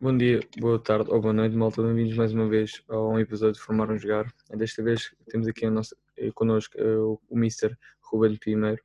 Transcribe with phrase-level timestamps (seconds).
[0.00, 1.80] Bom dia, boa tarde ou boa noite, malta.
[1.80, 4.26] Bem-vindos mais uma vez a um episódio de Formar um Jogar.
[4.50, 7.78] Desta vez temos aqui a nossa, eh, connosco eh, o Mr.
[8.02, 8.82] Ruben Primeiro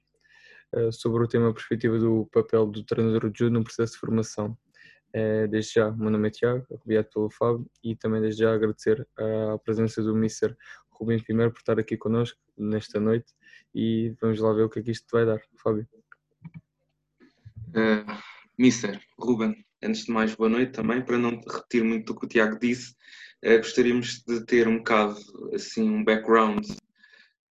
[0.71, 4.57] eh, sobre o tema perspectiva do papel do treinador adjunto no processo de formação.
[5.49, 9.57] Desde já, meu nome é Tiago, acompanhado pelo Fábio, e também desde já agradecer a
[9.57, 10.55] presença do Mr.
[10.91, 13.33] Ruben Primeiro por estar aqui connosco nesta noite
[13.73, 15.41] e vamos lá ver o que é que isto vai dar.
[15.57, 15.87] Fábio.
[17.69, 18.05] Uh,
[18.59, 18.99] Mr.
[19.17, 21.03] Ruben, antes de mais, boa noite também.
[21.03, 22.93] Para não repetir muito do que o Tiago disse,
[23.43, 25.17] uh, gostaríamos de ter um bocado,
[25.53, 26.65] assim, um background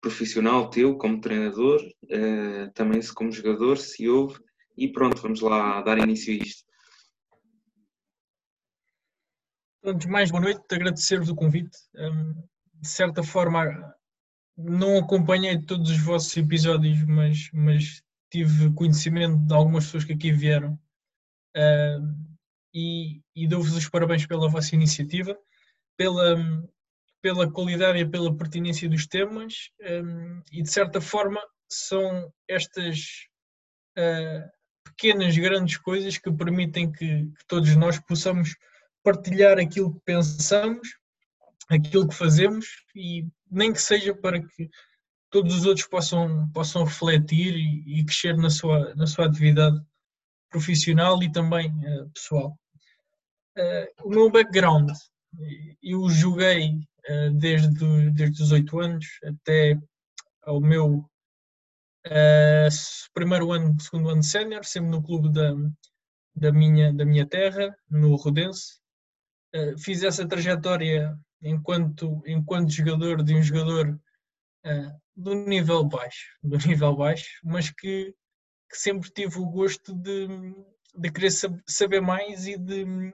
[0.01, 4.39] profissional teu como treinador, uh, também como jogador, se houve,
[4.77, 6.65] e pronto, vamos lá dar início a isto.
[9.83, 11.77] Antes de mais, boa noite, agradecer-vos o convite.
[11.95, 12.33] Um,
[12.81, 13.95] de certa forma,
[14.57, 20.31] não acompanhei todos os vossos episódios, mas, mas tive conhecimento de algumas pessoas que aqui
[20.31, 20.79] vieram
[21.55, 22.35] uh,
[22.73, 25.37] e, e dou-vos os parabéns pela vossa iniciativa,
[25.97, 26.35] pela,
[27.21, 32.99] pela qualidade e pela pertinência dos temas um, e de certa forma são estas
[33.97, 34.49] uh,
[34.83, 38.55] pequenas, grandes coisas que permitem que, que, todos nós possamos
[39.03, 40.87] partilhar aquilo que pensamos,
[41.69, 44.69] aquilo que fazemos e nem que seja para que
[45.31, 49.79] todos os outros possam, possam refletir e, e crescer na sua, na sua atividade
[50.55, 52.57] profissional e também uh, pessoal.
[53.57, 54.89] Uh, o meu background,
[55.83, 59.77] eu joguei uh, desde, desde os 8 anos até
[60.43, 61.05] ao meu
[63.13, 65.53] primeiro ano, segundo ano de sénior, sempre no clube da,
[66.35, 68.79] da, minha, da minha terra, no Rodense.
[69.79, 73.99] fiz essa trajetória enquanto, enquanto jogador de um jogador
[75.15, 78.13] do nível baixo, do nível baixo, mas que
[78.75, 80.27] que sempre tive o gosto de,
[80.93, 81.31] de querer
[81.65, 83.13] saber mais e de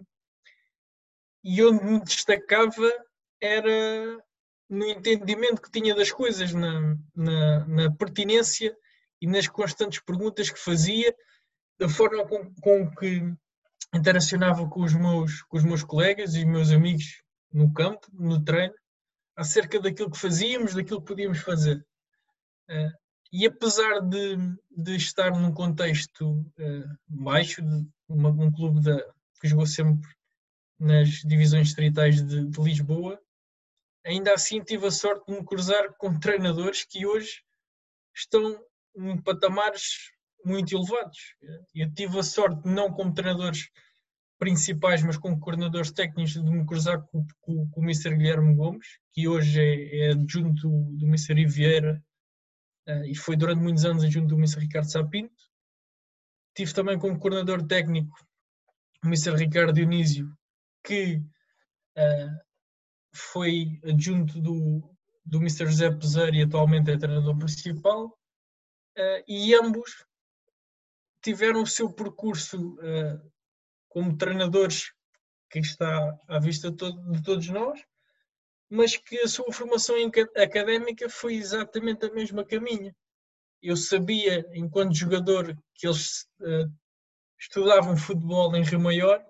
[1.43, 2.91] e onde me destacava
[3.39, 4.17] era
[4.69, 8.75] no entendimento que tinha das coisas, na, na, na pertinência
[9.21, 11.15] e nas constantes perguntas que fazia,
[11.79, 13.21] da forma com, com que
[13.93, 17.21] interacionava com os, meus, com os meus colegas e meus amigos
[17.51, 18.73] no campo, no treino,
[19.35, 21.85] acerca daquilo que fazíamos, daquilo que podíamos fazer.
[23.31, 24.35] E apesar de,
[24.69, 28.97] de estar num contexto uh, baixo, de uma, um clube da,
[29.39, 30.09] que jogou sempre
[30.77, 33.19] nas divisões distritais de, de, Lisboa,
[34.05, 37.41] ainda assim tive a sorte de me cruzar com treinadores que hoje
[38.13, 38.59] estão
[38.97, 40.11] em patamares
[40.43, 41.35] muito elevados.
[41.73, 43.69] Eu tive a sorte, não como treinadores
[44.37, 48.17] principais, mas como coordenadores técnicos, de me cruzar com, com, com o Mr.
[48.17, 51.35] Guilherme Gomes, que hoje é, é adjunto do, Mr.
[51.35, 52.03] Riviera
[52.87, 54.59] uh, e foi durante muitos anos junto do Mr.
[54.59, 55.49] Ricardo Sapinto.
[56.55, 58.15] Tive também como coordenador técnico
[59.03, 59.35] o Mr.
[59.35, 60.31] Ricardo Dionísio,
[60.83, 61.17] que
[61.97, 62.39] uh,
[63.13, 65.65] foi adjunto do, do Mr.
[65.65, 68.07] José Peseiro e atualmente é treinador principal.
[68.97, 70.05] Uh, e ambos
[71.23, 72.77] tiveram o seu percurso
[73.89, 74.91] como treinadores
[75.51, 77.79] que está à vista de todos nós,
[78.71, 79.97] mas que a sua formação
[80.37, 82.95] académica foi exatamente a mesma minha.
[83.61, 86.71] Eu sabia, enquanto jogador, que eles uh,
[87.37, 89.21] estudavam futebol em Rio Maior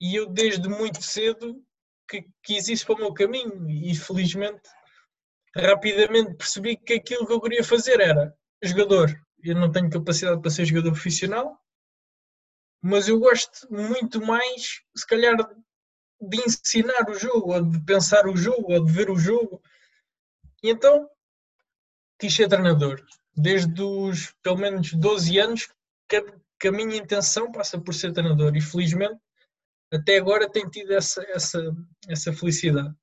[0.00, 1.60] e eu, desde muito cedo,
[2.08, 4.70] que quis isso para o meu caminho e, felizmente,
[5.56, 8.32] rapidamente percebi que aquilo que eu queria fazer era
[8.62, 9.10] jogador.
[9.42, 11.58] Eu não tenho capacidade para ser jogador profissional,
[12.80, 15.36] mas eu gosto muito mais, se calhar,
[16.20, 19.62] de ensinar o jogo, de pensar o jogo, de ver o jogo.
[20.62, 21.08] E então
[22.18, 23.02] quis ser treinador.
[23.34, 25.68] Desde os pelo menos 12 anos
[26.08, 26.22] que,
[26.58, 29.18] que a minha intenção passa por ser treinador e felizmente
[29.92, 31.76] até agora tenho tido essa, essa,
[32.08, 32.94] essa felicidade.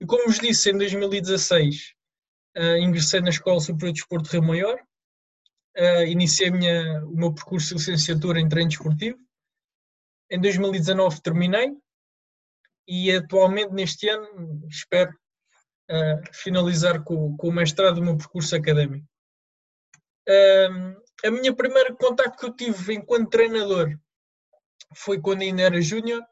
[0.00, 1.94] E como vos disse, em 2016
[2.56, 4.80] uh, eh, ingressei na Escola Superior de Desporto Rio Maior,
[5.76, 9.18] uh, iniciei minha, o meu percurso de licenciatura em treino desportivo.
[10.30, 11.76] Em 2019 terminei,
[12.88, 15.12] e atualmente neste ano espero
[15.90, 19.06] uh, finalizar com, com o mestrado do meu percurso académico.
[21.24, 23.98] A minha primeira contacto que eu tive enquanto treinador
[24.94, 26.22] foi quando ainda era júnior,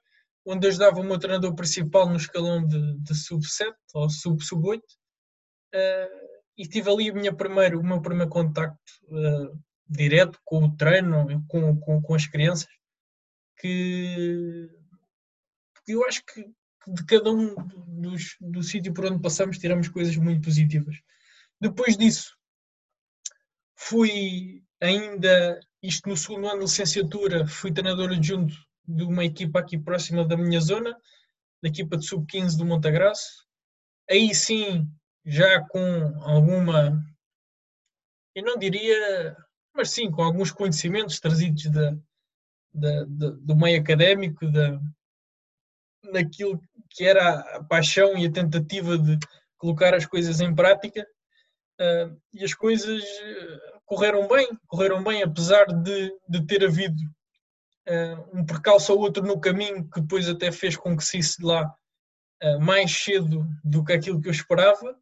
[0.47, 6.27] onde ajudava o meu treinador principal no escalão de, de sub-7 ou sub-sub-8 uh,
[6.57, 8.79] e tive ali a minha primeira, o meu primeiro contacto
[9.09, 12.69] uh, direto com o treino, com, com, com as crianças,
[13.59, 14.69] que
[15.87, 16.45] eu acho que
[16.87, 17.55] de cada um
[18.01, 20.97] dos, do sítio por onde passamos tiramos coisas muito positivas.
[21.61, 22.37] Depois disso,
[23.75, 28.55] fui ainda, isto no segundo ano de licenciatura, fui treinador adjunto
[28.87, 30.97] de uma equipa aqui próxima da minha zona,
[31.63, 33.47] da equipa de sub-15 do Montagraço.
[34.09, 34.89] Aí sim,
[35.25, 35.81] já com
[36.23, 37.05] alguma,
[38.35, 39.37] eu não diria,
[39.75, 41.91] mas sim, com alguns conhecimentos trazidos da,
[42.73, 44.81] da, da, do meio académico, da,
[46.13, 46.61] daquilo
[46.91, 49.19] que era a paixão e a tentativa de
[49.59, 51.07] colocar as coisas em prática.
[51.81, 53.05] Uh, e as coisas
[53.85, 57.01] correram bem, correram bem, apesar de, de ter havido
[57.89, 61.45] uh, um percalço ou outro no caminho que depois até fez com que saísse de
[61.45, 61.73] lá
[62.43, 64.99] uh, mais cedo do que aquilo que eu esperava.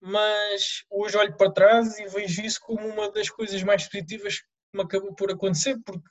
[0.00, 4.46] Mas hoje olho para trás e vejo isso como uma das coisas mais positivas que
[4.74, 6.08] me acabou por acontecer, porque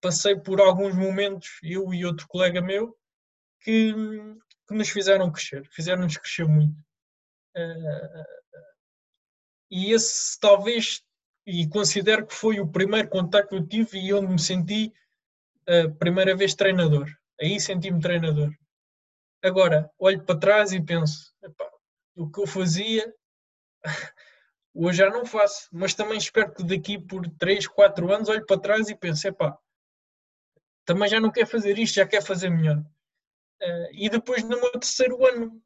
[0.00, 2.96] passei por alguns momentos, eu e outro colega meu,
[3.60, 3.94] que,
[4.66, 6.76] que nos fizeram crescer, fizeram-nos crescer muito.
[9.70, 11.02] e esse talvez
[11.46, 14.92] e considero que foi o primeiro contacto que eu tive e onde me senti
[15.66, 17.08] a primeira vez treinador.
[17.40, 18.52] Aí senti-me treinador.
[19.42, 21.34] Agora, olho para trás e penso,
[22.14, 23.12] o que eu fazia
[24.74, 28.60] hoje já não faço, mas também espero que daqui por 3, 4 anos olhe para
[28.60, 29.56] trás e pense, epá,
[30.84, 32.78] também já não quer fazer isto, já quer fazer melhor.
[33.62, 35.62] Uh, e depois no meu terceiro ano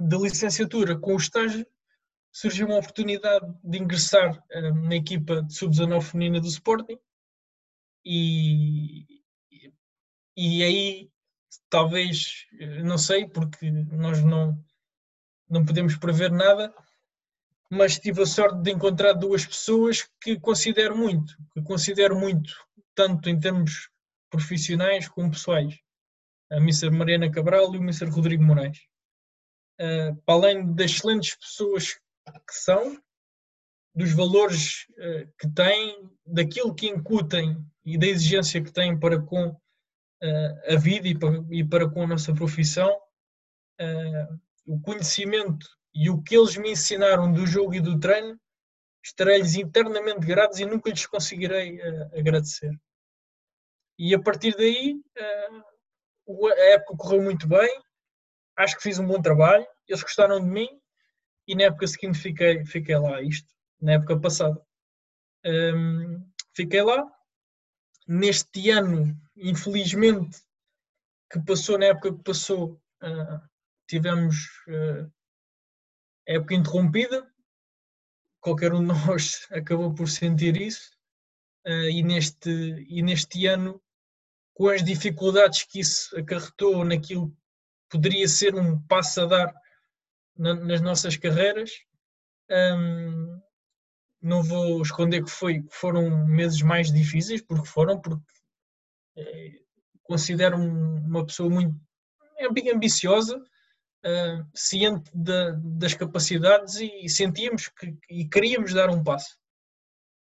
[0.00, 1.66] de licenciatura com o estágio,
[2.32, 6.98] surgiu uma oportunidade de ingressar uh, na equipa de sub-19 feminina do Sporting
[8.04, 9.06] e,
[10.36, 11.10] e aí
[11.70, 14.62] talvez, eh, não sei, porque nós não,
[15.48, 16.74] não podemos prever nada,
[17.74, 22.54] mas tive a sorte de encontrar duas pessoas que considero muito, que considero muito,
[22.94, 23.90] tanto em termos
[24.30, 25.76] profissionais como pessoais,
[26.52, 26.90] a Mr.
[26.90, 28.06] Mariana Cabral e o Mr.
[28.06, 28.78] Rodrigo Moraes.
[29.80, 32.96] Uh, para além das excelentes pessoas que são,
[33.92, 39.48] dos valores uh, que têm, daquilo que incutem e da exigência que têm para com
[39.48, 42.96] uh, a vida e para, e para, com a nossa profissão,
[44.64, 48.38] o conhecimento e o que eles me ensinaram do jogo e do treino,
[49.04, 51.80] estarei-lhes eternamente gratos e nunca lhes conseguirei
[52.18, 52.72] agradecer.
[53.98, 57.82] E a partir daí, a época correu muito bem,
[58.56, 60.68] acho que fiz um bom trabalho, eles gostaram de mim
[61.46, 64.60] e na época seguinte fiquei, fiquei lá, isto, na época passada.
[65.44, 67.06] Um, fiquei lá.
[68.06, 70.42] Neste ano, infelizmente,
[71.30, 73.40] que passou, na época que passou, uh,
[73.88, 74.36] tivemos
[74.68, 75.10] uh,
[76.26, 77.26] época interrompida.
[78.40, 80.90] Qualquer um de nós acabou por sentir isso.
[81.66, 82.50] Uh, e, neste,
[82.88, 83.82] e neste ano,
[84.52, 87.36] com as dificuldades que isso acarretou naquilo que
[87.90, 89.54] poderia ser um passo a dar
[90.36, 91.70] na, nas nossas carreiras.
[92.50, 93.40] Um,
[94.20, 98.24] não vou esconder que foi, foram meses mais difíceis, porque foram, porque
[99.16, 99.52] é,
[100.02, 101.78] considero uma pessoa muito
[102.72, 103.42] ambiciosa,
[104.04, 109.36] uh, ciente das capacidades e, e sentíamos que e queríamos dar um passo.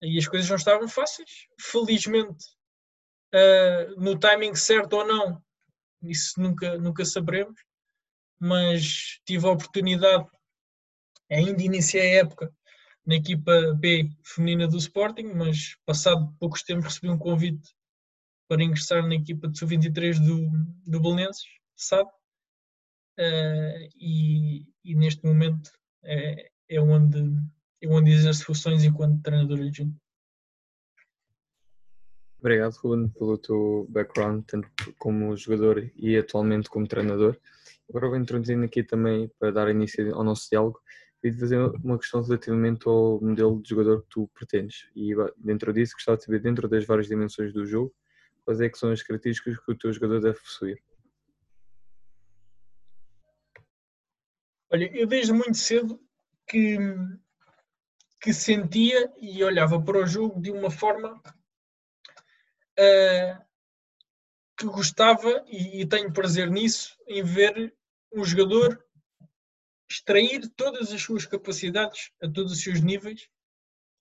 [0.01, 1.47] E as coisas não estavam fáceis.
[1.59, 2.45] Felizmente,
[3.33, 5.41] uh, no timing certo ou não,
[6.01, 7.59] isso nunca, nunca saberemos
[8.43, 10.27] mas tive a oportunidade,
[11.31, 12.53] ainda iniciei a época
[13.05, 17.73] na equipa B feminina do Sporting, mas passado poucos tempos recebi um convite
[18.49, 20.49] para ingressar na equipa de sub-23 do,
[20.85, 21.45] do Belenenses,
[21.77, 22.09] sabe?
[23.19, 25.71] Uh, e, e, neste momento
[26.03, 27.19] é, é, onde,
[27.81, 29.95] é onde exerço funções enquanto treinador adjunto.
[32.39, 37.37] Obrigado, Ruben, pelo teu background, tanto como jogador e atualmente como treinador.
[37.87, 40.81] Agora vou introduzindo aqui também, para dar início ao nosso diálogo,
[41.23, 44.89] e fazer uma questão relativamente ao modelo de jogador que tu pretendes.
[44.93, 47.93] E dentro disso, gostava de saber, dentro das várias dimensões do jogo,
[48.43, 50.83] quais é que são as características que o teu jogador deve possuir?
[54.73, 56.03] Olha, eu desde muito cedo
[56.49, 56.79] que,
[58.19, 61.21] que sentia e olhava para o jogo de uma forma
[62.79, 63.45] uh,
[64.57, 67.71] que gostava e, e tenho prazer nisso, em ver
[68.11, 68.83] um jogador
[69.87, 73.29] extrair todas as suas capacidades a todos os seus níveis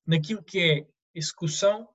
[0.06, 1.86] naquilo que é execução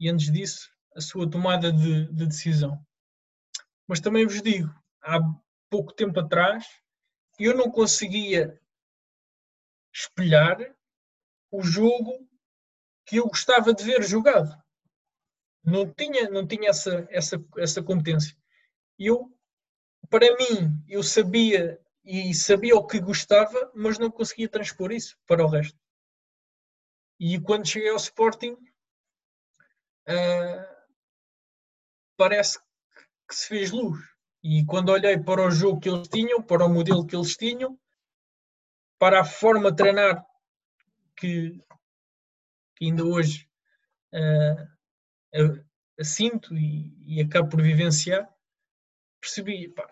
[0.00, 2.84] e, antes disso, a sua tomada de, de decisão.
[3.86, 5.20] Mas também vos digo, há
[5.70, 6.81] pouco tempo atrás,
[7.44, 8.60] eu não conseguia
[9.92, 10.58] espelhar
[11.50, 12.28] o jogo
[13.04, 14.62] que eu gostava de ver jogado
[15.64, 18.36] não tinha, não tinha essa, essa, essa competência.
[18.98, 19.32] Eu,
[20.10, 25.44] para mim, eu sabia e sabia o que gostava, mas não conseguia transpor isso para
[25.44, 25.78] o resto.
[27.18, 28.54] E quando cheguei ao Sporting,
[30.08, 30.66] uh,
[32.16, 32.58] parece
[33.28, 34.00] que se fez luz.
[34.42, 37.78] E quando olhei para o jogo que eles tinham, para o modelo que eles tinham,
[38.98, 40.26] para a forma de treinar
[41.16, 41.60] que,
[42.76, 43.48] que ainda hoje
[44.12, 48.28] uh, sinto e, e acabo por vivenciar,
[49.20, 49.88] percebi, pá,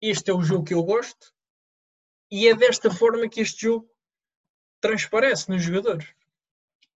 [0.00, 1.34] este é o jogo que eu gosto
[2.30, 3.90] e é desta forma que este jogo
[4.80, 6.14] transparece nos jogadores.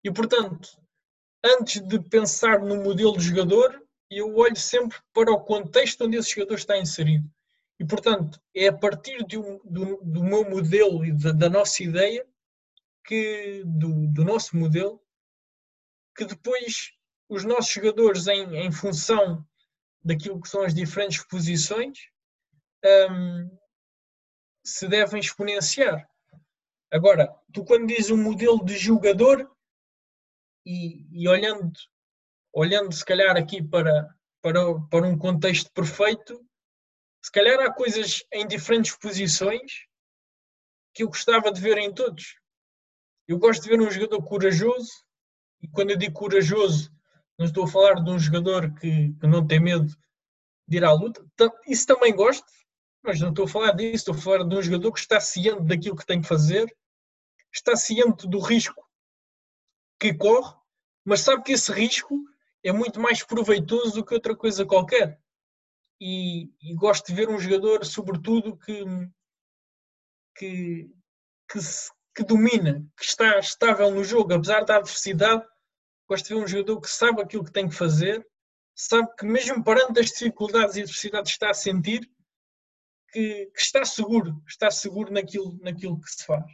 [0.02, 0.80] E portanto,
[1.42, 6.34] antes de pensar no modelo de jogador, eu olho sempre para o contexto onde esse
[6.34, 7.28] jogador está inserido.
[7.78, 12.26] E portanto, é a partir um, do, do, meu modelo e da, da nossa ideia,
[13.04, 15.02] que, do, do, nosso modelo,
[16.16, 16.92] que depois
[17.28, 19.44] os nossos jogadores, em, em função
[20.02, 21.98] daquilo que são as diferentes posições,
[23.10, 23.58] um,
[24.64, 26.08] se devem exponenciar.
[26.90, 29.50] Agora, tu quando dizes um modelo de jogador
[30.64, 31.72] e, e olhando,
[32.54, 34.08] olhando se calhar aqui para,
[34.40, 36.40] para, para um contexto perfeito,
[37.22, 39.86] se calhar há coisas em diferentes posições
[40.94, 42.36] que eu gostava de ver em todos.
[43.26, 44.92] Eu gosto de ver um jogador corajoso,
[45.60, 46.94] e quando eu digo corajoso,
[47.36, 49.92] não estou a falar de um jogador que, que não tem medo
[50.68, 51.24] de ir à luta.
[51.66, 52.46] Isso também gosto,
[53.02, 53.96] mas não estou a falar disso.
[53.96, 56.72] Estou a falar de um jogador que está ciente daquilo que tem que fazer,
[57.52, 58.86] está ciente do risco
[59.98, 60.54] que corre,
[61.04, 62.22] mas sabe que esse risco
[62.64, 65.20] é muito mais proveitoso do que outra coisa qualquer.
[66.00, 68.84] E, e gosto de ver um jogador, sobretudo, que,
[70.36, 70.90] que,
[71.50, 71.58] que,
[72.16, 75.46] que domina, que está estável no jogo, apesar da adversidade,
[76.06, 78.24] Gosto de ver um jogador que sabe aquilo que tem que fazer,
[78.74, 82.08] sabe que mesmo perante as dificuldades e adversidades está a sentir
[83.10, 86.44] que, que, está seguro, está seguro naquilo, naquilo que se faz.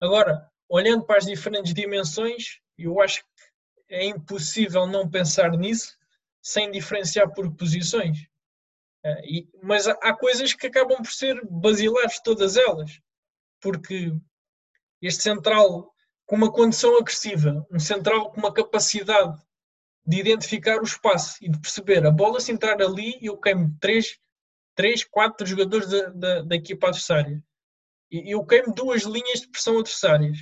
[0.00, 3.30] Agora, olhando para as diferentes dimensões, eu acho que
[3.88, 5.96] é impossível não pensar nisso
[6.40, 8.26] sem diferenciar por posições.
[9.24, 13.00] E, mas há, há, coisas que acabam por ser basilares todas elas,
[13.60, 14.12] porque
[15.00, 15.92] este central
[16.24, 19.36] com uma condição agressiva, um central com uma capacidade
[20.06, 24.18] de identificar o espaço e de perceber a bola se entrar ali, eu queimo 3,
[24.74, 27.42] 3 4 jogadores da, da, da equipa adversária.
[28.10, 30.38] E eu queimo duas linhas de pressão adversárias.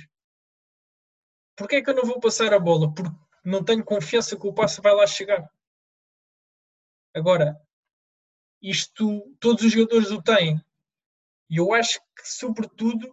[1.55, 2.93] Porquê é que eu não vou passar a bola?
[2.93, 3.11] Porque
[3.43, 5.49] não tenho confiança que o passe vai lá chegar.
[7.13, 7.59] Agora,
[8.61, 10.63] isto todos os jogadores o têm.
[11.49, 13.11] E eu acho que, sobretudo,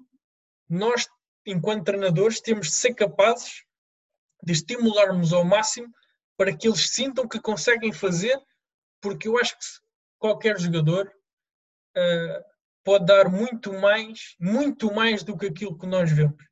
[0.69, 1.07] nós
[1.51, 3.65] enquanto treinadores, temos de ser capazes
[4.43, 5.93] de estimularmos ao máximo
[6.37, 8.39] para que eles sintam que conseguem fazer,
[9.01, 9.65] porque eu acho que
[10.19, 12.45] qualquer jogador uh,
[12.85, 16.45] pode dar muito mais, muito mais do que aquilo que nós vemos.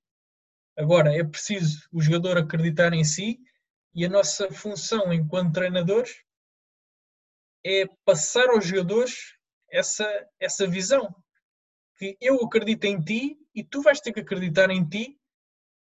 [0.76, 3.38] Agora, é preciso o jogador acreditar em si
[3.96, 6.22] e a nossa função enquanto treinadores
[7.64, 9.34] é passar aos jogadores
[9.70, 10.06] essa,
[10.38, 11.12] essa visão.
[11.96, 15.18] Que eu acredito em ti e tu vais ter que acreditar em ti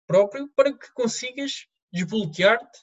[0.05, 2.79] próprio para que consigas desbloquear-te,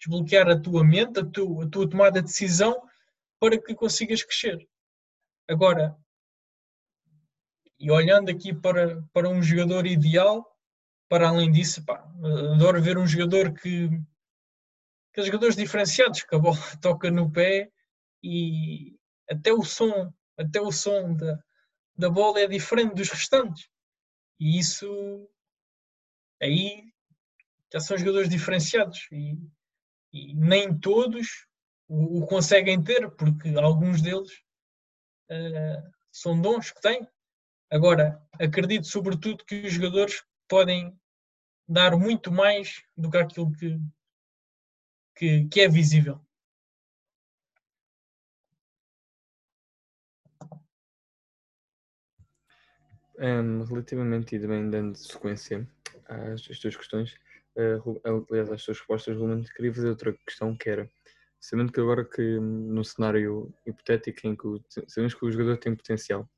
[0.00, 2.82] desbloquear a tua mente, a tua, a tua tomada de decisão
[3.38, 4.66] para que consigas crescer.
[5.46, 5.94] Agora,
[7.78, 10.42] e olhando aqui para, para um jogador ideal,
[11.06, 12.02] para além disso, pá,
[12.54, 13.90] adoro ver um jogador que.
[15.14, 17.70] Aqueles jogadores diferenciados, que a bola toca no pé
[18.20, 18.98] e
[19.30, 21.38] até o som, até o som da,
[21.96, 23.68] da bola é diferente dos restantes.
[24.40, 25.30] E isso
[26.42, 26.92] aí
[27.72, 29.38] já são jogadores diferenciados e,
[30.12, 31.46] e nem todos
[31.86, 34.32] o, o, conseguem ter, porque alguns deles
[35.30, 37.06] uh, são dons que têm.
[37.70, 40.98] Agora, acredito sobretudo que os jogadores podem
[41.68, 43.78] dar muito mais do que aquilo que,
[45.14, 46.20] que, que é visível.
[53.16, 55.68] Um, relativamente e também dando sequência
[56.06, 57.14] às, às tuas questões,
[57.56, 60.90] uh, aliás, às tuas respostas, Ruben, queria fazer outra questão que era,
[61.40, 65.76] sabendo que agora que no cenário hipotético em que o, sabemos que o jogador tem
[65.76, 66.28] potencial,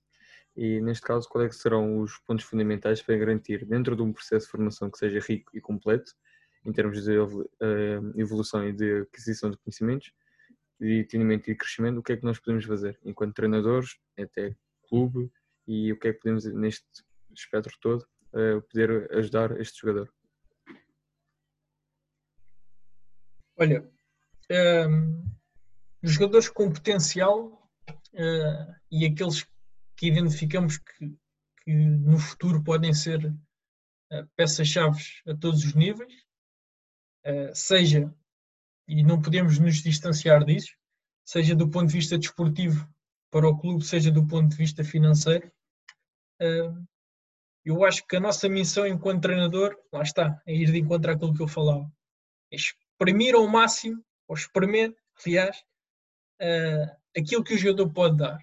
[0.55, 4.47] e neste caso, quais é serão os pontos fundamentais para garantir, dentro de um processo
[4.47, 6.13] de formação que seja rico e completo,
[6.67, 7.47] em termos de uh,
[8.17, 10.13] evolução e de aquisição de conhecimentos,
[10.81, 14.55] de entendimento e crescimento, o que é que nós podemos fazer enquanto treinadores, até
[14.89, 15.31] clube,
[15.67, 16.87] e o que é que podemos, neste
[17.35, 20.13] espectro todo, uh, poder ajudar este jogador?
[23.57, 23.81] Olha,
[24.51, 25.25] um, ehm,
[26.03, 29.47] jogadores com potencial uh, e aqueles
[29.97, 31.17] que identificamos que,
[31.65, 36.26] que no futuro podem ser uh, peças-chave a todos os níveis,
[37.55, 38.13] seja,
[38.89, 40.77] e não podemos nos distanciar disso,
[41.25, 42.89] seja do ponto de vista desportivo
[43.31, 45.51] para o clube, seja do ponto de vista financeiro.
[47.65, 51.35] Eu acho que a nossa missão enquanto treinador, lá está, é ir de encontro àquilo
[51.35, 51.91] que eu falava.
[52.53, 55.65] É exprimir ao máximo, ou espremer, aliás,
[57.17, 58.39] aquilo que o jogador pode dar.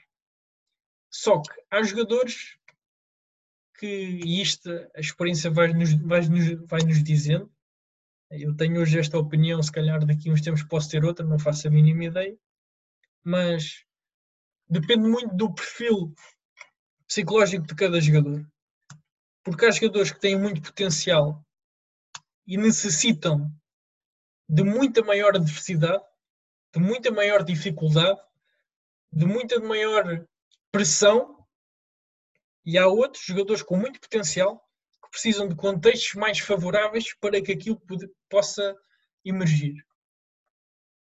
[1.09, 2.57] Só que há jogadores
[3.77, 7.52] que, e isto a experiência vai-nos vai -nos, vai -nos dizendo,
[8.41, 11.37] eu tenho hoje esta opinião, se calhar daqui a uns tempos posso ter outra, não
[11.37, 12.37] faço a mínima ideia,
[13.23, 13.85] mas
[14.67, 16.13] depende muito do perfil
[17.07, 18.45] psicológico de cada jogador.
[19.43, 21.45] Porque há jogadores que têm muito potencial
[22.47, 23.51] e necessitam
[24.49, 26.03] de muita maior adversidade,
[26.73, 28.19] de muita maior dificuldade,
[29.11, 30.25] de muita maior
[30.71, 31.45] pressão,
[32.65, 34.63] e há outros jogadores com muito potencial
[35.13, 37.79] precisam de contextos mais favoráveis para que aquilo
[38.27, 38.75] possa
[39.24, 39.75] emergir.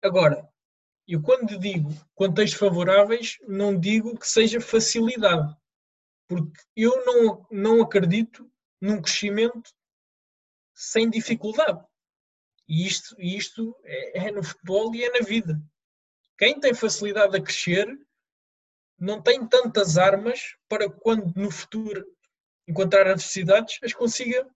[0.03, 0.47] Agora,
[1.09, 5.57] eu quando digo contextos favoráveis, não digo que seja facilidade,
[6.29, 9.73] porque eu não, não acredito num crescimento
[10.75, 11.83] sem dificuldade.
[12.69, 15.59] E isto, isto é, é no futebol e é na vida.
[16.37, 17.89] Quem tem facilidade a crescer
[18.99, 22.05] não tem tantas armas para quando no futuro
[22.67, 24.49] encontrar adversidades as consiga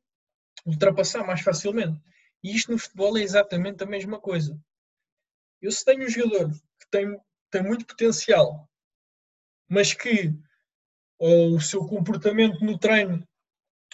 [0.65, 2.01] ultrapassar mais facilmente.
[2.43, 4.59] E isto no futebol é exatamente a mesma coisa.
[5.61, 7.19] Eu se tenho um jogador que tem,
[7.51, 8.69] tem muito potencial,
[9.69, 10.33] mas que
[11.19, 13.27] o seu comportamento no treino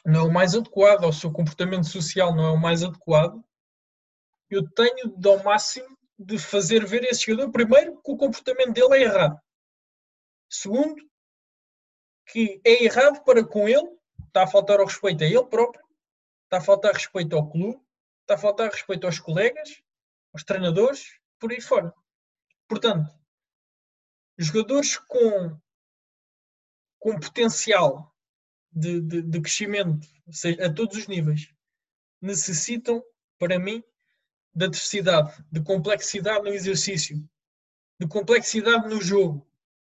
[0.04, 3.42] não é o mais adequado, ou o seu comportamento social não é o mais adequado,
[4.50, 8.96] eu tenho de ao máximo de fazer ver esse jogador, primeiro, que o comportamento dele
[8.96, 9.40] é errado.
[10.48, 10.96] Segundo,
[12.26, 13.88] que é errado para com ele,
[14.32, 15.84] está a faltar ao respeito a ele próprio,
[16.44, 17.78] está a faltar respeito ao clube,
[18.22, 19.82] está a faltar respeito aos colegas,
[20.32, 21.94] aos treinadores, por aí fora.
[22.66, 23.12] Portanto,
[24.38, 25.60] jogadores com,
[26.98, 28.16] com potencial
[28.72, 31.52] de, de, de crescimento seja, a todos os níveis
[32.18, 33.04] necessitam,
[33.38, 33.84] para mim,
[34.54, 37.18] de adversidade, de complexidade no exercício,
[38.00, 39.46] de complexidade no jogo,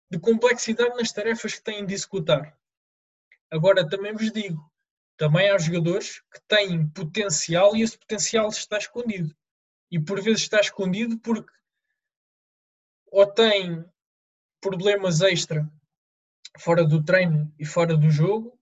[0.09, 2.57] de complexidade nas tarefas que têm de executar.
[3.53, 4.59] Agora, também vos digo,
[5.15, 9.31] também há jogadores que têm potencial e esse potencial está escondido.
[9.91, 11.53] E por vezes está escondido porque
[13.11, 13.85] ou têm
[14.59, 15.71] problemas extra
[16.57, 18.59] fora do treino e fora do jogo,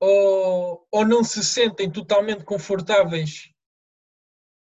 [0.00, 3.52] ou, ou não se sentem totalmente confortáveis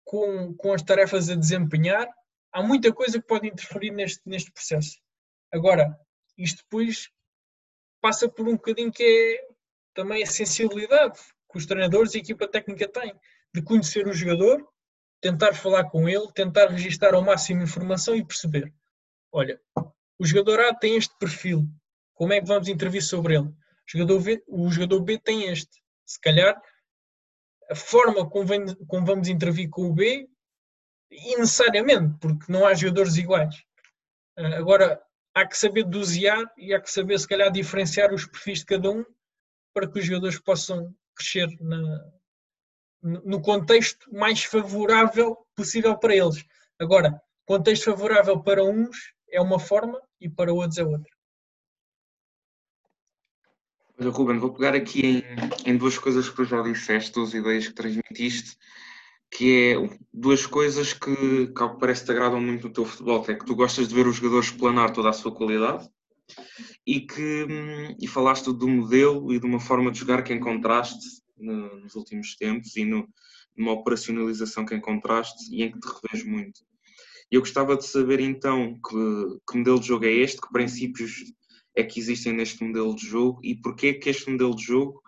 [0.04, 2.12] com, com as tarefas a desempenhar.
[2.52, 4.98] Há muita coisa que pode interferir neste, neste processo.
[5.52, 5.96] Agora,
[6.36, 7.08] isto depois
[8.00, 9.48] passa por um bocadinho que é
[9.94, 11.18] também a sensibilidade
[11.50, 13.14] que os treinadores e a equipa técnica têm
[13.54, 14.66] de conhecer o jogador,
[15.20, 18.72] tentar falar com ele, tentar registar ao máximo informação e perceber:
[19.32, 19.60] olha,
[20.18, 21.66] o jogador A tem este perfil,
[22.14, 23.46] como é que vamos intervir sobre ele?
[23.46, 23.54] O
[23.86, 25.82] jogador, v, o jogador B tem este.
[26.04, 26.60] Se calhar
[27.70, 30.28] a forma como, vem, como vamos intervir com o B,
[31.10, 33.54] necessariamente, porque não há jogadores iguais.
[34.36, 35.02] Agora,
[35.34, 38.90] há que saber dosear e há que saber, se calhar, diferenciar os perfis de cada
[38.90, 39.04] um
[39.72, 42.04] para que os jogadores possam crescer na,
[43.02, 46.44] no contexto mais favorável possível para eles.
[46.78, 51.12] Agora, contexto favorável para uns é uma forma e para outros é outra.
[54.00, 55.24] Olha, Ruben, vou pegar aqui
[55.64, 58.56] em, em duas coisas que tu já disseste, duas ideias que transmitiste
[59.30, 63.24] que é duas coisas que, que ao que parece te agradam muito no teu futebol,
[63.28, 65.88] é que tu gostas de ver os jogadores planar toda a sua qualidade
[66.86, 67.46] e que
[68.00, 72.34] e falaste do modelo e de uma forma de jogar que encontraste no, nos últimos
[72.36, 73.08] tempos e no,
[73.56, 76.60] numa operacionalização que encontraste e em que te revês muito.
[77.30, 81.12] Eu gostava de saber então que, que modelo de jogo é este, que princípios
[81.76, 85.02] é que existem neste modelo de jogo e porquê que este modelo de jogo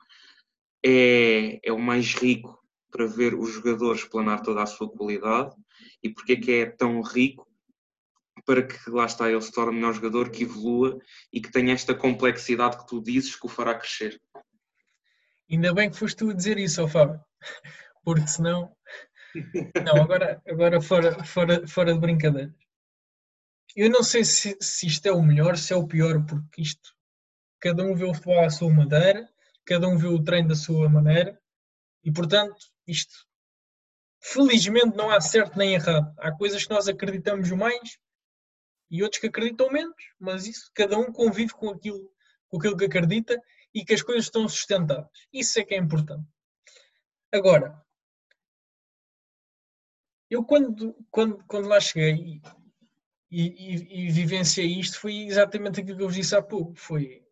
[0.84, 2.59] é, é o mais rico
[2.90, 5.54] para ver os jogadores planar toda a sua qualidade
[6.02, 7.48] e porque é que é tão rico
[8.44, 10.98] para que lá está ele se torne melhor jogador, que evolua
[11.32, 14.20] e que tenha esta complexidade que tu dizes que o fará crescer.
[15.50, 17.20] Ainda bem que foste tu a dizer isso, Fábio,
[18.04, 18.74] porque senão.
[19.84, 22.54] Não, agora, agora fora, fora, fora de brincadeira.
[23.76, 26.94] Eu não sei se, se isto é o melhor, se é o pior, porque isto
[27.60, 29.28] cada um vê o futebol à sua maneira,
[29.64, 31.40] cada um vê o treino da sua maneira,
[32.02, 33.26] e portanto isto,
[34.20, 36.12] felizmente, não há certo nem errado.
[36.18, 37.98] Há coisas que nós acreditamos mais
[38.90, 42.12] e outros que acreditam menos, mas isso cada um convive com aquilo,
[42.48, 43.40] com aquilo que acredita
[43.72, 45.08] e que as coisas estão sustentadas.
[45.32, 46.26] Isso é que é importante.
[47.32, 47.80] Agora,
[50.28, 52.40] eu quando, quando, quando lá cheguei,
[53.30, 56.74] e, e, e vivenciei isto foi exatamente aquilo que eu vos disse há pouco.
[56.74, 57.22] Foi,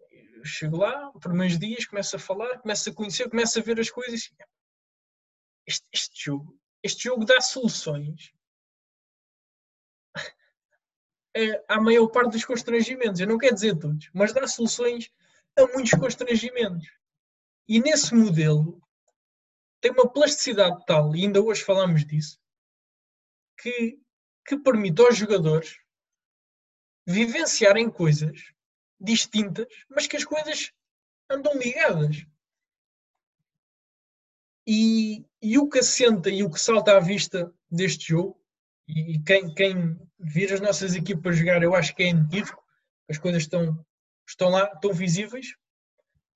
[0.44, 4.30] chego lá, primeiros dias, começo a falar, começo a conhecer, começo a ver as coisas.
[5.68, 8.32] Este, este jogo, este jogo dá soluções
[11.68, 13.20] à maior parte dos constrangimentos.
[13.20, 15.12] Eu não quero dizer todos, mas dá soluções
[15.58, 16.88] a muitos constrangimentos.
[17.68, 18.80] E nesse modelo
[19.78, 22.40] tem uma plasticidade tal, e ainda hoje falamos disso,
[23.58, 24.00] que,
[24.46, 25.78] que permite aos jogadores
[27.06, 28.54] vivenciarem coisas
[28.98, 30.72] distintas, mas que as coisas
[31.30, 32.26] andam ligadas.
[34.70, 38.38] E, e o que assenta e o que salta à vista deste jogo,
[38.86, 42.62] e quem, quem vir as nossas equipas jogar, eu acho que é inequívoco,
[43.08, 43.82] as coisas estão,
[44.28, 45.56] estão lá, estão visíveis.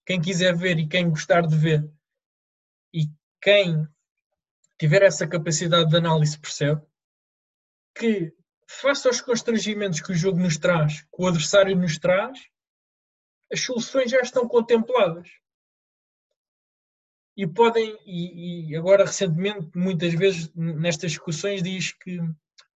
[0.06, 1.86] Quem quiser ver e quem gostar de ver,
[2.90, 3.04] e
[3.42, 3.86] quem
[4.78, 6.80] tiver essa capacidade de análise percebe
[7.94, 8.34] que,
[8.66, 12.38] face aos constrangimentos que o jogo nos traz, que o adversário nos traz,
[13.52, 15.41] as soluções já estão contempladas.
[17.36, 22.20] E podem, e, e agora recentemente, muitas vezes nestas discussões, diz que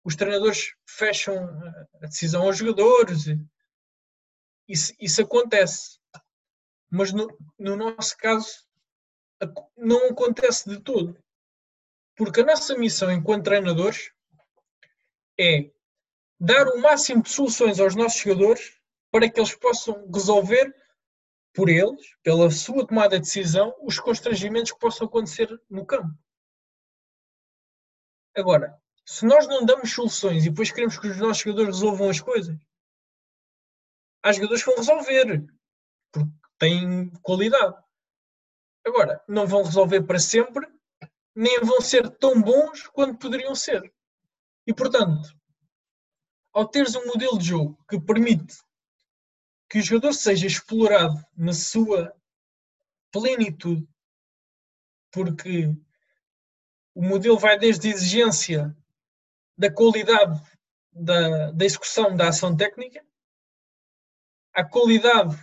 [0.04, 1.36] os treinadores fecham
[2.02, 3.26] a decisão aos jogadores.
[4.68, 6.00] Isso, isso acontece.
[6.90, 8.68] Mas no, no nosso caso,
[9.76, 11.18] não acontece de todo.
[12.16, 14.12] Porque a nossa missão enquanto treinadores
[15.40, 15.72] é
[16.40, 18.78] dar o máximo de soluções aos nossos jogadores
[19.12, 20.76] para que eles possam resolver
[21.54, 26.18] por eles, pela sua tomada de decisão, os constrangimentos que possam acontecer no campo.
[28.36, 32.20] Agora, se nós não damos soluções e depois queremos que os nossos jogadores resolvam as
[32.20, 32.58] coisas,
[34.24, 35.46] há jogadores que vão resolver,
[36.12, 37.76] porque têm qualidade.
[38.86, 40.68] Agora, não vão resolver para sempre,
[41.36, 43.94] nem vão ser tão bons quanto poderiam ser.
[44.66, 45.30] E, portanto,
[46.54, 48.56] ao teres um modelo de jogo que permite
[49.74, 52.16] que o jogador seja explorado na sua
[53.12, 53.88] plenitude,
[55.12, 55.76] porque
[56.94, 58.78] o modelo vai desde a exigência
[59.58, 60.40] da qualidade
[60.92, 63.04] da, da execução da ação técnica,
[64.54, 65.36] à qualidade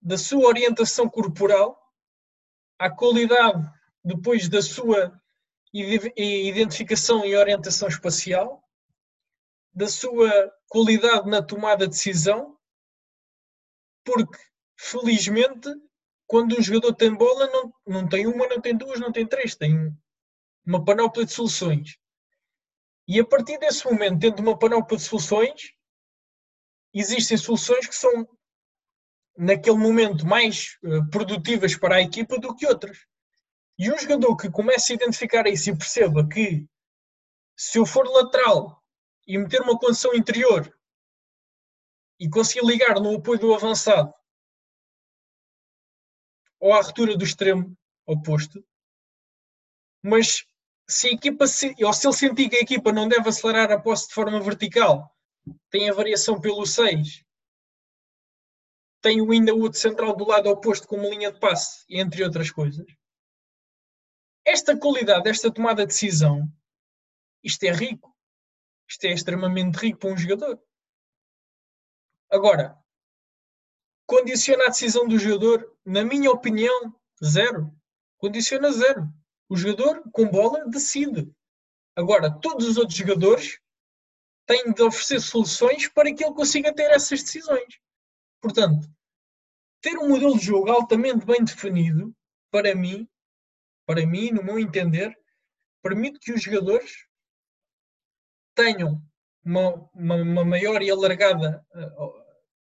[0.00, 1.76] da sua orientação corporal,
[2.78, 3.68] à qualidade
[4.04, 5.20] depois da sua
[5.72, 8.62] identificação e orientação espacial,
[9.74, 10.30] da sua
[10.68, 12.56] qualidade na tomada de decisão,
[14.04, 14.38] porque
[14.76, 15.70] felizmente
[16.32, 19.54] quando um jogador tem bola não, não tem uma, não tem duas, não tem três,
[19.54, 19.94] tem
[20.64, 21.98] uma panóplia de soluções.
[23.06, 25.74] E a partir desse momento, de uma panóplia de soluções,
[26.94, 28.26] existem soluções que são,
[29.36, 32.98] naquele momento, mais uh, produtivas para a equipa do que outras.
[33.78, 36.66] E um jogador que comece a identificar isso e perceba que
[37.54, 38.82] se eu for lateral
[39.26, 40.72] e meter uma condição interior
[42.22, 44.14] e conseguir ligar no apoio do avançado
[46.60, 48.64] ou à ruptura do extremo oposto,
[50.00, 50.46] mas
[50.88, 54.06] se a equipa, ou se ele sentir que a equipa não deve acelerar a posse
[54.06, 55.12] de forma vertical,
[55.68, 57.24] tem a variação pelo 6,
[59.00, 62.86] tem ainda o central do lado oposto com uma linha de passe, entre outras coisas.
[64.44, 66.48] Esta qualidade, esta tomada de decisão,
[67.42, 68.16] isto é rico.
[68.88, 70.62] Isto é extremamente rico para um jogador.
[72.32, 72.82] Agora,
[74.06, 77.70] condiciona a decisão do jogador, na minha opinião, zero.
[78.16, 79.06] Condiciona zero.
[79.50, 81.30] O jogador com bola decide.
[81.94, 83.60] Agora, todos os outros jogadores
[84.46, 87.78] têm de oferecer soluções para que ele consiga ter essas decisões.
[88.40, 88.88] Portanto,
[89.82, 92.16] ter um modelo de jogo altamente bem definido,
[92.50, 93.06] para mim,
[93.86, 95.14] para mim, no meu entender,
[95.82, 97.06] permite que os jogadores
[98.54, 99.02] tenham
[99.44, 102.21] uma, uma, uma maior e alargada uh,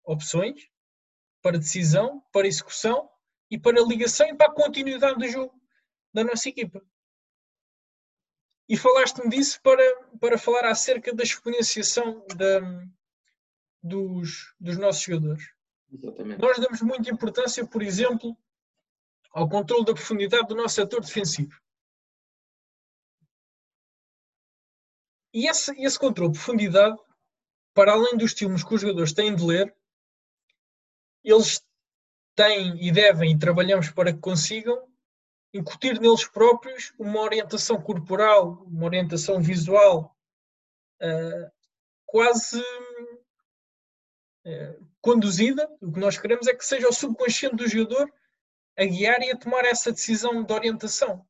[0.05, 0.69] opções
[1.41, 3.09] para decisão, para execução
[3.49, 5.53] e para ligação e para a continuidade do jogo
[6.13, 6.81] da nossa equipa.
[8.67, 9.83] E falaste-me disso para,
[10.19, 12.59] para falar acerca da exponenciação da,
[13.83, 15.43] dos, dos nossos jogadores.
[15.91, 16.41] Exatamente.
[16.41, 18.35] Nós damos muita importância, por exemplo,
[19.31, 21.61] ao controle da profundidade do nosso setor defensivo.
[25.31, 26.97] E esse, esse controle de profundidade,
[27.73, 29.75] para além dos estímulos que os jogadores têm de ler,
[31.25, 31.61] eles
[32.35, 34.87] têm e devem, e trabalhamos para que consigam,
[35.53, 40.15] incutir neles próprios uma orientação corporal, uma orientação visual
[41.01, 41.51] uh,
[42.05, 42.61] quase
[44.45, 45.67] uh, conduzida.
[45.81, 48.13] O que nós queremos é que seja o subconsciente do jogador
[48.77, 51.25] a guiar e a tomar essa decisão de orientação.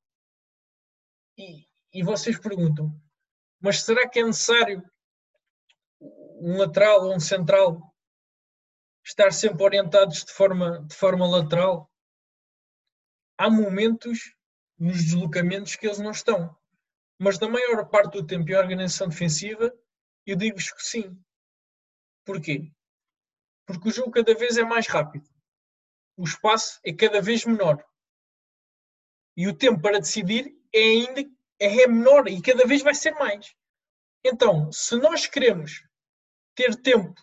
[1.38, 2.94] E, e vocês perguntam,
[3.62, 4.84] mas será que é necessário
[6.02, 7.95] um lateral ou um central
[9.06, 11.92] estar sempre orientados de forma, de forma lateral,
[13.38, 14.36] há momentos
[14.78, 16.56] nos deslocamentos que eles não estão.
[17.20, 19.72] Mas na maior parte do tempo em organização defensiva,
[20.26, 21.18] eu digo-vos que sim.
[22.26, 22.72] Porquê?
[23.66, 25.30] Porque o jogo cada vez é mais rápido.
[26.18, 27.86] O espaço é cada vez menor.
[29.38, 31.22] E o tempo para decidir é ainda
[31.60, 33.56] é menor e cada vez vai ser mais.
[34.24, 35.84] Então, se nós queremos
[36.56, 37.22] ter tempo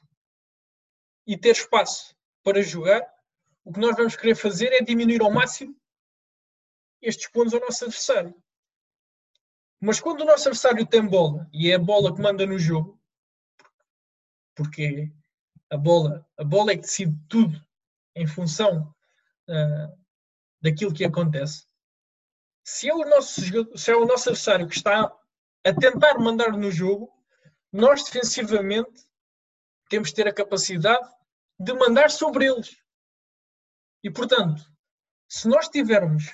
[1.27, 3.03] e ter espaço para jogar,
[3.65, 5.77] o que nós vamos querer fazer é diminuir ao máximo
[7.01, 8.35] estes pontos ao nosso adversário.
[9.81, 13.01] Mas quando o nosso adversário tem bola e é a bola que manda no jogo,
[14.55, 15.13] porque
[15.71, 17.65] a bola, a bola é que decide tudo
[18.15, 18.95] em função
[19.49, 20.03] uh,
[20.61, 21.67] daquilo que acontece.
[22.65, 23.41] Se é, o nosso,
[23.77, 25.13] se é o nosso adversário que está
[25.65, 27.13] a tentar mandar no jogo,
[27.73, 29.05] nós defensivamente
[29.92, 31.07] temos de ter a capacidade
[31.61, 32.83] de mandar sobre eles.
[34.02, 34.64] E portanto,
[35.28, 36.28] se nós tivermos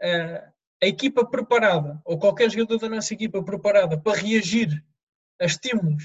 [0.00, 4.86] uh, a equipa preparada, ou qualquer jogador da nossa equipa preparada para reagir
[5.40, 6.04] a estímulos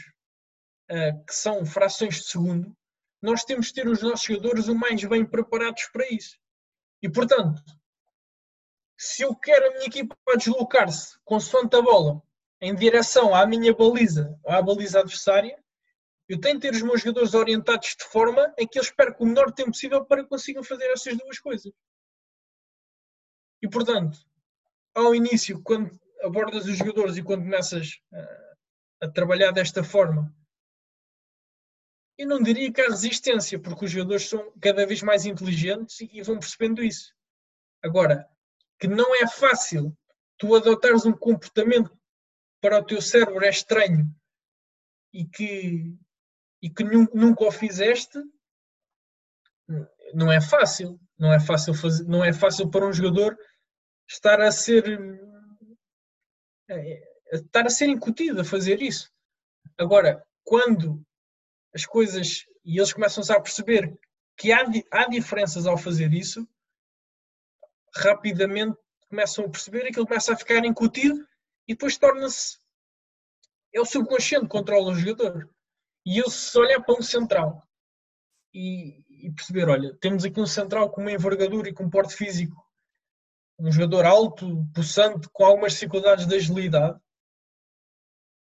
[0.90, 2.76] uh, que são frações de segundo,
[3.22, 6.36] nós temos de ter os nossos jogadores o mais bem preparados para isso.
[7.00, 7.62] E portanto,
[8.98, 12.24] se eu quero a minha equipa deslocar-se consoante a bola
[12.60, 15.56] em direção à minha baliza ou à baliza adversária,
[16.30, 19.30] eu tenho de ter os meus jogadores orientados de forma em que eles percam o
[19.30, 21.74] menor tempo possível para que consigam fazer essas duas coisas.
[23.62, 24.18] E portanto,
[24.94, 30.34] ao início, quando abordas os jogadores e quando começas a, a trabalhar desta forma,
[32.18, 36.22] eu não diria que há resistência, porque os jogadores são cada vez mais inteligentes e
[36.22, 37.14] vão percebendo isso.
[37.82, 38.30] Agora,
[38.78, 39.98] que não é fácil
[40.38, 41.98] tu adotares um comportamento
[42.62, 44.14] para o teu cérebro é estranho
[45.14, 45.98] e que,
[46.62, 48.20] e que nunca o fizeste,
[50.14, 51.00] não é fácil.
[51.18, 53.38] Não é fácil, fazer, não é fácil para um jogador
[54.08, 55.00] estar a ser
[56.70, 57.02] é,
[57.34, 59.12] estar a ser incutido a fazer isso.
[59.78, 61.06] Agora, quando
[61.76, 64.00] as coisas e eles começam a perceber
[64.38, 66.48] que há, há diferenças ao fazer isso,
[67.94, 68.78] rapidamente
[69.10, 71.28] começam a perceber aquilo começa a ficar incutido
[71.68, 72.58] e depois torna-se.
[73.74, 75.50] É o subconsciente que controla o jogador.
[76.10, 77.62] E eu, se olhar para um central
[78.52, 82.16] e, e, perceber, olha, temos aqui um central com uma envergadura e com um porte
[82.16, 82.56] físico,
[83.60, 87.00] um jogador alto, possante, com algumas dificuldades de agilidade,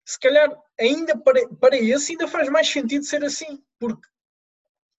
[0.05, 4.07] se calhar ainda para, para esse ainda faz mais sentido ser assim, porque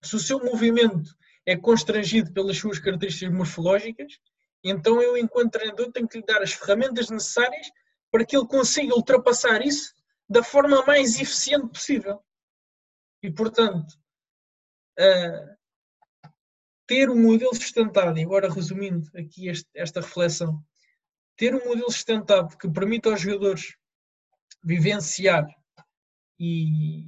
[0.04, 4.20] se o seu movimento é constrangido pelas suas características morfológicas,
[4.62, 7.70] então eu, enquanto treinador, tenho que lhe dar as ferramentas necessárias
[8.10, 9.94] para que ele consiga ultrapassar isso
[10.28, 12.22] da forma mais eficiente possível.
[13.22, 13.92] E, portanto,
[14.98, 15.56] uh,
[16.86, 20.64] ter um modelo sustentado, e agora resumindo aqui este, esta reflexão,
[21.36, 23.76] ter um modelo sustentado que permita aos jogadores
[24.62, 25.46] vivenciar
[26.38, 27.04] e,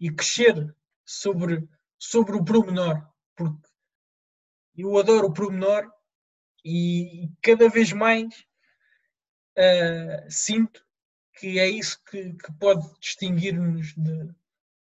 [0.00, 0.74] e crescer
[1.04, 3.68] sobre, sobre o promenor, porque
[4.76, 5.90] eu adoro o promenor
[6.64, 8.34] e, cada vez mais
[9.56, 10.84] uh, sinto
[11.34, 14.34] que é isso que, que pode distinguir-nos de,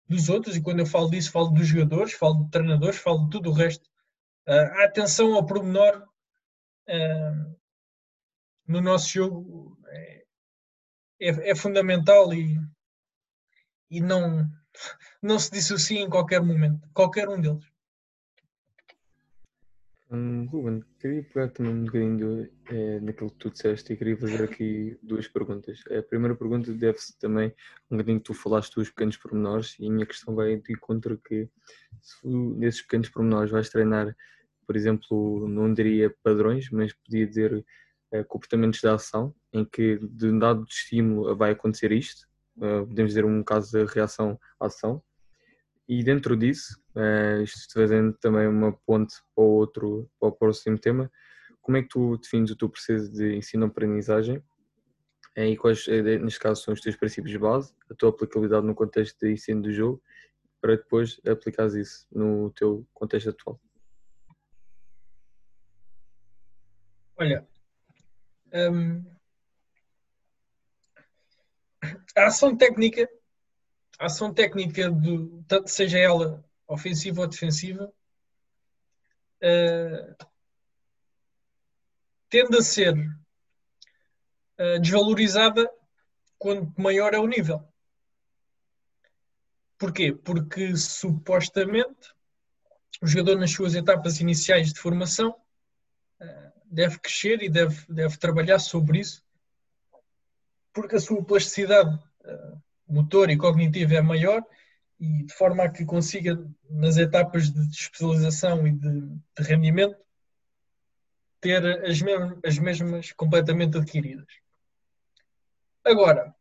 [0.07, 3.29] dos outros, e quando eu falo disso, falo dos jogadores, falo de treinadores, falo de
[3.31, 3.89] tudo o resto.
[4.47, 6.07] Uh, a atenção ao pormenor
[6.87, 7.55] uh,
[8.67, 10.23] no nosso jogo é,
[11.19, 12.57] é, é, fundamental e,
[13.89, 14.47] e não,
[15.21, 17.65] não se dissocia em qualquer momento, qualquer um deles.
[20.11, 24.43] Hum, Ruben, queria pegar também um bocadinho é, naquilo que tu disseste e queria fazer
[24.43, 25.83] aqui duas perguntas.
[25.97, 27.51] A primeira pergunta deve-se também
[27.89, 31.17] um bocadinho que tu falaste dos pequenos pormenores e a minha questão vai de encontro
[31.17, 31.49] que
[32.01, 34.15] se nesses pequenos pormenores vais treinar,
[34.67, 37.65] por exemplo, não diria padrões, mas podia dizer
[38.11, 43.11] é, comportamentos de ação em que de um dado estímulo vai acontecer isto, uh, podemos
[43.11, 45.01] dizer um caso de reação à ação,
[45.87, 50.77] e dentro disso, uh, isto fazendo também uma ponte para o outro, para o próximo
[50.77, 51.11] tema,
[51.61, 54.43] como é que tu defines o teu processo de ensino-aprendizagem
[55.35, 58.65] eh, e quais, eh, neste caso, são os teus princípios de base, a tua aplicabilidade
[58.65, 60.01] no contexto de ensino do jogo,
[60.61, 63.59] para depois aplicares isso no teu contexto atual?
[67.17, 67.47] Olha,
[68.53, 69.03] hum,
[72.15, 73.09] a ação técnica
[73.97, 74.91] a ação técnica,
[75.47, 77.93] tanto seja ela ofensiva ou defensiva,
[79.41, 80.25] uh,
[82.29, 85.69] tende a ser uh, desvalorizada
[86.37, 87.67] quanto maior é o nível.
[89.77, 90.13] Porquê?
[90.13, 92.13] Porque supostamente
[93.01, 95.35] o jogador nas suas etapas iniciais de formação
[96.17, 99.21] eh, deve crescer e deve, deve trabalhar sobre isso,
[100.71, 101.99] porque a sua plasticidade
[102.87, 104.43] motor e cognitiva é maior
[104.99, 106.37] e de forma a que consiga,
[106.69, 109.97] nas etapas de especialização e de, de rendimento,
[111.41, 114.27] ter as, mesmas, as mesmas completamente adquiridas.
[115.83, 116.33] Agora,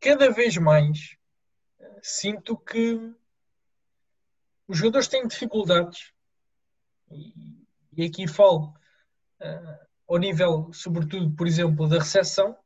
[0.00, 1.16] cada vez mais
[2.02, 3.14] sinto que
[4.68, 6.12] os jogadores têm dificuldades,
[7.10, 7.66] e,
[7.96, 8.74] e aqui falo
[9.40, 12.56] uh, ao nível, sobretudo, por exemplo, da recepção,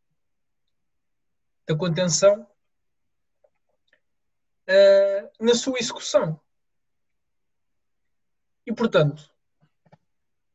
[1.66, 2.46] da contenção,
[4.68, 6.40] uh, na sua execução.
[8.66, 9.30] E, portanto,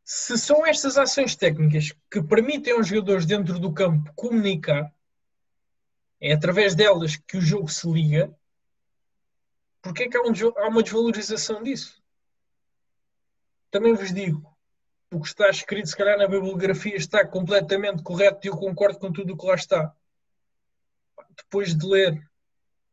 [0.03, 4.93] se são estas ações técnicas que permitem aos jogadores dentro do campo comunicar,
[6.21, 8.33] é através delas que o jogo se liga,
[9.81, 12.01] porque é que há, um, há uma desvalorização disso?
[13.71, 14.55] Também vos digo,
[15.11, 19.11] o que está escrito, se calhar, na bibliografia está completamente correto e eu concordo com
[19.11, 19.95] tudo o que lá está.
[21.35, 22.31] Depois de ler,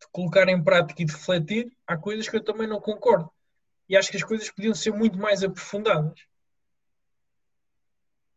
[0.01, 3.31] de colocar em prática e de refletir, há coisas que eu também não concordo.
[3.89, 6.21] E acho que as coisas podiam ser muito mais aprofundadas.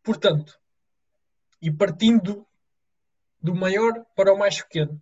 [0.04, 0.60] Portanto,
[1.62, 2.45] e partindo
[3.41, 5.02] do maior para o mais pequeno,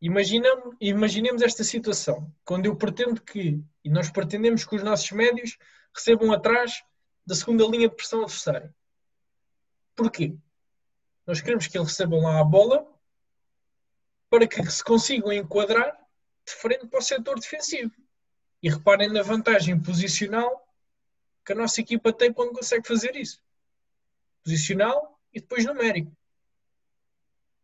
[0.00, 5.56] imaginamos, imaginemos esta situação, quando eu pretendo que, e nós pretendemos que os nossos médios
[5.94, 6.82] recebam atrás
[7.24, 8.74] da segunda linha de pressão adversária.
[9.94, 10.34] Porquê?
[11.24, 12.91] Nós queremos que eles recebam lá a bola
[14.32, 15.94] para que se consigam enquadrar
[16.46, 17.92] de frente para o setor defensivo.
[18.62, 20.66] E reparem na vantagem posicional
[21.44, 23.42] que a nossa equipa tem quando consegue fazer isso
[24.42, 26.16] posicional e depois numérico.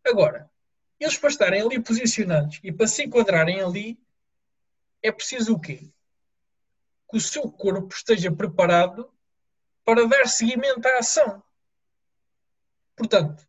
[0.07, 0.51] Agora,
[1.01, 3.99] eles para estarem ali posicionados e para se enquadrarem ali,
[5.03, 5.91] é preciso o quê?
[7.11, 9.11] Que o seu corpo esteja preparado
[9.87, 11.43] para dar seguimento à ação.
[12.95, 13.48] Portanto,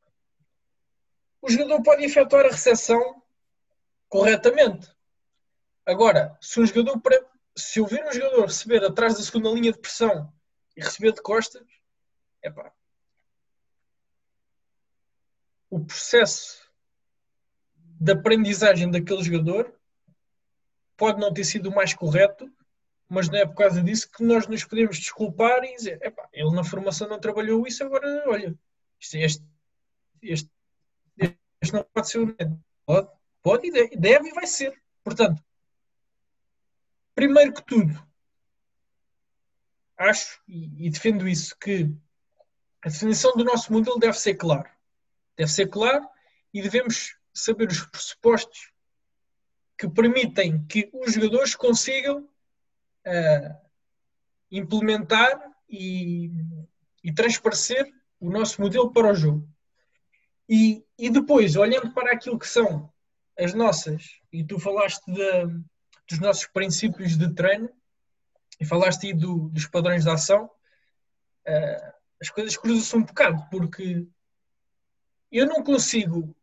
[1.42, 3.22] o jogador pode efetuar a recepção
[4.08, 4.90] corretamente.
[5.86, 7.02] Agora, se um jogador
[7.56, 10.32] se eu ver um jogador receber atrás da segunda linha de pressão
[10.76, 11.66] e receber de costas,
[12.42, 12.72] é pá,
[15.70, 16.70] o processo
[17.76, 19.74] de aprendizagem daquele jogador
[20.96, 22.52] pode não ter sido o mais correto,
[23.08, 26.52] mas não é por causa disso que nós nos podemos desculpar e dizer, epá, ele
[26.52, 28.58] na formação não trabalhou isso, agora olha,
[29.14, 29.44] é este,
[30.22, 30.50] este,
[31.62, 32.64] este não pode ser médio.
[32.86, 33.10] Pode,
[33.42, 34.82] pode e deve e vai ser.
[35.04, 35.44] Portanto,
[37.16, 38.08] primeiro que tudo,
[39.98, 41.92] acho e, defendo isso que
[42.82, 44.80] a definição do nosso modelo deve ser clara
[45.40, 46.06] deve ser claro
[46.54, 48.74] e devemos saber os pressupostos
[49.78, 52.28] que permitem que os jogadores consigam
[53.08, 53.68] uh,
[54.52, 56.30] implementar e,
[57.02, 59.48] e, transparecer o nosso modelo para o jogo.
[60.50, 62.92] E, e, depois, olhando para aquilo que são
[63.38, 65.46] as nossas, e tu falaste de,
[66.10, 67.70] dos nossos princípios de treino,
[68.60, 74.08] e falaste aí do, dos padrões de ação, uh, as coisas cruzam-se um bocado, porque
[75.32, 76.36] eu não consigo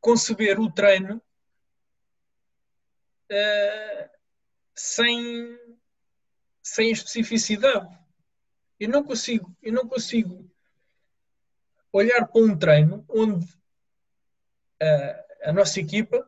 [0.00, 1.22] conceber o treino
[3.30, 4.10] uh,
[4.74, 5.56] sem,
[6.60, 7.96] sem especificidade.
[8.80, 10.51] Eu não consigo, eu não consigo
[11.92, 16.26] olhar para um treino onde uh, a nossa equipa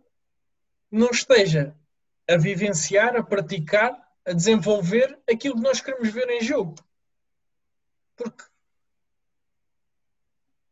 [0.91, 1.75] não esteja
[2.29, 3.93] a vivenciar, a praticar,
[4.25, 6.75] a desenvolver aquilo que nós queremos ver em jogo.
[8.17, 8.45] Porque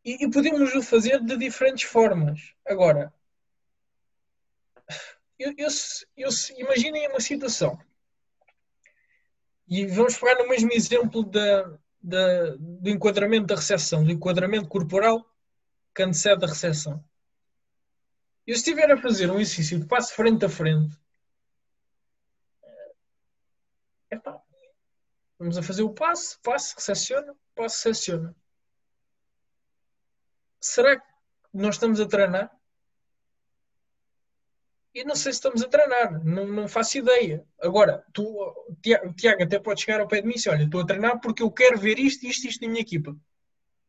[0.05, 2.55] e, e podemos o fazer de diferentes formas.
[2.66, 3.12] Agora,
[5.38, 5.68] eu, eu,
[6.16, 7.78] eu, imaginem uma situação.
[9.68, 15.24] E vamos pegar no mesmo exemplo da, da, do enquadramento da recepção, do enquadramento corporal
[15.94, 17.03] que antecede a.
[18.46, 20.96] Eu se estiver a fazer um exercício de passo frente a frente,
[24.11, 24.40] epá,
[25.38, 28.34] vamos a fazer o passo, passo, recepciona, passo, recepciona
[30.62, 31.07] será que
[31.53, 32.50] nós estamos a treinar?
[34.95, 37.47] E não sei se estamos a treinar, não, não faço ideia.
[37.61, 38.24] Agora, tu,
[39.16, 41.43] Tiago até pode chegar ao pé de mim e dizer, olha, estou a treinar porque
[41.43, 43.16] eu quero ver isto, isto, isto na minha equipa.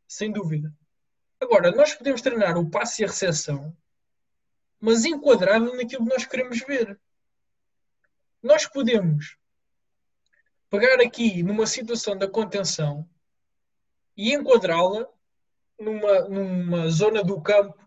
[0.08, 0.74] Sem dúvida.
[1.42, 3.76] Agora, nós podemos treinar o passe e a recepção,
[4.80, 6.98] mas enquadrado naquilo que nós queremos ver.
[8.42, 9.38] Nós podemos
[10.70, 13.08] pegar aqui numa situação da contenção
[14.16, 15.08] e enquadrá-la
[15.78, 17.83] numa, numa zona do campo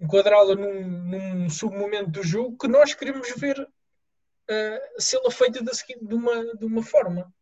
[0.00, 5.70] enquadrá-la num, num submomento do jogo que nós queremos ver uh, feita de,
[6.00, 7.32] de, uma, de uma forma.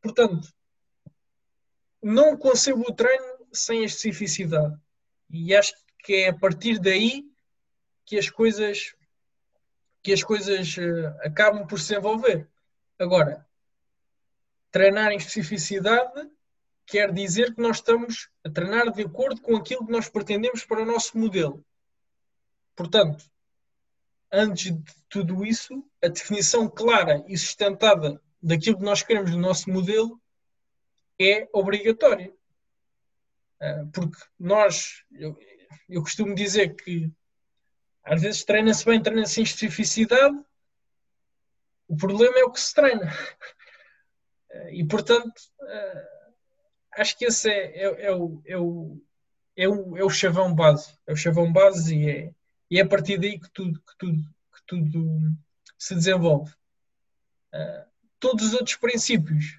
[0.00, 0.52] Portanto,
[2.02, 4.76] não concebo o treino sem a especificidade.
[5.30, 5.74] E acho
[6.04, 7.24] que é a partir daí
[8.04, 8.94] que as coisas
[10.00, 12.48] que as coisas uh, acabam por se desenvolver.
[12.98, 13.46] Agora,
[14.70, 16.30] treinar em especificidade
[16.88, 20.82] quer dizer que nós estamos a treinar de acordo com aquilo que nós pretendemos para
[20.82, 21.64] o nosso modelo.
[22.74, 23.24] Portanto,
[24.32, 29.70] antes de tudo isso, a definição clara e sustentada daquilo que nós queremos no nosso
[29.70, 30.18] modelo
[31.20, 32.32] é obrigatória.
[33.60, 35.38] Ah, porque nós, eu,
[35.88, 37.12] eu costumo dizer que
[38.02, 40.42] às vezes treina-se bem, treina-se em especificidade,
[41.86, 43.12] o problema é o que se treina.
[44.50, 46.17] Ah, e portanto, ah,
[46.98, 49.00] acho que esse é, é, é, o, é, o,
[49.56, 50.94] é, o, é o chavão base.
[51.06, 52.34] É o chavão base e é,
[52.70, 55.32] e é a partir daí que tudo, que tudo, que tudo
[55.78, 56.52] se desenvolve.
[57.54, 57.88] Uh,
[58.20, 59.58] todos os outros princípios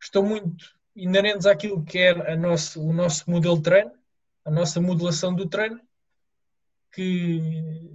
[0.00, 3.92] estão muito inerentes àquilo que é a nosso, o nosso modelo de treino,
[4.44, 5.80] a nossa modelação do treino,
[6.90, 7.90] que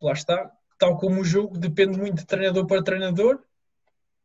[0.00, 3.42] lá está, tal como o jogo, depende muito de treinador para treinador,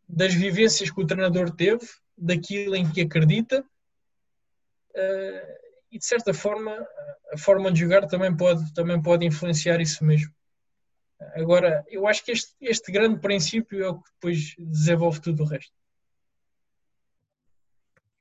[0.07, 1.85] das vivências que o treinador teve,
[2.17, 6.71] daquilo em que acredita uh, e de certa forma
[7.31, 10.31] a forma de jogar também pode, também pode influenciar isso mesmo.
[11.35, 15.45] Agora, eu acho que este, este grande princípio é o que depois desenvolve tudo o
[15.45, 15.73] resto.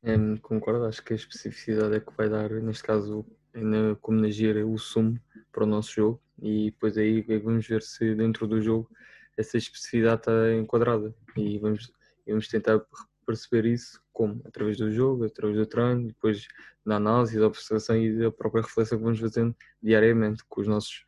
[0.03, 3.25] É, concordo, acho que a especificidade é que vai dar, neste caso,
[3.55, 5.21] na, como na gira, o sumo
[5.53, 8.91] para o nosso jogo e depois aí vamos ver se dentro do jogo
[9.37, 11.93] essa especificidade está enquadrada e vamos,
[12.27, 12.81] vamos tentar
[13.25, 14.43] perceber isso como?
[14.45, 16.47] Através do jogo, através do treino, depois
[16.85, 21.05] da análise, da observação e da própria reflexão que vamos fazendo diariamente com os nossos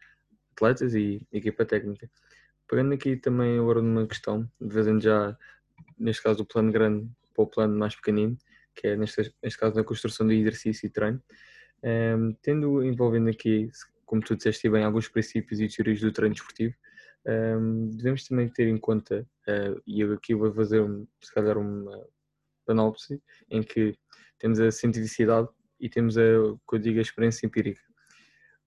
[0.52, 2.10] atletas e equipa técnica.
[2.68, 5.36] Pegando aqui também agora numa questão, fazendo já,
[5.98, 8.38] neste caso, do plano grande para o plano mais pequenino,
[8.74, 11.22] que é neste, neste caso na construção do exercício e treino,
[11.82, 13.70] um, ehm, tendo envolvendo aqui,
[14.06, 16.74] como tu disseste bem, alguns princípios e teorias do treino desportivo,
[17.26, 21.56] um, devemos também ter em conta, uh, e eu aqui vou fazer, um, se calhar,
[21.56, 22.06] uma
[22.66, 23.96] panópse, em que
[24.38, 25.48] temos a cientificidade
[25.80, 26.22] e temos a,
[26.68, 27.82] que eu digo, a experiência empírica.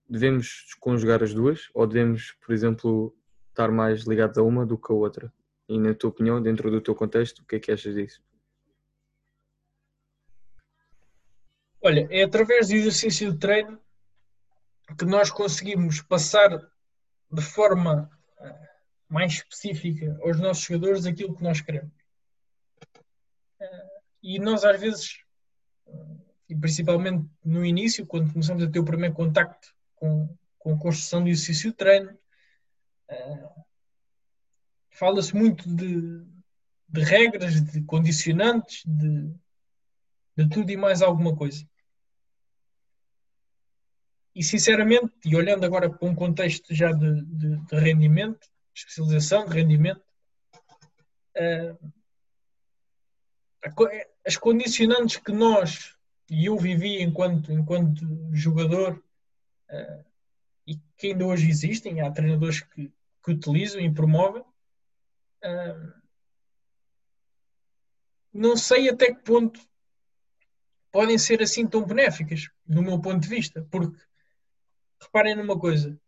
[0.09, 3.15] Devemos conjugar as duas ou devemos, por exemplo,
[3.49, 5.33] estar mais ligados a uma do que a outra?
[5.67, 8.21] E na tua opinião, dentro do teu contexto, o que é que achas disso?
[11.83, 13.79] Olha, é através do exercício de treino
[14.97, 16.49] que nós conseguimos passar
[17.31, 18.09] de forma
[19.09, 21.91] mais específica aos nossos jogadores aquilo que nós queremos.
[23.59, 23.87] Eh,
[24.23, 25.19] e nós às vezes,
[26.49, 31.23] e principalmente no início, quando começamos a ter o primeiro contacto com, com a construção
[31.23, 32.17] do exercício de treino,
[33.09, 33.49] eh,
[34.89, 36.25] fala-se muito de,
[36.89, 39.33] de, regras, de condicionantes, de,
[40.35, 41.65] de tudo e mais alguma coisa.
[44.37, 49.55] E sinceramente, e olhando agora para um contexto já de, de, de rendimento, especialização de
[49.55, 50.03] rendimento,
[51.35, 51.89] uh,
[54.23, 55.97] as condicionantes que nós
[56.29, 59.03] e eu vivi enquanto, enquanto jogador
[59.71, 60.05] uh,
[60.67, 65.93] e que ainda hoje existem, há treinadores que, que utilizam e promovem, uh,
[68.31, 69.59] não sei até que ponto
[70.91, 73.97] podem ser assim tão benéficas, do meu ponto de vista, porque
[74.99, 75.99] reparem numa coisa,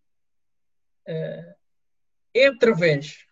[2.33, 3.25] é através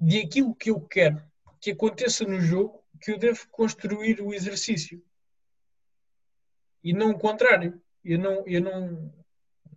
[0.00, 1.22] de aquilo que eu quero
[1.60, 5.02] que aconteça no jogo que eu devo construir o exercício.
[6.82, 7.80] E não o contrário.
[8.04, 9.14] Eu não, eu não,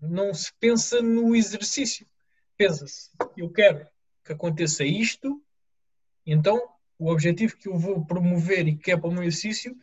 [0.01, 2.07] não se pensa no exercício.
[2.57, 3.87] Pensa-se, eu quero
[4.23, 5.43] que aconteça isto,
[6.25, 9.75] então o objetivo que eu vou promover e que é para o meu exercício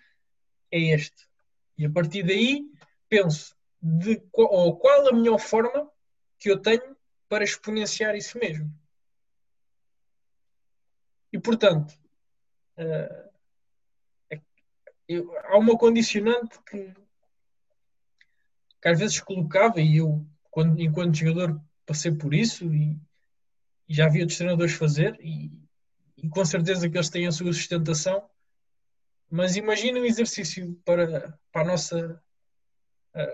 [0.71, 1.29] é este.
[1.77, 2.71] E a partir daí
[3.09, 5.91] penso de qual, qual a melhor forma
[6.39, 6.97] que eu tenho
[7.29, 8.73] para exponenciar isso mesmo.
[11.33, 11.93] E portanto,
[12.79, 13.29] uh,
[15.07, 16.95] eu, há uma condicionante que,
[18.81, 22.99] que, às vezes colocava, e eu, quando, enquanto jogador, passei por isso e,
[23.89, 25.51] e já vi outros treinadores fazer, e,
[26.17, 28.29] e, com certeza que eles têm a sua sustentação.
[29.31, 32.23] Mas imagina um exercício para, para a nossa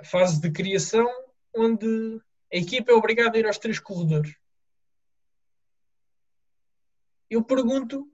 [0.04, 1.08] fase de criação,
[1.54, 2.20] onde
[2.52, 4.36] a equipa é obrigada a ir aos três corredores.
[7.28, 8.10] Eu pergunto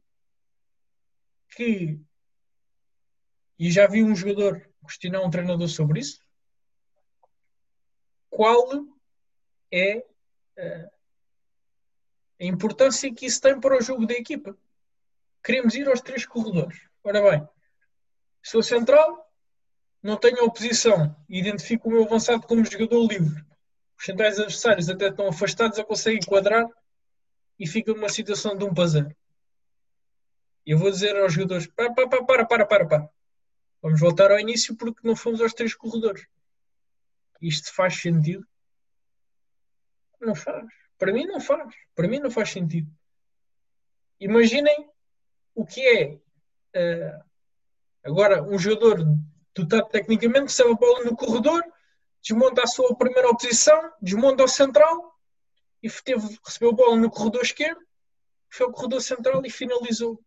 [1.55, 2.01] que
[3.61, 6.19] e já vi um jogador questionar um treinador sobre isso.
[8.31, 8.87] qual
[9.71, 10.91] é uh,
[12.41, 14.57] a importância que isso tem para o jogo da equipa.
[15.45, 16.89] Queremos ir aos três corredores.
[17.05, 17.49] Ora bem,
[18.43, 19.30] sou central,
[20.03, 23.45] não tenho oposição, identifico o meu avançado como jogador livre.
[23.99, 26.67] Os centrais adversários até estão afastados, eu consigo enquadrar
[27.59, 29.17] e fica numa situação de um para zero.
[30.65, 33.11] Eu vou dizer aos jogadores: para, para, para, para, para, para.
[33.83, 36.27] Vamos voltar ao início porque não fomos aos três corredores.
[37.41, 38.47] Isto faz sentido?
[40.21, 40.67] Não faz.
[40.99, 41.75] Para mim não faz.
[41.95, 42.91] Para mim não faz sentido.
[44.19, 44.91] Imaginem
[45.55, 46.21] o que é
[46.77, 47.25] uh,
[48.05, 49.03] agora um jogador
[49.55, 51.63] dotado tecnicamente recebe a bola no corredor,
[52.23, 55.15] desmonta a sua primeira oposição, desmonta o central
[55.83, 57.81] e teve, recebeu a bola no corredor esquerdo,
[58.49, 60.23] foi ao corredor central e finalizou.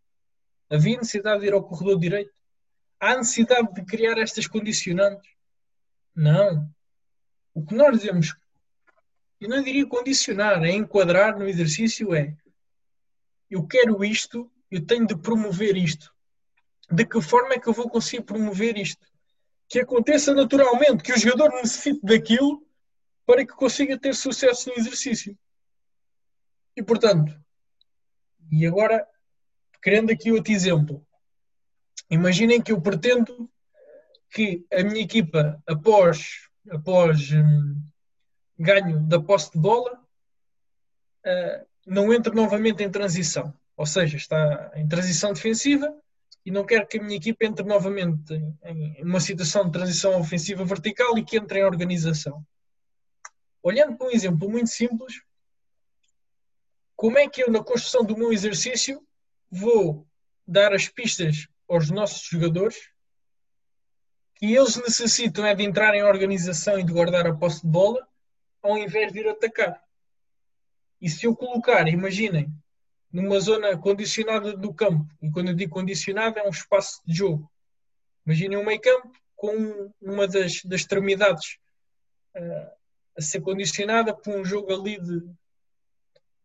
[0.70, 2.34] Havia necessidade de ir ao corredor direito?
[3.00, 5.30] Há necessidade de criar estas condicionantes?
[6.16, 6.70] Não.
[7.54, 8.36] O que nós dizemos,
[9.40, 12.36] eu não diria condicionar, é enquadrar no exercício é
[13.54, 16.12] eu quero isto, eu tenho de promover isto.
[16.90, 19.06] De que forma é que eu vou conseguir promover isto?
[19.68, 22.66] Que aconteça naturalmente, que o jogador necessite daquilo
[23.26, 25.38] para que consiga ter sucesso no exercício.
[26.76, 27.34] E portanto,
[28.52, 29.08] e agora,
[29.82, 31.06] querendo aqui outro exemplo,
[32.10, 33.50] imaginem que eu pretendo
[34.30, 37.82] que a minha equipa, após, após hum,
[38.58, 39.94] ganho da posse de bola,
[41.26, 43.54] uh, não entre novamente em transição.
[43.78, 45.96] Ou seja, está em transição defensiva
[46.46, 48.34] e não quero que a minha equipa entre novamente
[48.64, 52.46] em, uma situação de transição ofensiva vertical e que entre em organização.
[53.62, 55.22] Olhando para um exemplo muito simples,
[56.96, 59.02] como é que eu, na construção do meu exercício,
[59.50, 60.08] vou
[60.46, 62.92] dar as pistas aos nossos jogadores
[64.36, 68.06] que eles necessitam é de entrar em organização e de guardar a posse de bola
[68.62, 69.82] ao invés de ir atacar.
[71.00, 72.52] E se eu colocar, imaginem,
[73.14, 77.50] numa zona condicionada do campo, e quando eu digo condicionada é um espaço de jogo.
[78.26, 81.58] Imaginem um meio campo com uma das, das extremidades
[82.36, 82.72] uh,
[83.18, 85.22] a ser condicionada por um jogo ali de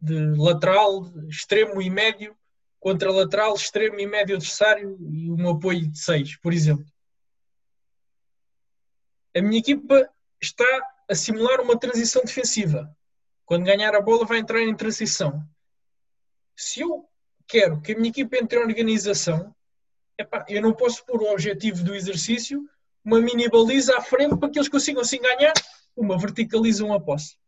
[0.01, 2.37] de lateral, extremo e médio,
[2.79, 6.87] contra lateral, extremo e médio adversário e um apoio de 6, por exemplo.
[9.37, 10.09] A minha equipa
[10.41, 10.65] está
[11.09, 12.95] a simular uma transição defensiva.
[13.45, 15.43] Quando ganhar a bola, vai entrar em transição.
[16.59, 17.09] Se eu
[17.47, 19.55] quero que a minha equipa entre em organização,
[20.19, 22.69] epá, eu não posso pôr o objetivo do exercício
[23.05, 25.55] uma mini baliza à frente para que eles consigam assim ganhar,
[25.97, 27.39] uma verticalizam a posse.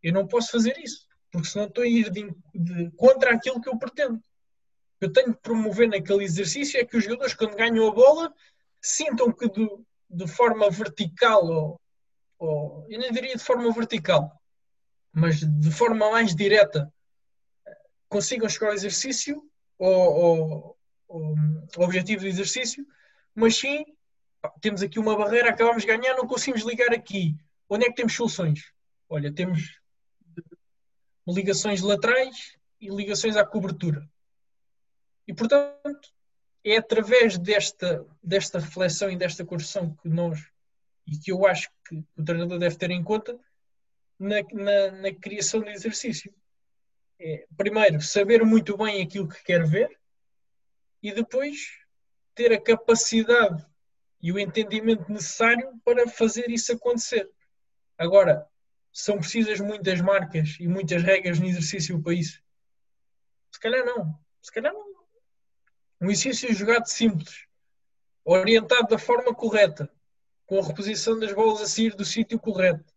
[0.00, 3.68] Eu não posso fazer isso porque senão estou a ir de, de, contra aquilo que
[3.68, 4.22] eu pretendo.
[5.00, 8.32] Eu tenho que promover naquele exercício é que os jogadores, quando ganham a bola,
[8.80, 9.66] sintam que de,
[10.08, 11.80] de forma vertical, ou,
[12.38, 14.30] ou, eu nem diria de forma vertical,
[15.10, 16.92] mas de forma mais direta,
[18.12, 19.42] consigam chegar ao exercício,
[19.78, 20.76] ou
[21.08, 22.86] ao objetivo do exercício,
[23.34, 23.86] mas sim,
[24.60, 27.34] temos aqui uma barreira, acabamos de ganhar, não conseguimos ligar aqui.
[27.68, 28.70] Onde é que temos soluções?
[29.08, 29.80] Olha, temos
[31.26, 34.06] ligações laterais e ligações à cobertura.
[35.26, 36.12] E, portanto,
[36.62, 40.38] é através desta, desta reflexão e desta construção que nós,
[41.06, 43.38] e que eu acho que o treinador deve ter em conta,
[44.18, 46.32] na, na, na criação do exercício.
[47.24, 49.96] É, primeiro, saber muito bem aquilo que quer ver
[51.00, 51.56] e depois
[52.34, 53.64] ter a capacidade
[54.20, 57.30] e o entendimento necessário para fazer isso acontecer.
[57.96, 58.44] Agora,
[58.92, 62.42] são precisas muitas marcas e muitas regras no exercício para isso?
[63.52, 64.18] Se calhar não.
[64.40, 64.92] Se calhar não.
[66.00, 67.46] Um exercício jogado simples,
[68.24, 69.88] orientado da forma correta,
[70.44, 72.92] com a reposição das bolas a sair do sítio correto,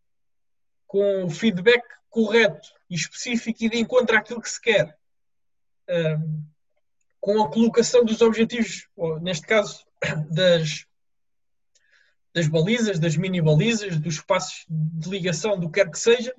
[0.88, 4.97] com o feedback correto e específico e de encontro àquilo que se quer,
[5.89, 6.43] um,
[7.19, 8.88] com a colocação dos objetivos,
[9.21, 9.86] neste caso,
[10.29, 10.86] das,
[12.33, 16.33] das balizas, das mini balizas, dos espaços de ligação, do que quer que seja,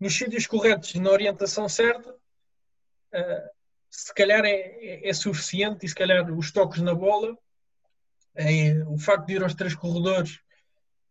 [0.00, 3.50] nos sítios corretos, na orientação certa, uh,
[3.90, 7.36] se calhar é, é, é, suficiente e se calhar os toques na bola,
[8.34, 10.40] é, o facto de ir aos três corredores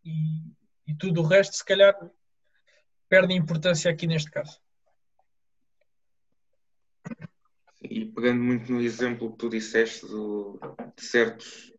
[0.04, 0.42] e,
[0.88, 1.94] e tudo o resto, se calhar
[3.08, 4.60] perde importância aqui neste caso.
[7.82, 10.58] E pegando muito no exemplo que tu disseste do,
[10.96, 11.72] de certos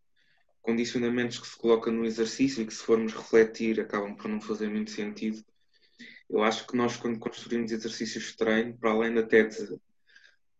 [0.61, 4.69] condicionamentos que se colocam no exercício e que, se formos refletir, acabam por não fazer
[4.69, 5.43] muito sentido.
[6.29, 9.79] Eu acho que nós, quando construímos exercícios de treino, para além até de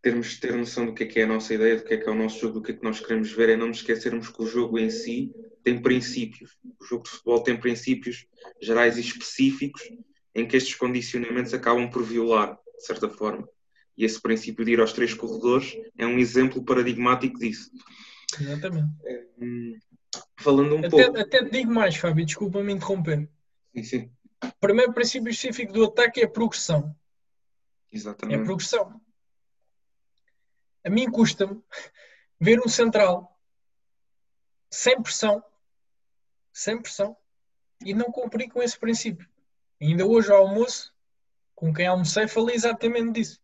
[0.02, 1.98] termos de ter noção do que é, que é a nossa ideia, do que é
[1.98, 3.78] que é o nosso jogo, do que é que nós queremos ver, é não nos
[3.78, 5.34] esquecermos que o jogo em si
[5.64, 6.58] tem princípios.
[6.80, 8.28] O jogo de futebol tem princípios
[8.62, 9.82] gerais e específicos
[10.36, 13.48] em que estes condicionamentos acabam por violar, de certa forma.
[13.98, 17.72] E esse princípio de ir aos três corredores é um exemplo paradigmático disso.
[18.40, 18.90] Exatamente.
[19.40, 19.78] Hum,
[20.38, 21.20] falando um Até, pouco.
[21.20, 23.30] até te digo mais, Fábio, desculpa-me interromper.
[23.76, 24.12] Sim, sim,
[24.44, 26.96] O primeiro princípio específico do ataque é a progressão.
[27.92, 28.44] É a exatamente.
[28.44, 29.00] progressão.
[30.84, 31.62] A mim custa-me
[32.40, 33.40] ver um central
[34.70, 35.44] sem pressão,
[36.52, 37.16] sem pressão,
[37.86, 39.30] e não cumprir com esse princípio.
[39.80, 40.94] Ainda hoje ao almoço,
[41.54, 43.43] com quem almocei, falei exatamente disso.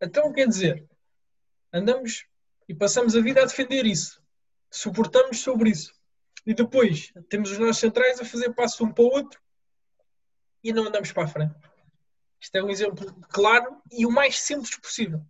[0.00, 0.86] Então, quer dizer,
[1.72, 2.26] andamos
[2.68, 4.22] e passamos a vida a defender isso.
[4.70, 5.94] Suportamos sobre isso.
[6.46, 9.40] E depois temos os nossos centrais a fazer passo um para o outro
[10.62, 11.54] e não andamos para a frente.
[12.40, 15.22] Isto é um exemplo claro e o mais simples possível.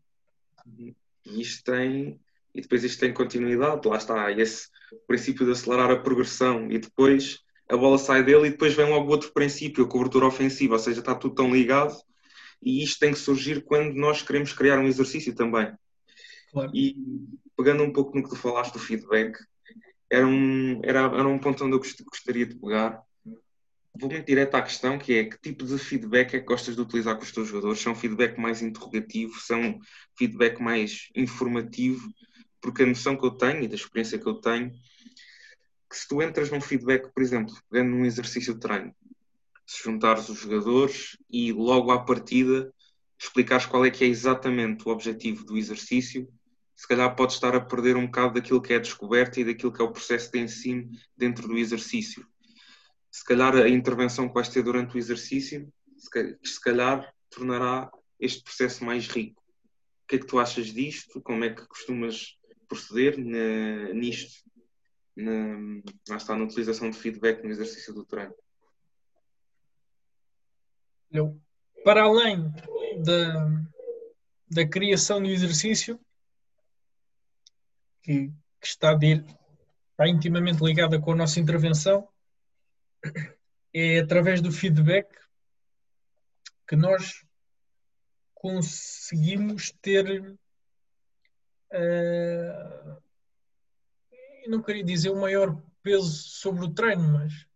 [0.67, 0.95] E
[1.25, 2.21] isto tem.
[2.55, 4.69] E depois isto tem continuidade, lá está, esse
[5.09, 9.11] princípio de acelerar a progressão e depois a bola sai dele e depois vem logo
[9.11, 11.97] outro princípio, a cobertura ofensiva, ou seja, está tudo tão ligado
[12.65, 15.73] e isto tem que surgir quando nós queremos criar um exercício também.
[16.51, 16.71] Claro.
[16.75, 16.97] E
[17.57, 19.39] pegando um pouco no que tu falaste do feedback,
[20.11, 23.03] era um, era, era um ponto onde eu gost- gostaria de pegar.
[23.97, 26.81] Vou muito direto à questão, que é que tipo de feedback é que gostas de
[26.81, 27.81] utilizar com os teus jogadores?
[27.81, 29.39] São feedback mais interrogativo?
[29.41, 29.79] São
[30.19, 32.09] feedback mais informativo?
[32.61, 34.73] Porque a noção que eu tenho e da experiência que eu tenho,
[35.89, 38.93] que se tu entras num feedback, por exemplo, pegando num exercício de treino,
[39.67, 42.73] se juntares os jogadores e logo à partida
[43.19, 46.29] explicares qual é que é exatamente o objetivo do exercício,
[46.77, 49.73] se calhar podes estar a perder um bocado daquilo que é a descoberta e daquilo
[49.73, 52.27] que é o processo de ensino dentro do exercício.
[53.11, 57.91] Se calhar a intervenção que vais ter durante o exercício, se calhar, se calhar tornará
[58.19, 59.43] este processo mais rico.
[60.03, 61.23] O que é que tu achas disto?
[61.23, 62.37] Como é que costumas
[62.69, 64.45] proceder na- nisto?
[65.17, 65.57] Na,
[66.09, 68.35] lá está, na utilização de feedback no exercício do treino.
[71.85, 72.51] Para além
[73.05, 73.63] da,
[74.51, 76.01] da criação do exercício,
[78.03, 78.29] que,
[78.61, 79.25] que está, de,
[79.91, 82.09] está intimamente ligada com a nossa intervenção,
[83.73, 85.09] é através do feedback
[86.67, 87.25] que nós
[88.35, 90.37] conseguimos ter.
[91.71, 92.97] eh,
[94.45, 97.47] eu não queria dizer o maior peso sobre o treino, mas,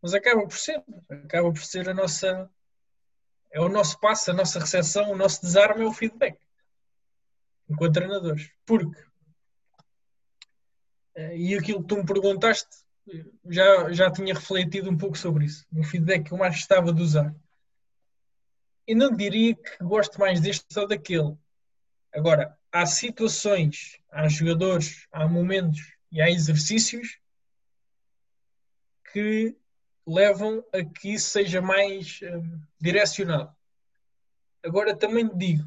[0.00, 0.82] mas acaba por ser.
[1.08, 2.50] Acaba por ser a nossa
[3.56, 6.38] é o nosso passo, a nossa recepção, o nosso desarme é o feedback
[7.70, 8.50] enquanto treinadores.
[8.66, 9.02] Porque,
[11.14, 12.84] eh, e aquilo que tu me perguntaste,
[13.48, 15.66] já, já tinha refletido um pouco sobre isso.
[15.74, 17.34] O feedback que eu mais gostava de usar.
[18.86, 21.34] E não diria que gosto mais deste ou daquele.
[22.12, 25.80] Agora, há situações, há jogadores, há momentos
[26.12, 27.18] e há exercícios
[29.10, 29.56] que
[30.06, 33.54] levam a que isso seja mais hum, direcionado.
[34.64, 35.64] Agora também digo,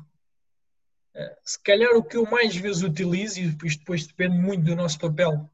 [1.15, 4.75] eh, se calhar o que eu mais vezes utilizo, e isto depois depende muito do
[4.75, 5.49] nosso papel,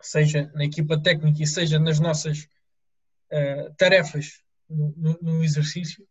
[0.00, 2.48] seja na equipa técnica e seja nas nossas
[3.30, 6.06] eh, tarefas no, no- no exercício,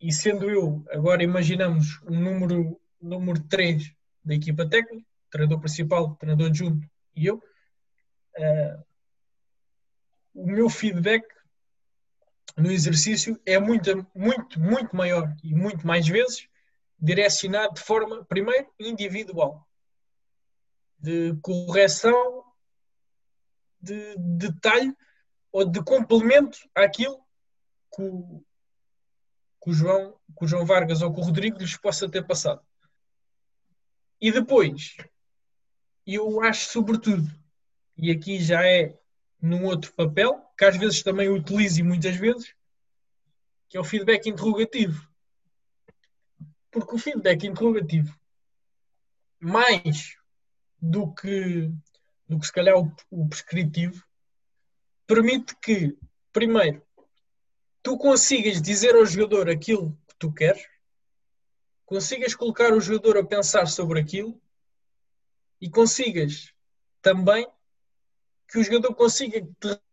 [0.00, 3.92] e sendo eu, agora imaginamos um número, número 3
[4.24, 7.42] da equipa técnica, treinador principal, treinador adjunto e eu,
[8.36, 8.76] eh,
[10.36, 11.26] o meu feedback
[12.56, 16.46] no exercício é muito, muito, muito maior e muito mais vezes
[16.98, 19.66] direcionado de forma, primeiro, individual,
[20.98, 22.44] de correção,
[23.80, 24.94] de detalhe
[25.50, 27.18] ou de complemento àquilo
[27.94, 28.44] que o,
[29.62, 32.62] que o João, que o João Vargas ou que o Rodrigo lhes possa ter passado.
[34.20, 34.96] E depois,
[36.06, 37.26] eu acho sobretudo,
[37.96, 38.98] e aqui já é
[39.40, 42.54] num outro papel, que às vezes também utilizo e muitas vezes,
[43.68, 45.06] que é o feedback interrogativo.
[46.70, 48.18] Porque o feedback interrogativo,
[49.40, 50.16] mais
[50.80, 51.70] do que,
[52.28, 54.04] do que se calhar o, o prescritivo,
[55.06, 55.96] permite que,
[56.32, 56.82] primeiro,
[57.82, 60.66] tu consigas dizer ao jogador aquilo que tu queres,
[61.84, 64.40] consigas colocar o jogador a pensar sobre aquilo
[65.60, 66.52] e consigas
[67.00, 67.46] também
[68.48, 69.46] que o jogador consiga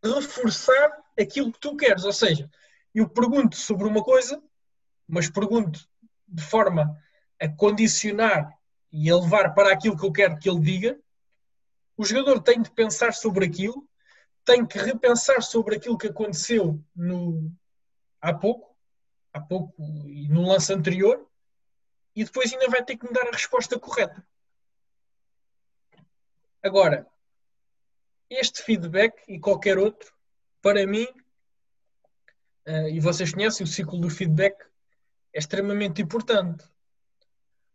[0.03, 2.03] reforçar aquilo que tu queres.
[2.03, 2.49] Ou seja,
[2.93, 4.41] eu pergunto sobre uma coisa,
[5.07, 5.87] mas pergunto
[6.27, 6.97] de forma
[7.39, 8.57] a condicionar
[8.91, 10.99] e a levar para aquilo que eu quero que ele diga.
[11.97, 13.87] O jogador tem de pensar sobre aquilo,
[14.45, 17.51] tem que repensar sobre aquilo que aconteceu no,
[18.21, 18.75] há pouco,
[19.31, 19.73] há pouco
[20.07, 21.27] e no lance anterior,
[22.15, 24.25] e depois ainda vai ter que me dar a resposta correta.
[26.61, 27.07] Agora,
[28.35, 30.13] este feedback e qualquer outro,
[30.61, 31.07] para mim,
[32.67, 34.55] uh, e vocês conhecem o ciclo do feedback,
[35.33, 36.63] é extremamente importante.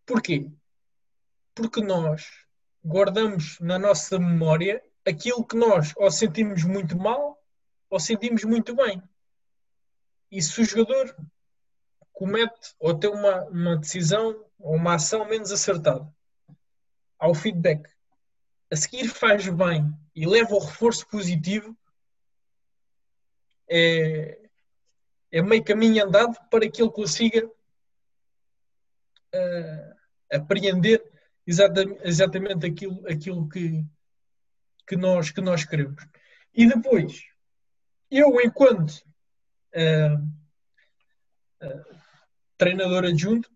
[0.07, 0.51] Porquê?
[1.55, 2.47] Porque nós
[2.85, 7.43] guardamos na nossa memória aquilo que nós ou sentimos muito mal
[7.91, 9.03] ou sentimos muito bem.
[10.31, 11.17] E se o jogador
[12.13, 16.07] comete ou tem uma, uma decisão ou uma ação menos acertada,
[17.19, 17.89] ao feedback,
[18.71, 21.77] a seguir faz bem e leva o reforço positivo,
[23.71, 24.39] é,
[25.31, 27.47] é meio caminho andado para que ele consiga
[29.35, 29.95] uh,
[30.33, 31.03] apreender
[31.47, 33.85] exatamente, exatamente aquilo, aquilo que,
[34.87, 36.07] que, nós, que nós queremos.
[36.55, 37.23] E depois,
[38.11, 39.03] eu, enquanto
[39.75, 40.17] uh,
[41.63, 41.97] uh,
[42.57, 43.51] treinador adjunto,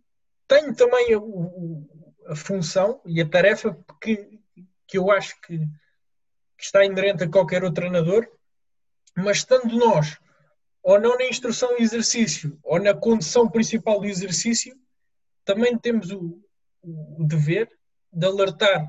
[0.47, 4.42] tenho também a, a, função e a tarefa que,
[4.93, 8.29] que eu acho que, que está inerente a qualquer outro treinador,
[9.17, 10.19] mas estando nós
[10.83, 14.77] ou não na instrução e exercício, ou na condição principal do exercício,
[15.47, 16.39] também temos o,
[16.83, 17.71] o dever
[18.13, 18.87] de alertar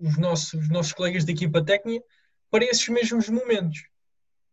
[0.00, 2.04] os nossos, os nossos colegas de equipa técnica
[2.50, 3.84] para esses mesmos momentos.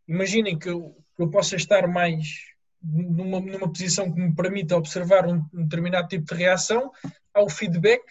[0.07, 2.27] Imaginem que eu, que eu possa estar mais
[2.83, 6.91] numa, numa posição que me permita observar um, um determinado tipo de reação,
[7.33, 8.03] ao feedback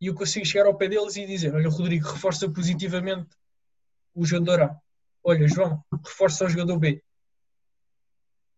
[0.00, 3.30] e eu consigo chegar ao pé deles e dizer: Olha, Rodrigo, reforça positivamente
[4.14, 4.80] o jogador A.
[5.22, 7.02] Olha, João, reforça o jogador B.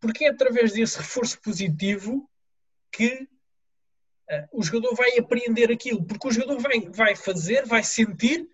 [0.00, 2.28] Porque é através desse reforço positivo
[2.90, 3.28] que
[4.30, 6.04] uh, o jogador vai apreender aquilo.
[6.04, 8.48] Porque o jogador vai, vai fazer, vai sentir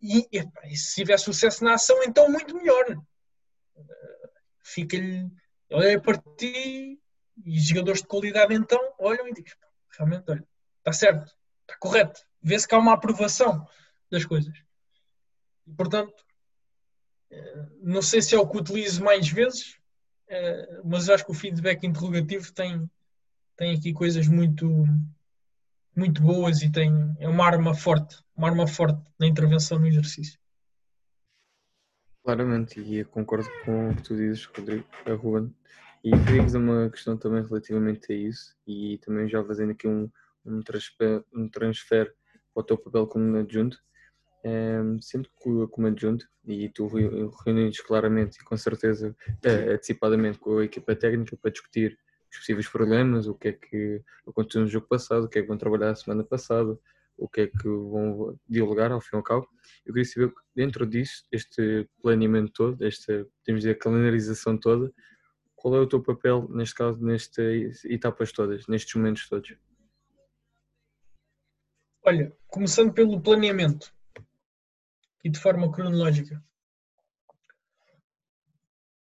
[0.00, 2.96] e, epa, e se tiver sucesso na ação, então muito melhor.
[3.76, 3.84] Uh,
[4.62, 5.30] Fica-lhe.
[5.70, 6.98] Olha para ti
[7.44, 9.58] e jogadores de qualidade então olham e dizem:
[9.96, 10.46] realmente, olha,
[10.78, 11.34] está certo,
[11.68, 12.20] está correto.
[12.42, 13.66] Vê-se que há uma aprovação
[14.10, 14.56] das coisas.
[15.66, 16.24] E, portanto,
[17.30, 19.76] eh, não sei se é o que utilizo mais vezes,
[20.28, 22.90] eh, mas acho que o feedback interrogativo tem,
[23.56, 24.86] tem aqui coisas muito,
[25.94, 30.38] muito boas e tem, é uma arma forte, uma arma forte na intervenção no exercício.
[32.24, 35.54] Claramente, e concordo com o que tu dizes, Rodrigo, a Ruben.
[36.04, 40.08] E queria fazer uma questão também relativamente a isso, e também já fazendo aqui um,
[40.44, 42.14] um, transfer, um transfer
[42.54, 43.78] para o teu papel como adjunto.
[44.44, 46.86] Um, sempre como adjunto, e tu
[47.44, 51.98] reunides claramente e com certeza é, antecipadamente com a equipa técnica para discutir
[52.30, 55.48] os possíveis problemas, o que é que aconteceu no jogo passado, o que é que
[55.48, 56.78] vão trabalhar a semana passada,
[57.16, 59.48] o que é que vão dialogar ao fim e ao cabo.
[59.84, 64.92] Eu queria saber, dentro disso, este planeamento todo, esta, temos dizer, calendarização toda,
[65.56, 69.56] qual é o teu papel, neste caso, nestas etapas todas, nestes momentos todos?
[72.08, 73.94] Olha, começando pelo planeamento
[75.22, 76.42] e de forma cronológica.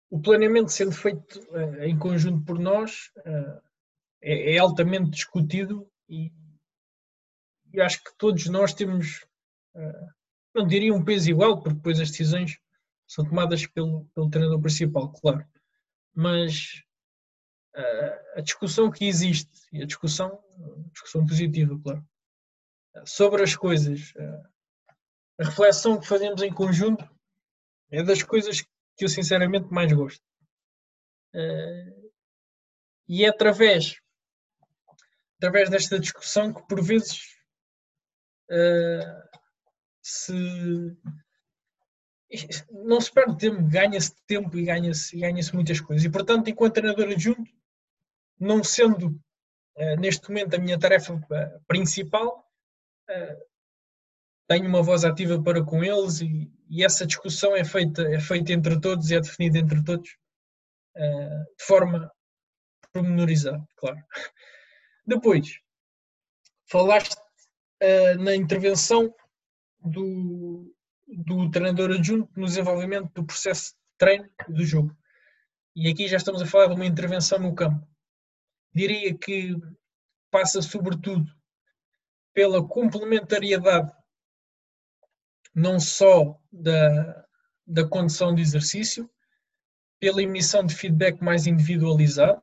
[0.09, 3.61] O planeamento sendo feito uh, em conjunto por nós uh,
[4.21, 6.29] é, é, altamente discutido e,
[7.73, 9.25] e, acho que todos nós temos,
[9.75, 10.13] uh,
[10.53, 12.59] não diria um peso igual, porque depois as decisões
[13.07, 15.47] são tomadas pelo, pelo treinador principal, claro.
[16.13, 16.83] Mas
[18.35, 20.37] a discussão que existe, e a discussão,
[20.91, 22.05] discussão positiva, claro,
[23.05, 24.13] sobre as coisas,
[25.39, 27.09] a reflexão que fazemos em conjunto
[27.91, 30.21] é das coisas que eu sinceramente mais gosto.
[31.33, 32.11] Uh,
[33.07, 33.99] e é através,
[35.37, 37.21] através desta discussão que por vezes
[38.51, 39.29] uh,
[40.01, 40.97] se
[42.69, 46.05] não se perde tempo, ganha-se tempo e ganha-se ganha muitas coisas.
[46.05, 47.49] E portanto, enquanto treinador adjunto,
[48.39, 49.07] não sendo
[49.77, 51.19] uh, neste momento a minha tarefa
[51.67, 52.48] principal,
[54.49, 58.51] tenho uma voz ativa para com eles e, e, essa discussão é feita, é feita
[58.51, 60.09] entre todos e é definida entre todos
[60.95, 62.11] uh, de forma
[62.91, 64.03] pormenorizada, claro.
[65.05, 65.59] Depois,
[66.65, 69.13] falaste uh, na intervenção
[69.79, 70.75] do,
[71.07, 74.95] do treinador adjunto no desenvolvimento do processo de treino do jogo.
[75.75, 77.87] E aqui já estamos a falar de uma intervenção no campo.
[78.73, 79.55] Diria que
[80.31, 81.31] passa sobretudo
[82.33, 83.91] pela complementariedade
[85.53, 87.25] não só da,
[87.65, 89.09] da condição de exercício,
[89.99, 92.41] pela emissão de feedback mais individualizado,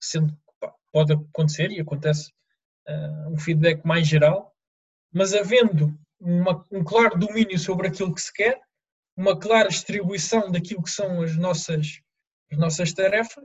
[0.00, 2.32] sendo que pode acontecer e acontece
[2.88, 4.54] uh, um feedback mais geral,
[5.12, 8.60] mas havendo uma, um claro domínio sobre aquilo que se quer,
[9.16, 12.00] uma clara distribuição daquilo que são as nossas,
[12.52, 13.44] as nossas tarefas,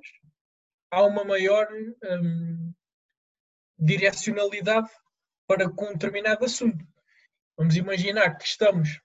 [0.91, 1.67] há uma maior
[2.03, 2.73] um,
[3.79, 4.89] direcionalidade
[5.51, 6.87] para com um determinado assunto.
[7.57, 9.01] Vamos imaginar que estamos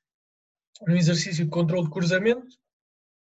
[0.82, 2.46] no exercício de controle de cruzamento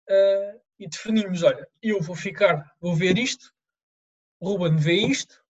[0.10, 3.54] uh, e definimos, olha, eu vou ficar, vou ver isto,
[4.42, 5.42] Ruben vê isto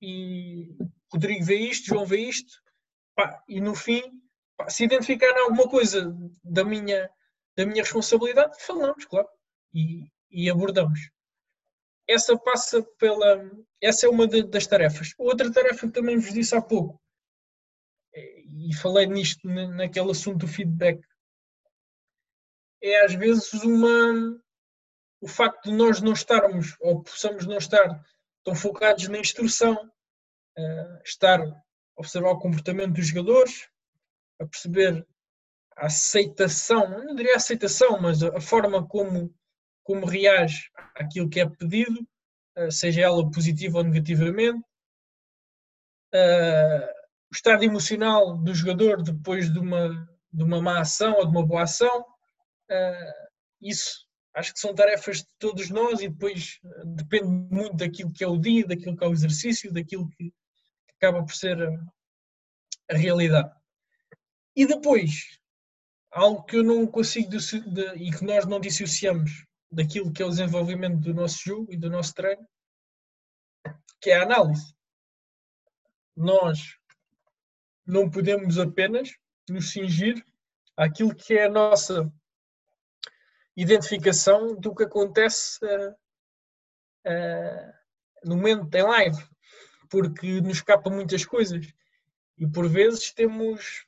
[0.00, 0.74] e
[1.12, 2.62] Rodrigo vê isto, João vê isto,
[3.14, 4.02] pá, e no fim,
[4.56, 6.10] pá, se identificar alguma coisa
[6.42, 7.10] da minha,
[7.54, 9.28] da minha responsabilidade, falamos, claro,
[9.74, 11.10] e, e abordamos.
[12.08, 13.50] Essa passa pela.
[13.80, 15.14] Essa é uma das tarefas.
[15.18, 17.00] Outra tarefa que também vos disse há pouco,
[18.14, 21.00] e falei nisto naquele assunto do feedback,
[22.82, 24.40] é às vezes uma.
[25.20, 28.04] O facto de nós não estarmos, ou possamos não estar
[28.44, 29.74] tão focados na instrução,
[30.58, 31.62] uh, estar a
[31.96, 33.68] observar o comportamento dos jogadores,
[34.40, 35.06] a perceber
[35.76, 39.32] a aceitação, não diria aceitação, mas a forma como,
[39.82, 42.06] como reage àquilo que é pedido,
[42.58, 44.60] uh, seja ela positiva ou negativamente.
[46.14, 49.88] Uh, o estado emocional do jogador depois de uma,
[50.32, 52.02] de uma má ação ou de uma boa ação.
[52.70, 58.24] Uh, isso acho que são tarefas de todos nós e depois depende muito daquilo que
[58.24, 60.32] é o dia, daquilo que é o exercício, daquilo que,
[61.02, 61.60] acaba por ser
[62.88, 63.52] a, realidade.
[64.54, 65.38] E depois,
[66.12, 67.30] algo que eu não consigo
[67.96, 71.88] e que nós não dissociamos daquilo que é o desenvolvimento do nosso jogo e do
[71.88, 72.46] nosso treino,
[74.00, 74.74] que é a análise.
[76.14, 76.76] Nós
[77.86, 79.16] não podemos apenas
[79.48, 80.22] nos cingir
[80.76, 82.12] àquilo que é a nossa
[83.56, 85.90] identificação do que acontece uh,
[87.06, 87.72] uh,
[88.24, 89.24] no momento em live,
[89.88, 91.72] porque nos escapa muitas coisas
[92.36, 93.86] e por vezes temos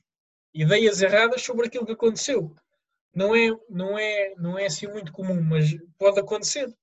[0.52, 2.54] ideias erradas sobre aquilo que aconteceu.
[3.14, 6.74] Não é, não é, não é assim muito comum, mas pode acontecer.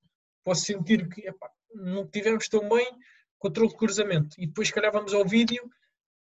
[0.44, 2.88] Posso sentir que epá, não tivemos tão bem
[3.38, 5.70] controle de cruzamento e depois, se calhar, vamos ao vídeo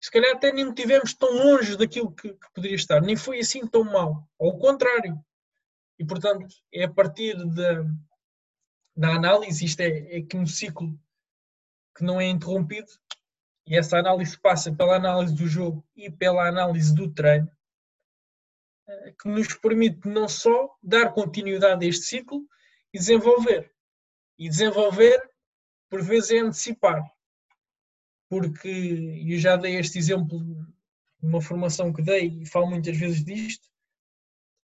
[0.02, 3.68] se calhar até nem estivemos tão longe daquilo que, que, poderia estar, nem foi assim
[3.68, 5.24] tão mal, ao contrário.
[5.99, 7.84] E portanto, é a partir da,
[8.97, 10.99] da análise, isto é, é que um ciclo
[11.95, 12.91] que não é interrompido,
[13.68, 17.49] e essa análise passa pela análise do jogo e pela análise do treino,
[19.22, 22.46] que nos permite não só dar continuidade a este ciclo
[22.94, 23.72] e desenvolver.
[24.38, 25.22] E desenvolver,
[25.89, 27.04] por vezes, é antecipar
[28.32, 28.70] porque
[29.28, 30.39] eu já dei este exemplo
[31.22, 33.70] numa formação que dei e falo muitas vezes disto,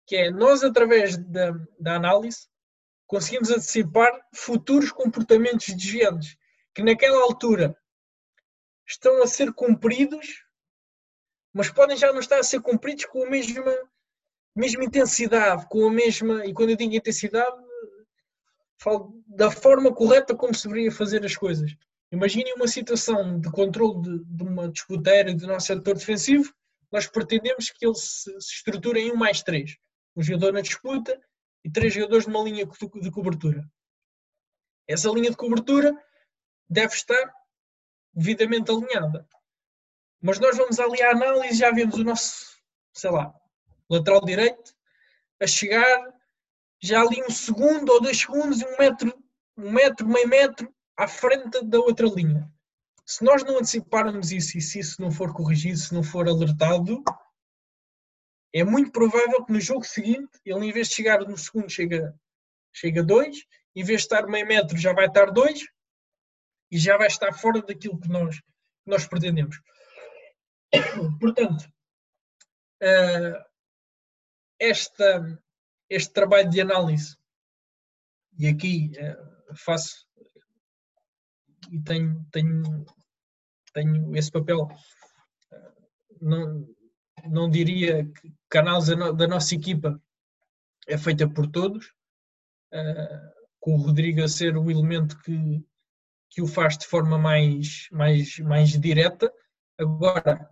[0.05, 2.49] que é nós através da, da análise
[3.07, 6.37] conseguimos antecipar futuros comportamentos desviantes
[6.75, 7.79] que naquela altura
[8.85, 10.45] estão a ser cumpridos,
[11.53, 13.73] mas podem já não estar a ser cumpridos com a mesma,
[14.55, 17.57] mesma intensidade, com a mesma, e quando eu digo intensidade,
[18.78, 21.74] falo da forma correta como se deveria fazer as coisas.
[22.11, 26.53] Imaginem uma situação de controle de, de uma disputeira do nosso setor defensivo,
[26.90, 29.78] nós pretendemos que ele se, se estruture em um mais três.
[30.14, 31.18] Um jogador na disputa
[31.64, 33.66] e três jogadores numa linha de cobertura.
[34.86, 35.96] Essa linha de cobertura
[36.68, 37.32] deve estar
[38.12, 39.26] devidamente alinhada.
[40.20, 42.61] Mas nós vamos ali à análise e já vemos o nosso,
[42.92, 43.34] sei lá,
[43.91, 44.74] lateral direito
[45.41, 46.12] a chegar
[46.83, 49.24] já ali um segundo ou dois segundos, um metro,
[49.57, 52.51] um metro, meio metro à frente da outra linha.
[53.07, 57.03] Se nós não anteciparmos isso e se isso não for corrigido, se não for alertado,
[58.53, 62.14] é muito provável que no jogo seguinte ele, em vez de chegar no segundo, chega,
[62.72, 65.61] chega dois, em vez de estar meio metro, já vai estar dois
[66.70, 69.61] e já vai estar fora daquilo que nós, que nós pretendemos.
[71.20, 71.64] Portanto,
[72.83, 73.51] uh,
[74.62, 75.42] esta,
[75.90, 77.16] este trabalho de análise,
[78.38, 80.06] e aqui uh, faço
[81.70, 82.86] e tenho, tenho,
[83.72, 84.68] tenho esse papel.
[86.20, 86.68] Não,
[87.28, 88.04] não diria
[88.50, 90.00] que a análise da nossa equipa
[90.86, 91.86] é feita por todos,
[92.72, 95.64] uh, com o Rodrigo a ser o elemento que,
[96.30, 99.32] que o faz de forma mais, mais, mais direta.
[99.78, 100.48] Agora,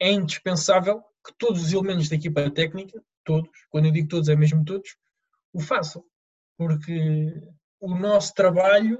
[0.00, 4.34] é indispensável que todos os elementos da equipa técnica, todos, quando eu digo todos, é
[4.34, 4.96] mesmo todos,
[5.52, 6.02] o façam.
[6.56, 7.30] Porque
[7.78, 8.98] o nosso trabalho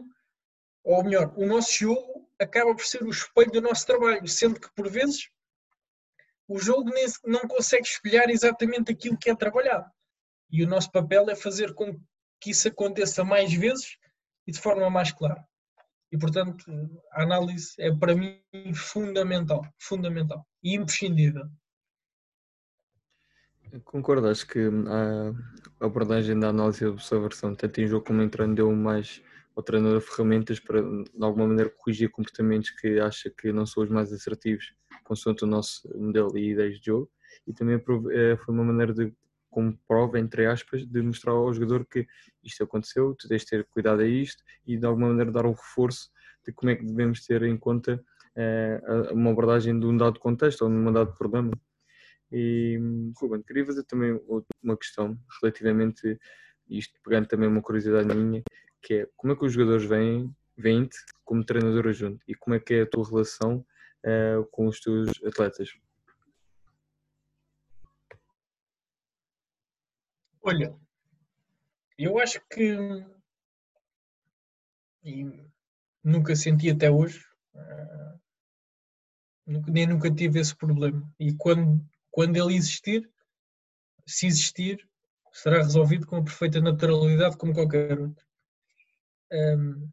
[0.88, 4.72] ou melhor, o nosso jogo acaba por ser o espelho do nosso trabalho, sendo que
[4.74, 5.28] por vezes
[6.48, 9.84] o jogo nem, não consegue espelhar exatamente aquilo que é trabalhado.
[10.50, 12.00] E o nosso papel é fazer com
[12.40, 13.98] que isso aconteça mais vezes
[14.46, 15.46] e de forma mais clara.
[16.10, 16.64] E portanto,
[17.12, 18.40] a análise é para mim
[18.74, 21.44] fundamental, fundamental e imprescindível.
[23.84, 24.60] Concordo, acho que
[25.80, 29.22] a abordagem da análise e observação, tanto em jogo como em treino, deu mais
[29.54, 33.90] ao treinador ferramentas para, de alguma maneira, corrigir comportamentos que acha que não são os
[33.90, 34.72] mais assertivos,
[35.04, 37.10] consoante o nosso modelo e ideias de jogo.
[37.46, 39.12] e também eh, foi uma maneira de,
[39.50, 42.06] como prova, entre aspas, de mostrar ao jogador que
[42.44, 45.52] isto aconteceu, tu tens de ter cuidado a isto e de alguma maneira dar um
[45.52, 46.10] reforço
[46.46, 48.02] de como é que devemos ter em conta
[48.36, 51.50] uh, uma abordagem de um dado contexto ou de um dado problema.
[52.30, 52.78] E,
[53.16, 54.20] Ruben, queria fazer também
[54.62, 56.18] uma questão relativamente,
[56.68, 58.42] isto pegando também uma curiosidade minha,
[58.82, 62.60] que é como é que os jogadores vêm, vêm-te como treinador adjunto e como é
[62.60, 63.64] que é a tua relação
[64.04, 65.70] uh, com os teus atletas?
[70.42, 70.74] Olha,
[71.98, 72.76] eu acho que
[76.02, 77.24] nunca senti até hoje,
[77.54, 78.18] uh,
[79.66, 81.06] nem nunca tive esse problema.
[81.18, 81.84] E quando,
[82.18, 83.08] quando ele existir,
[84.04, 84.84] se existir,
[85.32, 88.26] será resolvido com a perfeita naturalidade como qualquer outro.
[89.32, 89.88] Um,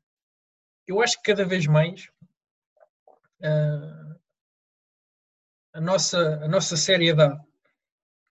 [0.88, 2.10] eu acho que cada vez mais
[3.42, 4.20] uh,
[5.72, 7.40] a, nossa, a nossa seriedade,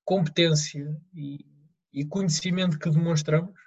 [0.05, 1.47] competência e,
[1.93, 3.61] e conhecimento que demonstramos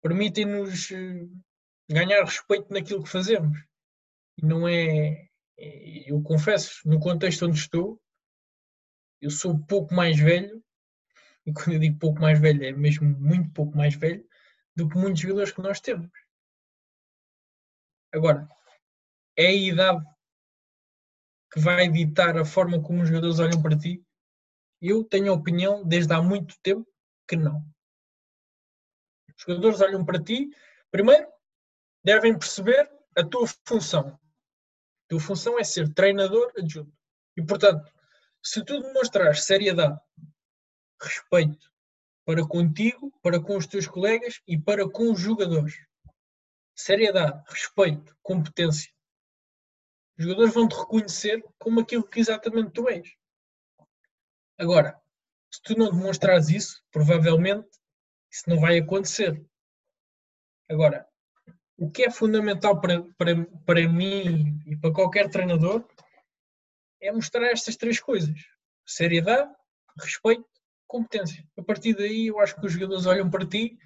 [0.00, 3.58] permitem-nos ah, ganhar respeito naquilo que fazemos.
[4.42, 8.00] Não é, é, eu confesso, no contexto onde estou,
[9.20, 10.62] eu sou pouco mais velho,
[11.46, 14.26] e quando eu digo pouco mais velho, é mesmo muito pouco mais velho,
[14.74, 16.10] do que muitos jogadores que nós temos.
[18.12, 18.48] Agora,
[19.36, 20.04] é a idade
[21.52, 24.04] que vai ditar a forma como os jogadores olham para ti?
[24.80, 26.86] Eu tenho a opinião, desde há muito tempo,
[27.28, 27.64] que não.
[29.36, 30.50] Os jogadores olham para ti,
[30.90, 31.28] primeiro,
[32.04, 34.08] devem perceber a tua função.
[34.08, 36.92] A tua função é ser treinador adjunto.
[37.36, 37.90] E, portanto,
[38.42, 40.00] se tu demonstrares seriedade,
[41.00, 41.70] respeito
[42.24, 45.74] para contigo, para com os teus colegas e para com os jogadores,
[46.76, 48.92] seriedade, respeito, competência.
[50.18, 53.08] Os jogadores vão te reconhecer como aquilo que exatamente tu és.
[54.58, 55.00] Agora,
[55.50, 57.68] se tu não demonstrares isso, provavelmente
[58.30, 59.44] isso não vai acontecer.
[60.68, 61.08] Agora,
[61.76, 65.84] o que é fundamental para, para, para mim e para qualquer treinador
[67.00, 68.34] é mostrar estas três coisas:
[68.86, 69.50] seriedade,
[69.98, 70.46] respeito,
[70.86, 71.44] competência.
[71.56, 73.78] A partir daí, eu acho que os jogadores olham para ti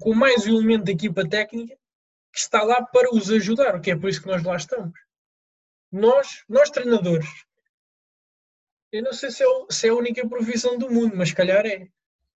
[0.00, 1.76] com mais um elemento da equipa técnica
[2.32, 4.98] que está lá para os ajudar, que é por isso que nós lá estamos.
[5.90, 7.28] Nós, nós treinadores,
[8.90, 11.88] eu não sei se é, se é a única profissão do mundo, mas calhar é.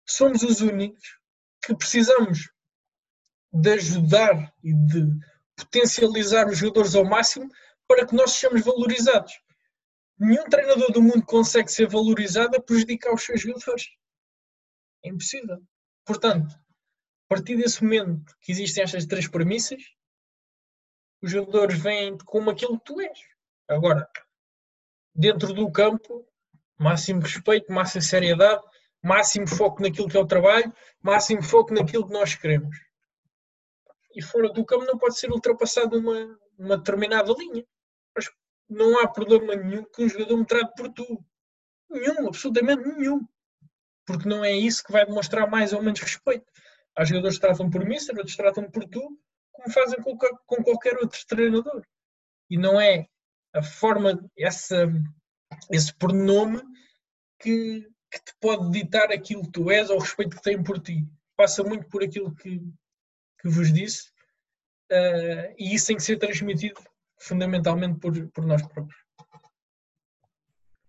[0.05, 1.19] Somos os únicos
[1.65, 2.51] que precisamos
[3.53, 5.07] de ajudar e de
[5.57, 7.49] potencializar os jogadores ao máximo
[7.87, 9.33] para que nós sejamos valorizados.
[10.25, 13.89] Nenhum treinador do mundo consegue ser valorizado a prejudicar os seus jogadores.
[15.05, 15.61] É impossível.
[16.05, 19.83] Portanto, a partir desse momento que existem estas três premissas,
[21.21, 23.19] os jogadores vêm como aquilo que tu és.
[23.67, 24.09] Agora,
[25.13, 26.25] dentro do campo,
[26.79, 28.63] máximo respeito, máxima seriedade,
[29.03, 32.77] máximo foco naquilo que é o trabalho, máximo foco naquilo que nós queremos.
[34.15, 37.67] E fora do campo não pode ser ultrapassado uma, uma determinada linha.
[38.73, 41.23] Não há problema nenhum que um jogador me trate por tu.
[41.91, 43.21] Nenhum, absolutamente nenhum.
[44.07, 46.51] Porque não é isso que vai demonstrar mais ou menos respeito.
[46.97, 49.19] Há jogadores que tratam por mim, outros tratam por tu,
[49.53, 51.87] como fazem com, com qualquer outro treinador.
[52.49, 53.07] E não é
[53.53, 54.91] a forma, essa,
[55.71, 56.63] esse pronome
[57.39, 60.81] que, que te pode ditar aquilo que tu és ou o respeito que têm por
[60.81, 61.07] ti.
[61.37, 62.59] Passa muito por aquilo que,
[63.39, 64.09] que vos disse
[64.91, 66.83] uh, e isso tem que ser transmitido
[67.23, 69.01] fundamentalmente por, por nós próprios.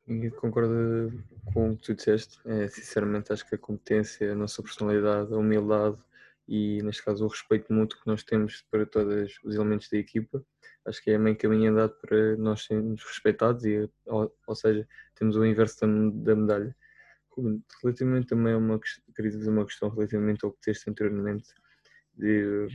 [0.07, 1.23] E concordo
[1.53, 2.39] com o que tu disseste.
[2.45, 5.97] É, sinceramente, acho que a competência, a nossa personalidade, a humildade
[6.47, 10.43] e, neste caso, o respeito mútuo que nós temos para todos os elementos da equipa,
[10.85, 15.37] acho que é meio caminho andado para nós sermos respeitados, e, ou, ou seja, temos
[15.37, 16.75] o inverso da, da medalha.
[17.81, 18.79] Relativamente também a uma
[19.15, 21.47] queria fazer uma questão relativamente ao que disseste anteriormente,
[22.13, 22.67] de,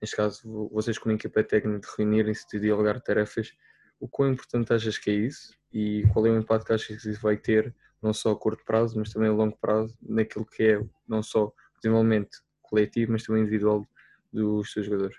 [0.00, 3.52] neste caso, vocês como equipa técnica reunirem-se, de dialogar tarefas,
[4.00, 7.10] o quão importante achas que é isso e qual é o impacto que achas que
[7.10, 10.62] isso vai ter, não só a curto prazo, mas também a longo prazo, naquilo que
[10.62, 13.86] é não só o desenvolvimento coletivo, mas também individual
[14.32, 15.16] dos seus jogadores?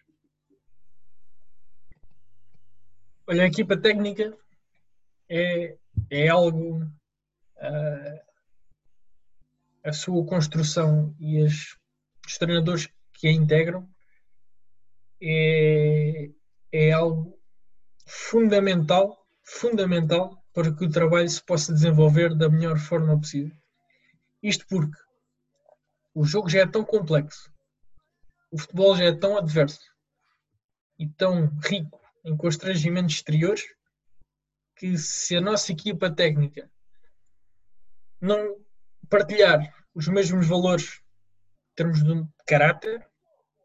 [3.27, 4.35] Olha, a equipa técnica
[5.27, 5.77] é,
[6.09, 6.83] é algo.
[7.57, 8.29] Uh,
[9.83, 11.77] a sua construção e as,
[12.25, 13.87] os treinadores que a integram
[15.21, 16.29] é,
[16.71, 17.39] é algo
[18.05, 23.55] fundamental, fundamental para que o trabalho se possa desenvolver da melhor forma possível.
[24.41, 24.97] Isto porque
[26.13, 27.51] o jogo já é tão complexo,
[28.51, 29.93] o futebol já é tão adverso
[30.97, 33.63] e tão rico em constrangimentos exteriores
[34.75, 36.69] que se a nossa equipa técnica
[38.19, 38.57] não
[39.09, 41.01] partilhar os mesmos valores
[41.71, 43.07] em termos de caráter,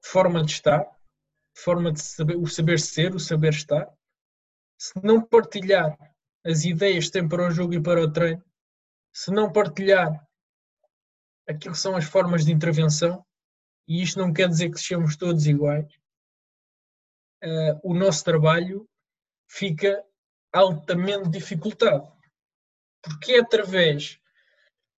[0.02, 0.93] forma de estar,
[1.54, 3.88] forma de saber, o saber ser, o saber estar,
[4.78, 5.96] se não partilhar
[6.44, 8.44] as ideias que tem para o jogo e para o treino,
[9.12, 10.26] se não partilhar
[11.48, 13.24] aquilo que são as formas de intervenção,
[13.86, 15.86] e isto não quer dizer que sejamos todos iguais,
[17.44, 18.88] uh, o nosso trabalho
[19.48, 20.04] fica
[20.52, 22.12] altamente dificultado.
[23.02, 24.18] Porque é através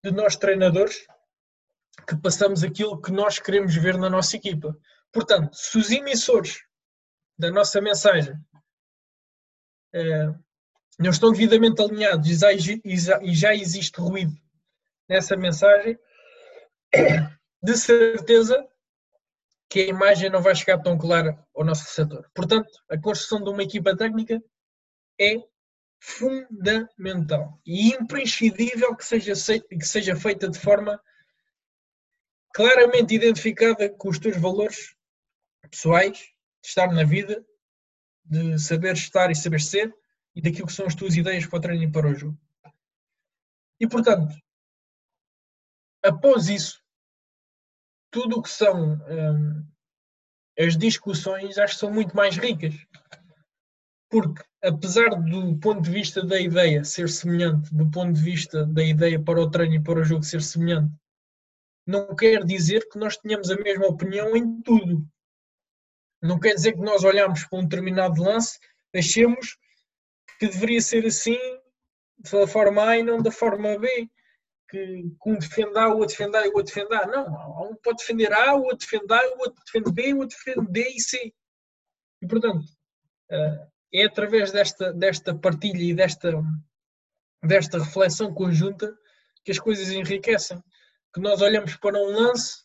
[0.04, 1.08] de nós treinadores
[2.08, 4.78] que passamos aquilo que nós queremos ver na nossa equipa.
[5.16, 6.66] Portanto, se os emissores
[7.40, 8.34] da nossa mensagem
[9.94, 10.44] uh,
[11.00, 12.28] não estão devidamente alinhados
[12.84, 14.36] e já existe ruído
[15.08, 15.98] nessa mensagem,
[17.64, 18.68] de certeza
[19.70, 22.30] que a imagem não vai chegar tão clara ao nosso receptor.
[22.36, 24.44] Portanto, a construção de uma equipa técnica
[25.18, 25.38] é
[25.98, 31.02] fundamental e imprescindível que seja, que seja feita de forma
[32.54, 34.95] claramente identificada com os teus valores
[35.70, 37.46] pessoais, de estar na vida,
[38.24, 39.94] de saber estar e saber ser
[40.36, 42.38] e daquilo que são as tuas ideias para o treino e para o jogo.
[43.80, 44.36] E portanto,
[46.04, 46.82] após isso,
[48.12, 49.68] tudo o que são hum,
[50.58, 52.74] as discussões acho que são muito mais ricas.
[54.10, 58.84] Porque, apesar do ponto de vista da ideia ser semelhante, do ponto de vista da
[58.84, 60.94] ideia para o treino e para o jogo ser semelhante,
[61.86, 65.08] não quer dizer que nós tenhamos a mesma opinião em tudo.
[66.26, 68.60] Não quer dizer que nós olhamos para um determinado lance,
[68.96, 69.58] achemos
[70.40, 71.38] que deveria ser assim
[72.32, 74.10] da forma A e não da forma B
[74.70, 77.06] que, um defende A, o outro defende A e o outro defende A.
[77.06, 80.38] Não, um pode defender A, o outro defende A, o outro defende B, o outro
[80.38, 81.34] defende D e C.
[82.22, 82.66] E, portanto,
[83.30, 86.42] eh, é através desta, desta partilha e desta,
[87.44, 88.98] desta reflexão conjunta
[89.44, 90.62] que as coisas enriquecem.
[91.14, 92.64] Que nós olhamos para um lance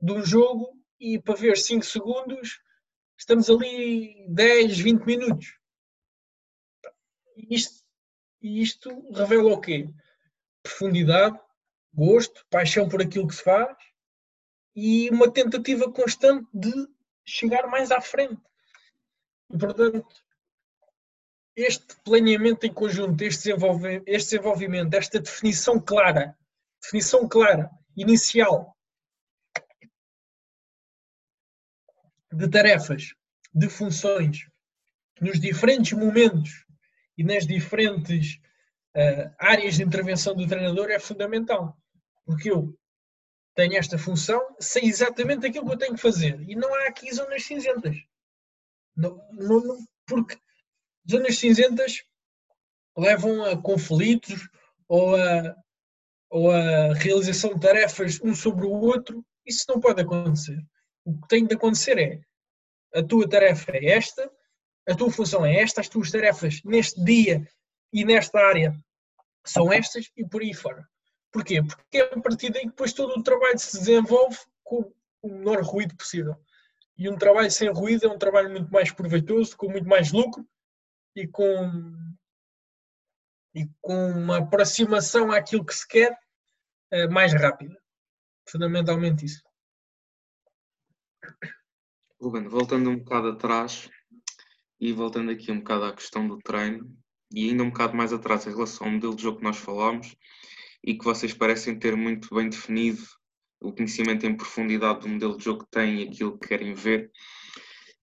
[0.00, 2.60] de um jogo e para ver 5 segundos
[3.16, 5.58] estamos ali 10, 20 minutos.
[7.36, 7.84] E isto,
[8.40, 9.88] isto revela o quê?
[10.64, 11.38] profundidade,
[11.92, 13.76] gosto, paixão por aquilo que se faz
[14.74, 16.72] e uma tentativa constante de
[17.24, 18.40] chegar mais à frente.
[19.50, 20.24] E, portanto,
[21.54, 23.50] este planeamento em conjunto, este
[24.06, 26.36] este desenvolvimento, esta definição clara,
[26.82, 28.73] definição clara, inicial,
[32.34, 33.14] de tarefas,
[33.54, 34.46] de funções,
[35.20, 36.64] nos diferentes momentos
[37.16, 38.40] e nas diferentes
[38.96, 41.76] uh, áreas de intervenção do treinador é fundamental.
[42.26, 42.76] Porque eu
[43.54, 46.40] tenho esta função, sei exatamente aquilo que eu tenho que fazer.
[46.48, 47.96] E não há aqui zonas cinzentas.
[48.96, 50.36] Não, não, não, porque
[51.08, 52.02] zonas cinzentas
[52.96, 54.48] levam a conflitos
[54.88, 55.56] ou a,
[56.30, 59.24] ou a realização de tarefas um sobre o outro.
[59.46, 60.58] Isso não pode acontecer.
[61.04, 62.20] O que tem de acontecer é
[62.94, 64.30] a tua tarefa é esta,
[64.88, 67.46] a tua função é esta, as tuas tarefas neste dia
[67.92, 68.74] e nesta área
[69.44, 70.88] são estas e por aí fora.
[71.32, 71.62] Porquê?
[71.62, 74.92] Porque é a partir daí que depois todo o trabalho se desenvolve com
[75.22, 76.36] o menor ruído possível.
[76.96, 80.46] E um trabalho sem ruído é um trabalho muito mais proveitoso, com muito mais lucro
[81.16, 81.92] e com,
[83.52, 86.16] e com uma aproximação àquilo que se quer
[86.92, 87.76] eh, mais rápida.
[88.48, 89.42] Fundamentalmente isso.
[92.24, 93.90] Ruben, voltando um bocado atrás
[94.80, 96.90] e voltando aqui um bocado à questão do treino,
[97.30, 100.16] e ainda um bocado mais atrás em relação ao modelo de jogo que nós falámos
[100.82, 103.02] e que vocês parecem ter muito bem definido
[103.60, 107.10] o conhecimento em profundidade do modelo de jogo que têm e aquilo que querem ver.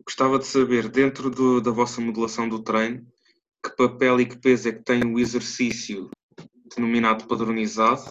[0.06, 3.04] Gostava de saber, dentro do, da vossa modelação do treino,
[3.64, 6.12] que papel e que peso é que tem o exercício
[6.76, 8.04] denominado padronizado,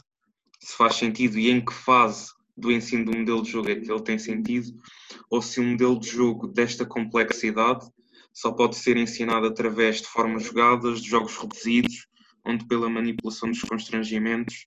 [0.60, 3.90] se faz sentido e em que fase do ensino do modelo de jogo é que
[3.90, 4.72] ele tem sentido,
[5.28, 7.88] ou se um modelo de jogo desta complexidade
[8.32, 12.06] só pode ser ensinado através de formas jogadas, de jogos reduzidos,
[12.44, 14.66] onde pela manipulação dos constrangimentos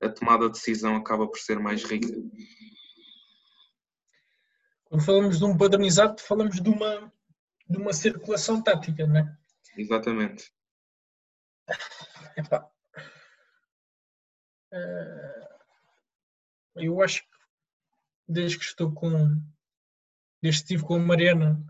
[0.00, 2.08] a tomada de decisão acaba por ser mais rica.
[4.84, 7.12] Quando falamos de um padronizado, falamos de uma,
[7.68, 9.36] de uma circulação tática, não é?
[9.76, 10.52] Exatamente.
[12.36, 12.68] Epá.
[14.72, 15.48] Eh,
[16.76, 17.33] eu acho que
[18.28, 19.10] desde que estou com.
[20.42, 21.64] Desde que estive com a Mariana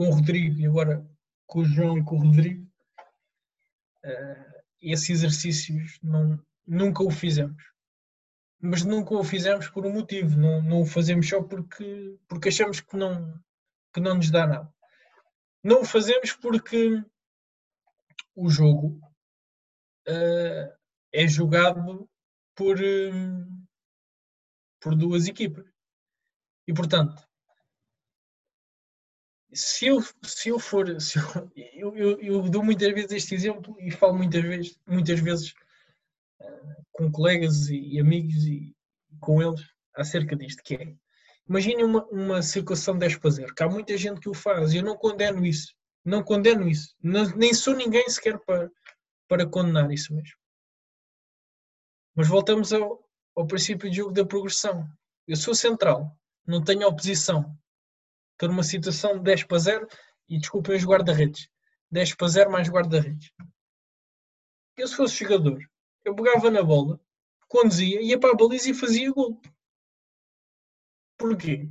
[0.00, 1.06] com o Rodrigo e agora
[1.46, 2.66] com o João e com o Rodrigo,
[4.04, 7.62] uh, esses exercícios não, nunca o fizemos.
[8.58, 12.80] Mas nunca o fizemos por um motivo, não, não o fazemos só porque, porque achamos
[12.80, 13.38] que não,
[13.92, 14.72] que não nos dá nada.
[15.62, 17.04] Não o fazemos porque
[18.34, 18.98] o jogo
[20.08, 20.72] uh,
[21.12, 22.08] é jogado
[22.54, 23.66] por, hum,
[24.80, 25.70] por duas equipas.
[26.70, 27.20] E portanto,
[29.52, 33.76] se eu, se eu for, se eu, eu, eu, eu, dou muitas vezes este exemplo
[33.80, 35.50] e falo muitas vezes, muitas vezes
[36.40, 38.72] uh, com colegas e, e, amigos e
[39.18, 39.60] com eles
[39.96, 40.94] acerca disto, que é,
[41.48, 44.76] imagine uma, uma situação 10 para 0, que há muita gente que o faz e
[44.76, 45.74] eu não condeno isso,
[46.04, 48.70] não condeno isso, não, nem sou ninguém sequer para,
[49.26, 50.36] para condenar isso mesmo.
[52.14, 54.88] Mas voltamos ao, ao princípio de jogo da progressão.
[55.26, 56.16] Eu sou central,
[56.46, 57.56] não tenho oposição,
[58.40, 59.88] Estou numa situação de 10 para 0
[60.26, 61.50] e desculpem os guarda-redes.
[61.90, 63.30] 10 para 0 mais guarda-redes.
[64.78, 65.58] Eu, se fosse jogador,
[66.06, 66.98] eu pegava na bola,
[67.46, 69.38] conduzia, ia para a baliza e fazia gol.
[71.18, 71.68] Porquê?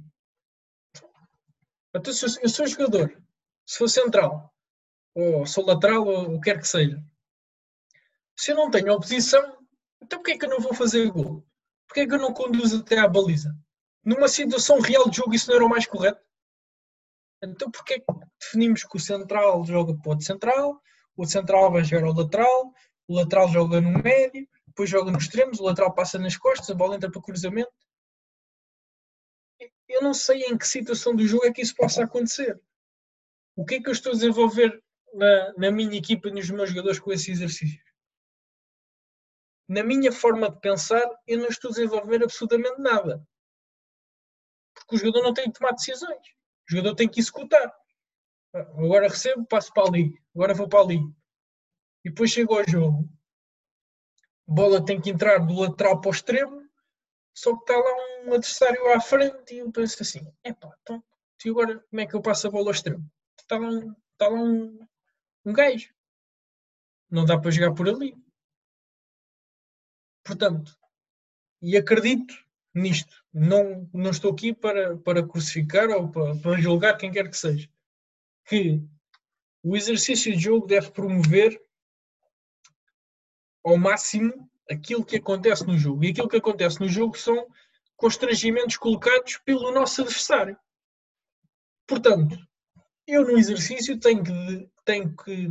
[1.95, 3.19] Então, se eu, eu sou jogador,
[3.65, 4.53] se for central,
[5.15, 7.03] ou sou lateral, ou o que quer que seja,
[8.37, 9.57] se eu não tenho oposição,
[10.03, 11.43] então porquê é que eu não vou fazer gol?
[11.87, 13.57] Porquê é que eu não conduzo até à baliza?
[14.09, 16.19] Numa situação real de jogo, isso não era o mais correto?
[17.43, 18.05] Então porquê que
[18.41, 20.81] definimos que o central joga para o outro central,
[21.15, 22.73] o central vai jogar ao lateral,
[23.07, 26.73] o lateral joga no médio, depois joga nos extremos, o lateral passa nas costas, a
[26.73, 27.71] bola entra para cruzamento.
[29.87, 32.59] Eu não sei em que situação do jogo é que isso possa acontecer.
[33.55, 34.83] O que é que eu estou a desenvolver
[35.13, 37.79] na, na minha equipa e nos meus jogadores com esse exercício?
[39.67, 43.23] Na minha forma de pensar, eu não estou a desenvolver absolutamente nada.
[44.89, 46.27] Porque o jogador não tem de tomar decisões.
[46.67, 47.71] O jogador tem que executar.
[48.51, 50.19] Agora recebo, passo para ali.
[50.33, 50.97] Agora vou para ali.
[52.03, 53.07] E depois chego ao jogo.
[54.47, 56.67] A bola tem que entrar do lateral para o extremo.
[57.35, 57.95] Só que está lá
[58.25, 61.03] um adversário à frente e eu penso assim: epá, então,
[61.45, 63.07] e agora como é que eu passo a bola ao extremo?
[63.39, 64.87] Está lá um, está lá um,
[65.45, 65.93] um gajo.
[67.11, 68.17] Não dá para jogar por ali.
[70.23, 70.75] Portanto,
[71.61, 73.13] e acredito nisto.
[73.33, 77.69] Não, não estou aqui para, para crucificar ou para, para julgar quem quer que seja.
[78.45, 78.81] Que
[79.63, 81.59] o exercício de jogo deve promover
[83.63, 86.03] ao máximo aquilo que acontece no jogo.
[86.03, 87.47] E aquilo que acontece no jogo são
[87.95, 90.57] constrangimentos colocados pelo nosso adversário.
[91.85, 92.37] Portanto,
[93.05, 95.47] eu no exercício tenho que, tenho que,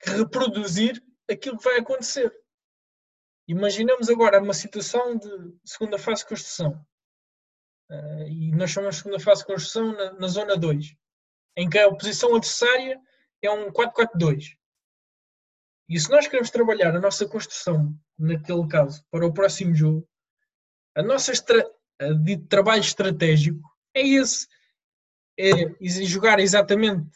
[0.00, 2.32] que reproduzir aquilo que vai acontecer.
[3.48, 5.28] Imaginamos agora uma situação de
[5.64, 6.86] segunda fase de construção.
[7.90, 10.94] Uh, e nós chamamos de segunda fase de construção na, na zona 2,
[11.56, 13.00] em que a posição adversária
[13.42, 14.54] é um 4-4-2.
[15.88, 20.06] E se nós queremos trabalhar a nossa construção, naquele caso, para o próximo jogo,
[20.94, 21.32] a nossa
[22.22, 23.62] de trabalho estratégico
[23.94, 24.46] é esse.
[25.38, 25.52] É
[26.04, 27.08] jogar exatamente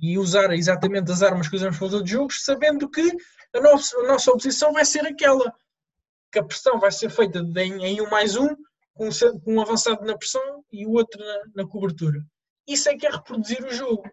[0.00, 3.02] e usar exatamente as armas que usamos para os outros jogos, sabendo que
[3.54, 5.54] a nossa, a nossa oposição vai ser aquela.
[6.30, 8.56] Que a pressão vai ser feita em, em um mais um,
[8.94, 9.08] com,
[9.46, 12.24] um avançado na pressão e o outro na, na cobertura.
[12.66, 14.10] Isso é que é reproduzir o jogo.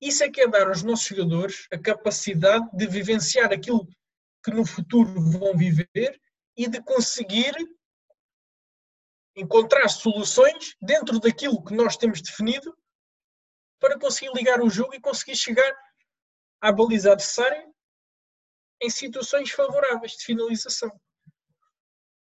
[0.00, 3.86] Isso é que é dar aos nossos jogadores a capacidade de vivenciar aquilo
[4.44, 6.20] que no futuro vão viver
[6.56, 7.54] e de conseguir
[9.36, 12.76] encontrar soluções dentro daquilo que nós temos definido
[13.78, 15.76] para conseguir ligar o jogo e conseguir chegar
[16.60, 17.66] à baliza adversária
[18.80, 20.90] em situações favoráveis de finalização.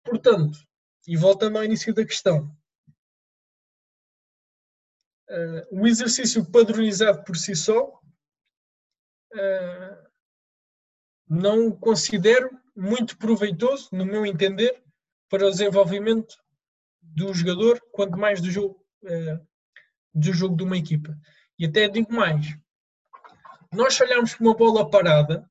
[0.03, 0.57] Portanto,
[1.07, 2.56] e voltando ao início da questão,
[5.30, 7.88] uh, o exercício padronizado por si só
[9.34, 10.10] uh,
[11.28, 14.84] não o considero muito proveitoso, no meu entender,
[15.30, 16.36] para o desenvolvimento
[17.02, 19.48] do jogador, quanto mais do jogo, uh,
[20.14, 21.16] do jogo de uma equipa.
[21.57, 22.48] E até digo mais:
[23.72, 25.49] nós olhamos para uma bola parada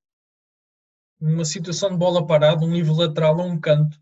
[1.21, 4.01] uma situação de bola parada, um nível lateral a um canto,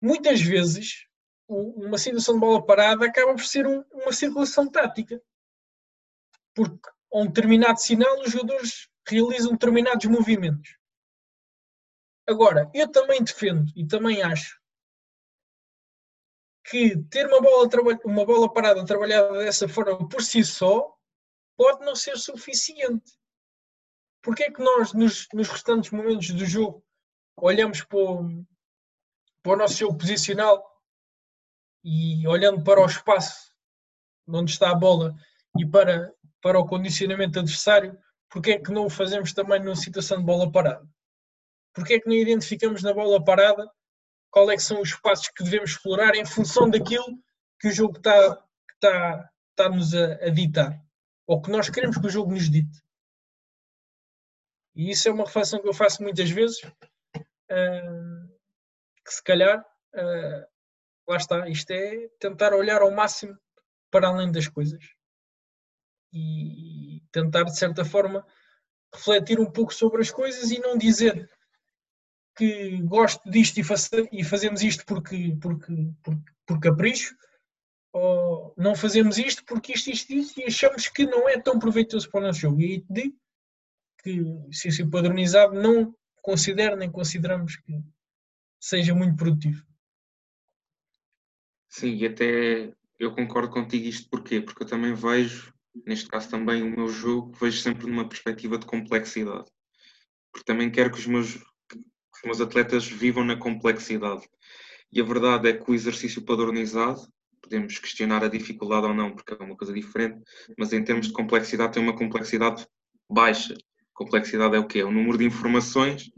[0.00, 1.06] muitas vezes
[1.48, 5.22] uma situação de bola parada acaba por ser um, uma circulação tática.
[6.54, 10.76] Porque a um determinado sinal os jogadores realizam determinados movimentos.
[12.26, 14.58] Agora, eu também defendo e também acho
[16.66, 17.68] que ter uma bola,
[18.04, 20.96] uma bola parada trabalhada dessa forma por si só
[21.56, 23.12] pode não ser suficiente.
[24.24, 26.82] Porque é que nós, nos, nos restantes momentos do jogo,
[27.36, 28.44] olhamos para o,
[29.42, 30.64] para o nosso jogo posicional
[31.84, 33.54] e olhando para o espaço
[34.26, 35.14] onde está a bola
[35.58, 36.10] e para,
[36.40, 37.98] para o condicionamento adversário,
[38.30, 40.88] porque é que não o fazemos também numa situação de bola parada?
[41.74, 43.70] Porque é que não identificamos na bola parada
[44.30, 47.22] qual é que são os espaços que devemos explorar em função daquilo
[47.60, 48.42] que o jogo está,
[48.72, 50.82] está, está nos a, a ditar?
[51.26, 52.82] Ou que nós queremos que o jogo nos dite?
[54.74, 58.28] E isso é uma reflexão que eu faço muitas vezes, uh,
[59.04, 60.46] que se calhar, uh,
[61.08, 63.38] lá está, isto é tentar olhar ao máximo
[63.90, 64.84] para além das coisas
[66.12, 68.26] e tentar, de certa forma,
[68.92, 71.28] refletir um pouco sobre as coisas e não dizer
[72.36, 73.62] que gosto disto e,
[74.12, 75.72] e fazemos isto porque, porque,
[76.02, 77.16] por, por capricho,
[77.92, 82.10] ou não fazemos isto porque isto, isto, isto, e achamos que não é tão proveitoso
[82.10, 82.60] para o nosso jogo.
[82.60, 83.16] E aí te digo
[84.04, 87.82] que isso é padronizado, não considero nem consideramos que
[88.60, 89.64] seja muito produtivo.
[91.68, 94.40] Sim, e até eu concordo contigo isto porquê?
[94.40, 95.52] Porque eu também vejo,
[95.86, 99.50] neste caso também o meu jogo, vejo sempre numa perspectiva de complexidade.
[100.30, 101.38] Porque também quero que os meus
[102.14, 104.28] os meus atletas vivam na complexidade.
[104.92, 107.00] E a verdade é que o exercício padronizado,
[107.42, 110.22] podemos questionar a dificuldade ou não, porque é uma coisa diferente,
[110.56, 112.66] mas em termos de complexidade tem uma complexidade
[113.10, 113.54] baixa.
[113.94, 114.80] Complexidade é o quê?
[114.80, 116.10] É o número de informações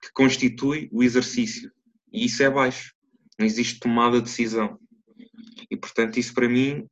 [0.00, 1.70] que constitui o exercício.
[2.12, 2.94] E isso é baixo.
[3.38, 4.78] Não existe tomada de decisão.
[5.70, 6.86] E, portanto, isso para mim,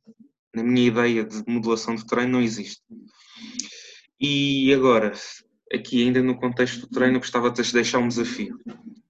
[0.53, 2.81] na minha ideia de modulação de treino, não existe.
[4.19, 5.13] E agora,
[5.73, 8.59] aqui ainda no contexto do treino, gostava de deixar um desafio.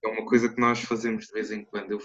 [0.03, 1.91] É uma coisa que nós fazemos de vez em quando.
[1.91, 2.01] Eu,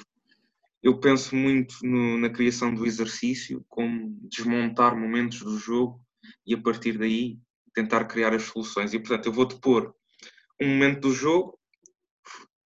[0.83, 6.01] eu penso muito no, na criação do exercício, como desmontar momentos do jogo
[6.47, 7.39] e a partir daí
[7.79, 8.93] tentar criar as soluções.
[8.93, 9.95] E portanto, eu vou-te pôr
[10.61, 11.57] um momento do jogo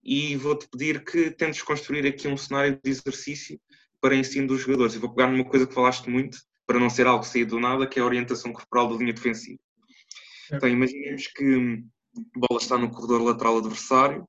[0.02, 3.60] e vou-te pedir que tentes construir aqui um cenário de exercício
[4.00, 4.94] para ensino dos jogadores.
[4.94, 7.86] Eu vou pegar numa coisa que falaste muito, para não ser algo saído do nada,
[7.86, 9.60] que é a orientação corporal da linha defensiva.
[10.50, 11.84] Então, imaginemos que
[12.34, 14.26] a bola está no corredor lateral adversário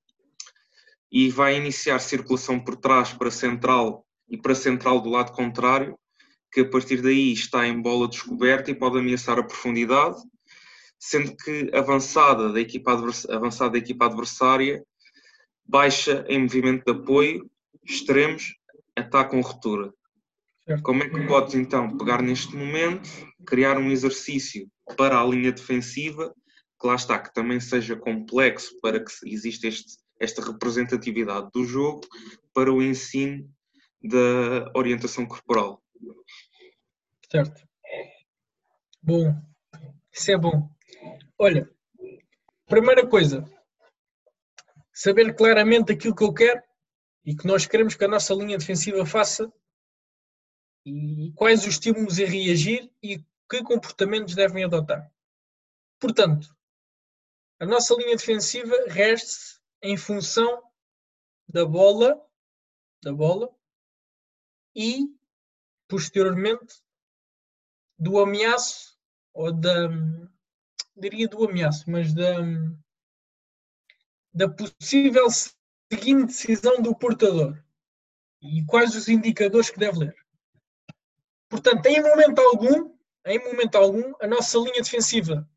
[1.11, 5.97] e vai iniciar circulação por trás para central e para central do lado contrário,
[6.51, 10.17] que a partir daí está em bola descoberta e pode ameaçar a profundidade,
[11.05, 12.93] sendo que avançada da equipa,
[13.29, 14.81] avançada da equipa adversária
[15.65, 17.51] baixa em movimento de apoio,
[17.83, 18.55] extremos,
[18.95, 19.93] atacam ruptura.
[20.81, 23.09] Como é que podes então pegar neste momento,
[23.45, 26.33] criar um exercício para a linha defensiva,
[26.79, 31.99] que lá está, que também seja complexo para que exista este, esta representatividade do jogo
[32.53, 33.45] para o ensino
[34.01, 35.83] da orientação corporal.
[37.29, 37.61] Certo.
[39.01, 39.35] Bom,
[40.13, 40.73] isso é bom.
[41.37, 41.69] Olha,
[42.67, 43.43] primeira coisa,
[44.93, 46.61] saber claramente aquilo que eu quero
[47.25, 49.51] e que nós queremos que a nossa linha defensiva faça
[50.85, 53.19] e quais os estímulos a reagir e
[53.49, 55.11] que comportamentos devem adotar.
[55.99, 56.55] Portanto,
[57.59, 60.61] a nossa linha defensiva reste em função
[61.47, 62.21] da bola,
[63.01, 63.49] da bola
[64.75, 65.07] e
[65.87, 66.81] posteriormente
[67.97, 68.97] do ameaço
[69.33, 69.89] ou da
[70.95, 72.37] diria do ameaço, mas da
[74.33, 77.61] da possível seguinte decisão do portador
[78.41, 80.15] e quais os indicadores que deve ler.
[81.47, 85.47] Portanto, em momento algum, em momento algum, a nossa linha defensiva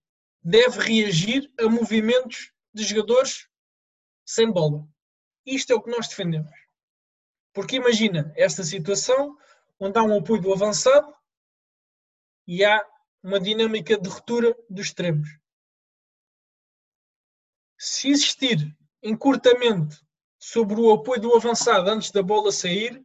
[0.43, 3.49] deve reagir a movimentos de jogadores
[4.27, 4.87] sem bola.
[5.47, 6.53] Isto é o que nós defendemos.
[7.55, 9.37] Porque imagina esta situação
[9.81, 11.15] onde há um apoio do avançado
[12.47, 12.85] e há
[13.23, 15.29] uma dinâmica de ruptura dos extremos.
[17.79, 20.05] Se existir encurtamento
[20.39, 23.05] sobre o apoio do avançado antes da bola sair,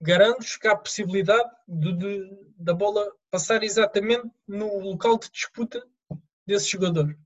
[0.00, 5.84] garanto-vos que há possibilidade de, de, da bola passar exatamente no local de disputa
[6.46, 7.16] desse jogador.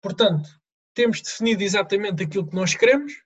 [0.00, 0.48] Portanto,
[0.94, 3.22] temos definido exatamente aquilo que nós queremos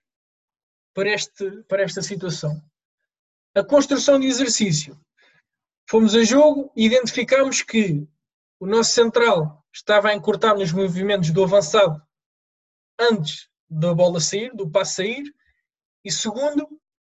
[0.93, 2.61] para, este, para esta situação.
[3.55, 4.99] A construção de exercício.
[5.89, 8.05] Fomos a jogo e identificamos que
[8.59, 12.01] o nosso central estava a encurtar nos movimentos do avançado
[12.99, 15.23] antes da bola sair, do passo sair,
[16.03, 16.67] e segundo,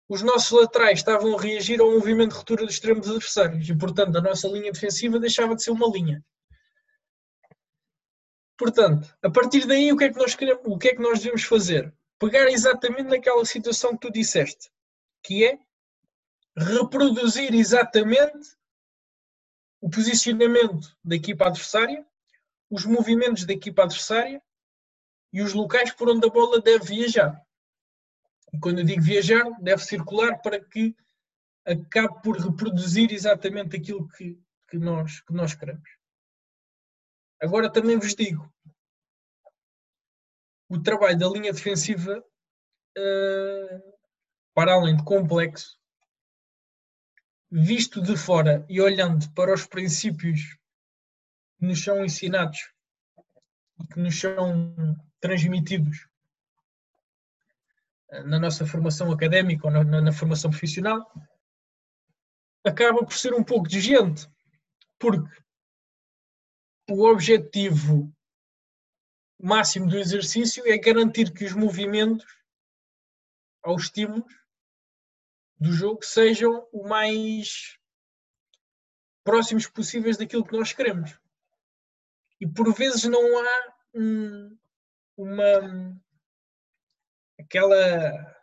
[0.07, 4.17] os nossos laterais estavam a reagir ao movimento de ruptura dos extremos adversários e, portanto,
[4.17, 6.23] a nossa linha defensiva deixava de ser uma linha.
[8.59, 11.21] Portanto, a partir daí, o que é que nós queremos, o que é que nós
[11.21, 11.95] devemos fazer?
[12.19, 14.71] Pegar exatamente naquela situação que tu disseste,
[15.23, 15.59] que é
[16.57, 18.58] reproduzir exatamente
[19.81, 22.07] o posicionamento da equipa adversária,
[22.71, 24.43] os movimentos da equipa adversária
[25.33, 27.41] e os locais por onde a bola deve viajar.
[28.53, 30.97] E quando eu digo viajar, deve circular para que
[31.65, 35.89] acabe por reproduzir exatamente aquilo que, que, nós, que nós queremos.
[37.41, 38.53] Agora também vos digo,
[40.69, 42.19] o trabalho da linha defensiva,
[42.99, 43.99] uh,
[44.55, 45.79] para além de complexo,
[47.51, 50.57] visto de fora e olhando para os princípios
[51.59, 52.59] que nos são ensinados
[53.81, 54.75] e que nos são
[55.21, 56.07] transmitidos
[58.25, 61.13] na nossa formação académica ou na, na, formação profissional,
[62.65, 64.27] acaba por ser um pouco de gente,
[64.99, 65.43] porque
[66.91, 68.11] o objetivo
[69.39, 72.27] máximo do exercício é garantir que os movimentos
[73.63, 74.35] aos estímulos
[75.59, 77.79] do jogo sejam o mais
[79.25, 81.19] próximos possíveis daquilo que nós queremos.
[82.41, 84.59] E por vezes não há um,
[85.17, 86.01] uma
[87.39, 88.39] aquela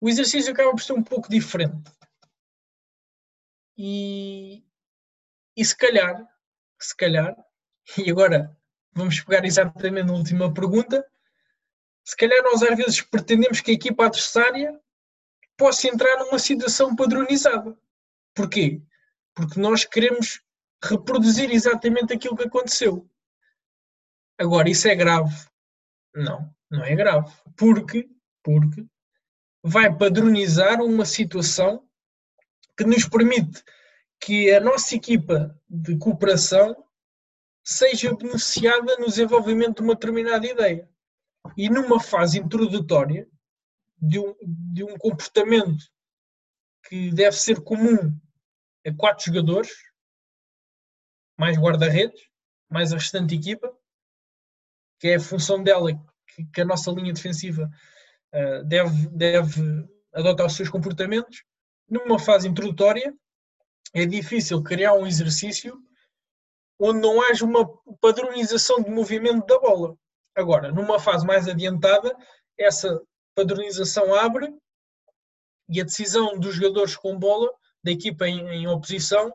[0.00, 1.92] o exercício acaba por ser um pouco diferente.
[3.76, 4.64] E,
[5.54, 6.26] e se calhar,
[6.80, 7.36] se calhar,
[7.98, 8.56] e agora
[8.92, 11.06] vamos pegar exatamente na última pergunta,
[12.02, 14.80] se calhar nós às vezes pretendemos que a equipa adversária
[15.60, 17.76] possa entrar numa situação padronizada.
[18.34, 18.80] Porquê?
[19.34, 20.40] Porque nós queremos
[20.82, 23.06] reproduzir exatamente aquilo que aconteceu.
[24.38, 25.36] Agora, isso é grave?
[26.14, 27.30] Não, não é grave.
[27.58, 28.08] Porque,
[28.42, 28.86] porque
[29.62, 31.86] vai padronizar uma situação
[32.74, 33.62] que nos permite
[34.18, 36.74] que a nossa equipa de cooperação
[37.62, 40.88] seja beneficiada no desenvolvimento de uma determinada ideia.
[41.54, 43.28] E numa fase introdutória
[44.00, 44.34] de um,
[44.72, 45.84] de um comportamento
[46.88, 48.18] que deve ser comum
[48.86, 49.70] a quatro jogadores,
[51.38, 52.20] mais guarda-redes,
[52.68, 53.72] mais a restante equipa,
[54.98, 55.92] que é a função dela
[56.26, 57.70] que, que a nossa linha defensiva
[58.34, 61.44] uh, deve, deve adotar os seus comportamentos.
[61.88, 63.14] Numa fase introdutória,
[63.92, 65.76] é difícil criar um exercício
[66.78, 67.66] onde não haja uma
[68.00, 69.96] padronização de movimento da bola.
[70.34, 72.16] Agora, numa fase mais adiantada,
[72.58, 73.00] essa
[73.34, 74.54] padronização abre
[75.68, 77.50] e a decisão dos jogadores com bola,
[77.82, 79.32] da equipa em, em oposição,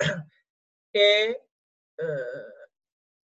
[0.94, 1.30] é,
[1.98, 2.66] eh,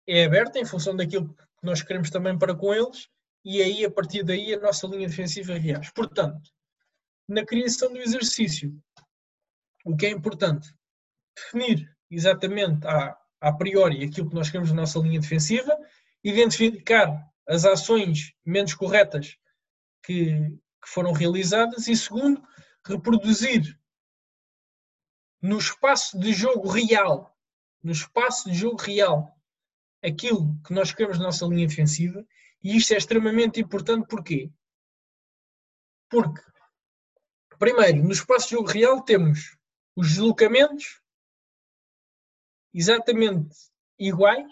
[0.06, 3.08] é aberta em função daquilo que nós queremos também para com eles
[3.44, 5.92] e aí, a partir daí, a nossa linha defensiva reage.
[5.94, 6.50] Portanto,
[7.26, 8.78] na criação do exercício,
[9.84, 10.72] o que é importante?
[11.36, 15.76] Definir exatamente a, a priori aquilo que nós queremos na nossa linha defensiva,
[16.22, 19.36] identificar as ações menos corretas
[20.08, 22.42] que, que foram realizadas e, segundo,
[22.82, 23.78] reproduzir
[25.42, 27.36] no espaço de jogo real,
[27.82, 29.38] no espaço de jogo real,
[30.02, 32.26] aquilo que nós queremos na nossa linha defensiva,
[32.64, 34.50] e isto é extremamente importante porquê?
[36.08, 36.40] Porque,
[37.58, 39.58] primeiro, no espaço de jogo real temos
[39.94, 41.02] os deslocamentos
[42.72, 43.54] exatamente
[43.98, 44.50] iguais,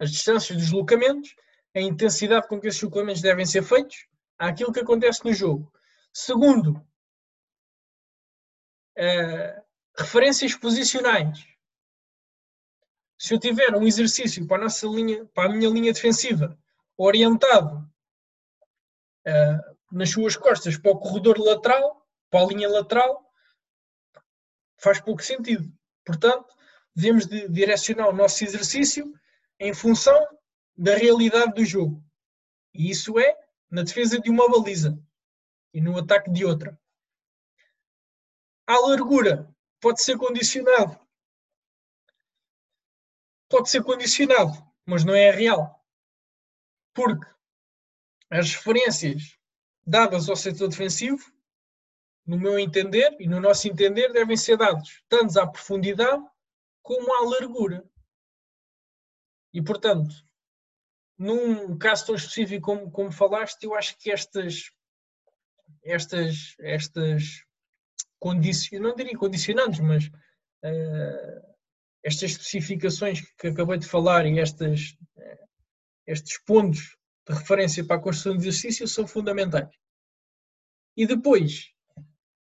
[0.00, 1.36] as distâncias dos deslocamentos,
[1.76, 4.09] a intensidade com que esses deslocamentos devem ser feitos,
[4.40, 5.70] àquilo que acontece no jogo.
[6.12, 6.72] Segundo,
[8.98, 9.62] uh,
[9.96, 11.46] referências posicionais.
[13.18, 16.58] Se eu tiver um exercício para a, nossa linha, para a minha linha defensiva
[16.96, 17.86] orientado
[19.26, 23.30] uh, nas suas costas para o corredor lateral, para a linha lateral,
[24.78, 25.70] faz pouco sentido.
[26.02, 26.54] Portanto,
[26.96, 29.12] devemos de direcionar o nosso exercício
[29.58, 30.18] em função
[30.74, 32.02] da realidade do jogo.
[32.72, 33.36] E isso é
[33.70, 34.98] na defesa de uma baliza
[35.72, 36.78] e no ataque de outra.
[38.66, 40.98] A largura pode ser condicionado.
[43.48, 44.52] Pode ser condicionado,
[44.84, 45.84] mas não é real.
[46.94, 47.26] Porque
[48.28, 49.38] as referências
[49.84, 51.32] dadas ao setor defensivo,
[52.24, 56.22] no meu entender e no nosso entender, devem ser dados tanto à profundidade
[56.82, 57.84] como à largura.
[59.52, 60.14] E, portanto,
[61.20, 64.70] num caso tão específico como, como falaste, eu acho que estas,
[65.84, 67.44] estas, estas
[68.18, 71.54] condicionantes, não diria condicionantes, mas uh,
[72.02, 75.48] estas especificações que acabei de falar e estas, uh,
[76.06, 76.96] estes pontos
[77.28, 79.68] de referência para a construção de exercício são fundamentais.
[80.96, 81.70] E depois,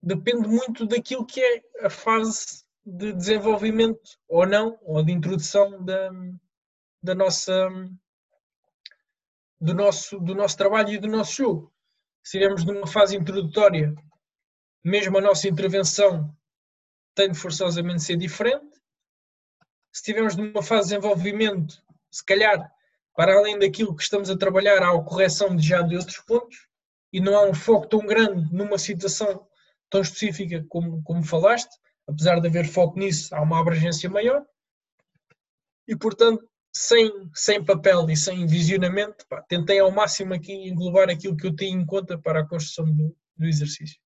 [0.03, 6.11] depende muito daquilo que é a fase de desenvolvimento ou não, ou de introdução da,
[7.01, 7.69] da nossa,
[9.59, 11.73] do, nosso, do nosso trabalho e do nosso jogo.
[12.23, 13.93] Se estivermos numa fase introdutória,
[14.84, 16.35] mesmo a nossa intervenção
[17.15, 18.75] tem de forçosamente ser diferente.
[19.91, 21.81] Se estivermos numa fase de desenvolvimento,
[22.11, 22.71] se calhar,
[23.15, 26.67] para além daquilo que estamos a trabalhar, há a correção de já de outros pontos
[27.11, 29.47] e não há um foco tão grande numa situação
[29.89, 31.75] tão específica como, como falaste
[32.07, 34.43] apesar de haver foco nisso, há uma abrangência maior.
[35.88, 36.47] E, portanto,
[36.77, 41.55] sem, sem papel e sem visionamento, pá, tentei ao máximo aqui englobar aquilo que eu
[41.55, 43.99] tenho em conta para a construção do, do exercício.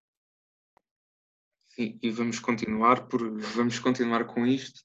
[1.70, 4.82] Sim, e vamos continuar por vamos continuar com isto,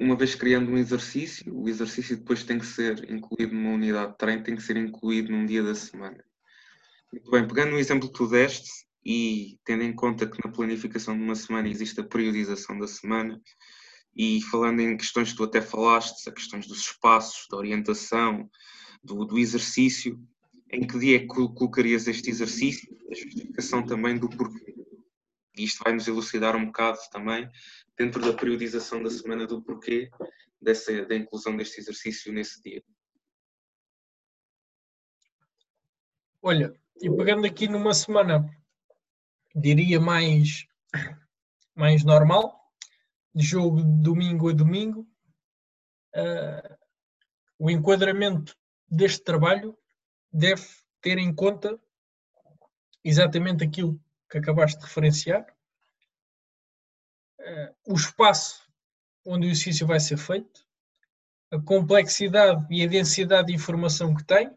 [0.00, 4.18] uma vez criando um exercício, o exercício depois tem que ser incluído numa unidade de
[4.18, 6.22] treino, tem que ser incluído num dia da semana.
[7.12, 8.68] Muito bem, pegando o exemplo que tu deste
[9.04, 13.40] e tendo em conta que na planificação de uma semana existe a periodização da semana,
[14.14, 18.50] e falando em questões que tu até falaste, a questões dos espaços, da orientação,
[19.02, 20.20] do, do exercício,
[20.70, 22.96] em que dia é que colocarias este exercício?
[23.10, 24.74] A justificação também do porquê.
[25.56, 27.48] E isto vai nos elucidar um bocado também
[27.96, 30.10] dentro da periodização da semana do porquê
[30.60, 32.82] dessa, da inclusão deste exercício nesse dia.
[36.42, 36.72] Olha,
[37.02, 38.48] e pegando aqui numa semana,
[39.54, 40.66] diria mais,
[41.74, 42.59] mais normal,
[43.40, 45.06] jogo domingo a domingo,
[46.14, 46.76] uh,
[47.58, 48.56] o enquadramento
[48.88, 49.76] deste trabalho
[50.32, 50.66] deve
[51.00, 51.78] ter em conta
[53.04, 54.00] exatamente aquilo
[54.30, 55.44] que acabaste de referenciar,
[57.40, 58.68] uh, o espaço
[59.26, 60.66] onde o exercício vai ser feito,
[61.50, 64.56] a complexidade e a densidade de informação que tem, uh,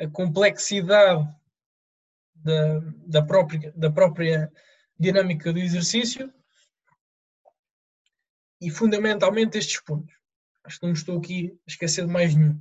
[0.00, 1.28] a complexidade
[2.34, 4.52] da, da, própria, da própria
[4.98, 6.32] dinâmica do exercício
[8.60, 10.14] e fundamentalmente estes pontos.
[10.64, 12.60] Acho que não estou aqui a esquecer de mais nenhum.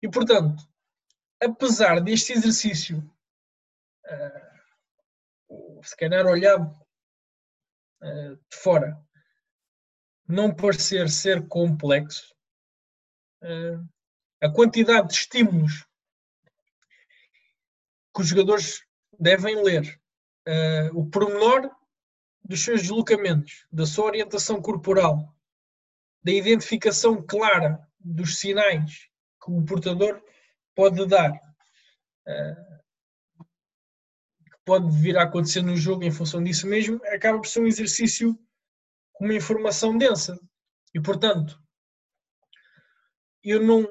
[0.00, 0.66] E portanto,
[1.40, 2.98] apesar deste exercício,
[4.06, 6.70] uh, se calhar olhado
[8.02, 9.00] uh, de fora,
[10.26, 12.34] não parecer ser complexo,
[13.42, 13.86] uh,
[14.40, 15.86] a quantidade de estímulos
[18.14, 18.84] que os jogadores
[19.18, 20.01] devem ler,
[20.94, 21.70] o pormenor
[22.44, 25.34] dos seus deslocamentos, da sua orientação corporal,
[26.22, 29.08] da identificação clara dos sinais
[29.42, 30.22] que o portador
[30.74, 33.44] pode dar, uh,
[34.44, 37.66] que pode vir a acontecer no jogo em função disso mesmo, acaba por ser um
[37.66, 38.38] exercício
[39.12, 40.38] com uma informação densa.
[40.94, 41.60] E, portanto,
[43.42, 43.88] eu não,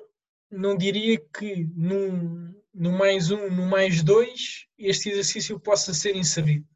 [0.50, 6.68] não diria que num, no mais um, no mais dois, este exercício possa ser inserido.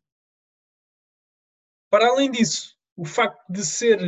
[1.90, 4.00] Para além disso, o facto de ser,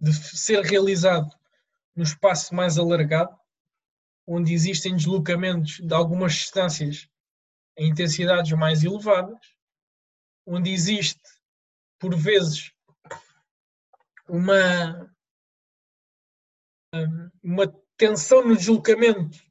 [0.00, 1.30] de ser realizado
[1.94, 3.38] no espaço mais alargado,
[4.26, 7.08] onde existem deslocamentos de algumas distâncias
[7.76, 9.38] em intensidades mais elevadas,
[10.46, 11.22] onde existe,
[11.98, 12.72] por vezes,
[14.28, 15.14] uma,
[17.42, 17.66] uma
[17.96, 19.43] tensão no deslocamento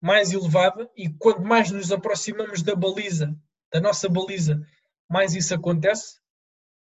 [0.00, 3.36] mais elevada e quanto mais nos aproximamos da baliza,
[3.72, 4.64] da nossa baliza,
[5.08, 6.20] mais isso acontece,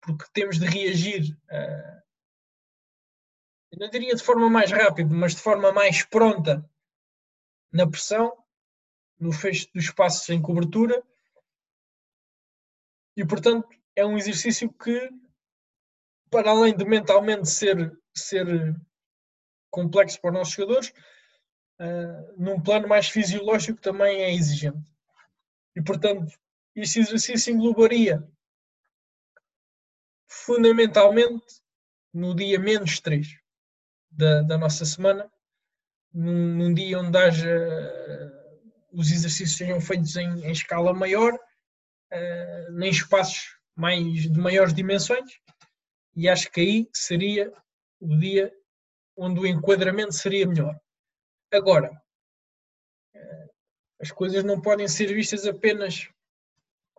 [0.01, 1.99] porque temos de reagir, uh,
[3.79, 6.69] não diria de forma mais rápida, mas de forma mais pronta
[7.73, 8.37] na pressão,
[9.19, 11.03] no fecho dos espaços em cobertura,
[13.17, 15.11] e portanto é um exercício que,
[16.31, 18.47] para além de mentalmente ser, ser
[19.71, 20.93] complexo para os nossos jogadores,
[21.81, 24.91] uh, num plano mais fisiológico também é exigente.
[25.77, 26.33] E portanto,
[26.75, 28.27] este exercício englobaria
[30.29, 31.63] fundamentalmente
[32.13, 33.27] no dia menos 3
[34.11, 35.31] da, da nossa semana,
[36.13, 37.49] num, num, dia onde haja
[38.93, 45.31] os exercícios sejam feitos em, em escala maior, uh, em espaços mais de maiores dimensões,
[46.17, 47.53] e acho que aí seria
[48.01, 48.53] o dia
[49.17, 50.77] onde o enquadramento seria melhor.
[51.53, 51.91] Agora,
[53.15, 53.51] uh,
[54.01, 56.09] as coisas não podem ser vistas apenas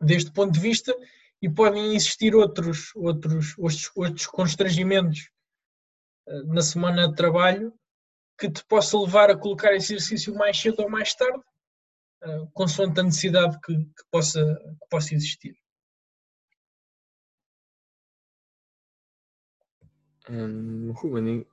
[0.01, 0.95] deste ponto de vista
[1.41, 5.29] e podem existir outros, outros, outros, outros constrangimentos
[6.27, 7.73] uh, na semana de trabalho
[8.37, 11.43] que te possa levar a colocar esse exercício mais cedo ou mais tarde,
[12.23, 15.55] uh, consoante a necessidade que, que, possa, que possa existir.
[20.29, 21.45] Um, Ruben,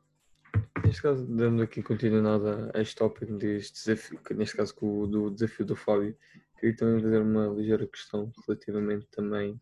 [0.84, 4.74] neste caso, dando aqui continuidade a este tópico deste desafio, neste caso
[5.06, 6.16] do desafio do Fábio,
[6.58, 9.60] queria também fazer uma ligeira questão relativamente também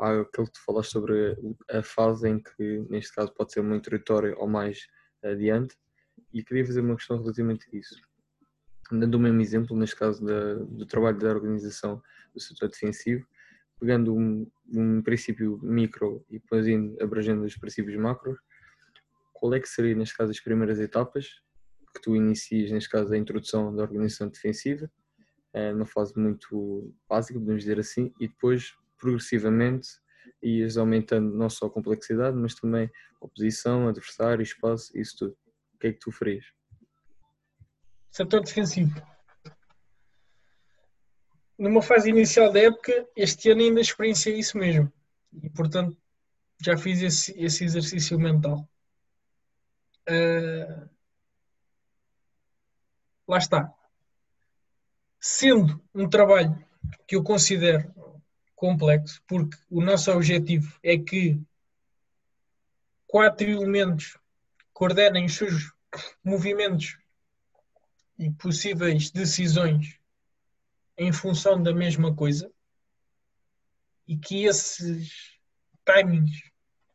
[0.00, 1.36] àquilo que tu falaste sobre
[1.70, 4.86] a fase em que, neste caso, pode ser uma introdutória ou mais
[5.22, 5.76] adiante,
[6.32, 7.96] e queria fazer uma questão relativamente a isso.
[8.90, 12.02] Dando o mesmo exemplo, neste caso, da, do trabalho da organização
[12.34, 13.26] do setor defensivo,
[13.78, 16.66] pegando um, um princípio micro e depois
[17.00, 18.38] abrangendo os princípios macros,
[19.38, 21.40] qual é que seria, neste caso, as primeiras etapas
[21.94, 24.90] que tu inicias, neste caso, a introdução da organização defensiva,
[25.74, 29.88] numa fase muito básica, podemos dizer assim, e depois, progressivamente,
[30.42, 32.90] ias aumentando não só a complexidade, mas também
[33.20, 35.36] oposição, adversário, espaço, isso tudo.
[35.74, 36.44] O que é que tu farias?
[38.10, 38.94] Setor defensivo.
[41.58, 44.92] Numa fase inicial da época, este ano ainda experienciei isso mesmo.
[45.42, 45.96] E, portanto,
[46.62, 48.68] já fiz esse, esse exercício mental.
[50.08, 50.88] Uh,
[53.26, 53.72] lá está.
[55.20, 56.64] Sendo um trabalho
[57.06, 57.92] que eu considero
[58.54, 61.40] complexo, porque o nosso objetivo é que
[63.06, 64.16] quatro elementos
[64.72, 65.72] coordenem os seus
[66.24, 66.98] movimentos
[68.18, 69.98] e possíveis decisões
[70.96, 72.50] em função da mesma coisa
[74.06, 75.38] e que esses
[75.84, 76.42] timings,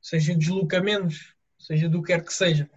[0.01, 2.69] seja deslocamentos, seja do que quer que seja,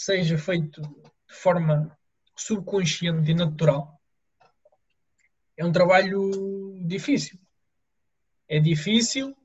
[0.00, 1.94] seja feito de forma
[2.34, 4.00] subconsciente e natural,
[5.58, 7.38] é um trabalho difícil.
[8.48, 9.36] É difícil,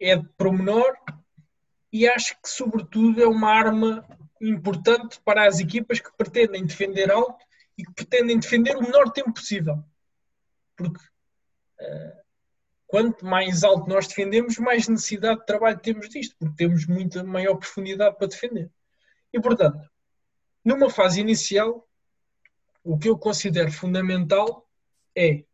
[0.00, 0.96] é de promenor
[1.92, 4.02] e acho que, sobretudo, é uma arma
[4.40, 7.44] importante para as equipas que pretendem defender alto
[7.76, 9.84] e que pretendem defender o menor tempo possível.
[10.74, 12.20] Porque uh,
[12.86, 17.56] quanto mais alto nós defendemos, mais necessidade de trabalho temos disto, porque temos muita maior
[17.56, 18.70] profundidade para defender.
[19.32, 19.88] E, portanto,
[20.64, 21.88] numa fase inicial,
[22.82, 24.68] o que eu considero fundamental
[25.16, 25.44] é,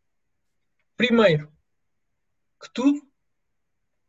[0.95, 1.51] primeiro
[2.59, 3.07] que tudo,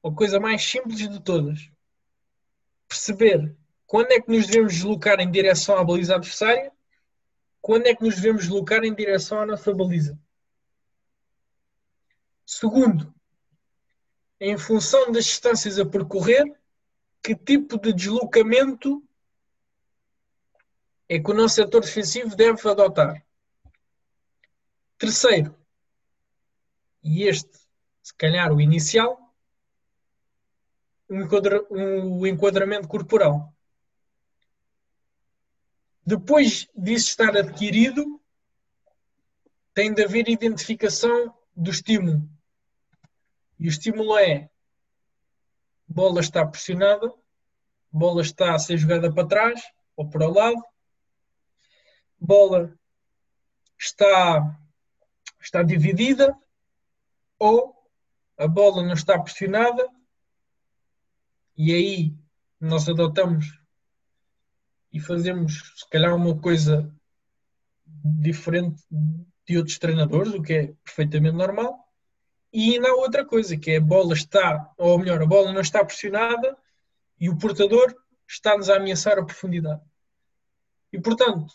[0.02, 1.70] a coisa mais simples de todas,
[2.88, 3.54] perceber
[3.86, 6.72] quando é que nos devemos deslocar em direção à baliza adversária,
[7.60, 10.18] quando é que nos devemos deslocar em direção à nossa baliza.
[12.46, 13.14] Segundo,
[14.40, 16.44] em função das distâncias a percorrer,
[17.22, 19.02] que tipo de deslocamento
[21.08, 23.24] é que o nosso setor defensivo deve adotar.
[24.98, 25.56] Terceiro,
[27.02, 27.56] e este,
[28.02, 29.18] se calhar, o inicial,
[31.08, 33.54] o enquadramento corporal.
[36.04, 38.20] Depois disso estar adquirido,
[39.72, 42.28] tem de haver identificação do estímulo.
[43.58, 44.50] E o estímulo é
[45.86, 47.12] bola está pressionada,
[47.90, 49.60] bola está a ser jogada para trás
[49.96, 50.62] ou para o lado,
[52.20, 52.76] bola
[53.78, 54.58] está,
[55.40, 56.36] está dividida
[57.38, 57.76] ou
[58.36, 59.88] a bola não está pressionada
[61.56, 62.14] e aí
[62.60, 63.58] nós adotamos
[64.92, 66.92] e fazemos se calhar uma coisa
[68.04, 68.82] diferente
[69.46, 71.84] de outros treinadores, o que é perfeitamente normal.
[72.52, 75.60] E ainda há outra coisa, que é a bola está, ou melhor, a bola não
[75.60, 76.56] está pressionada
[77.20, 77.94] e o portador
[78.26, 79.82] está-nos a ameaçar a profundidade.
[80.92, 81.54] E portanto,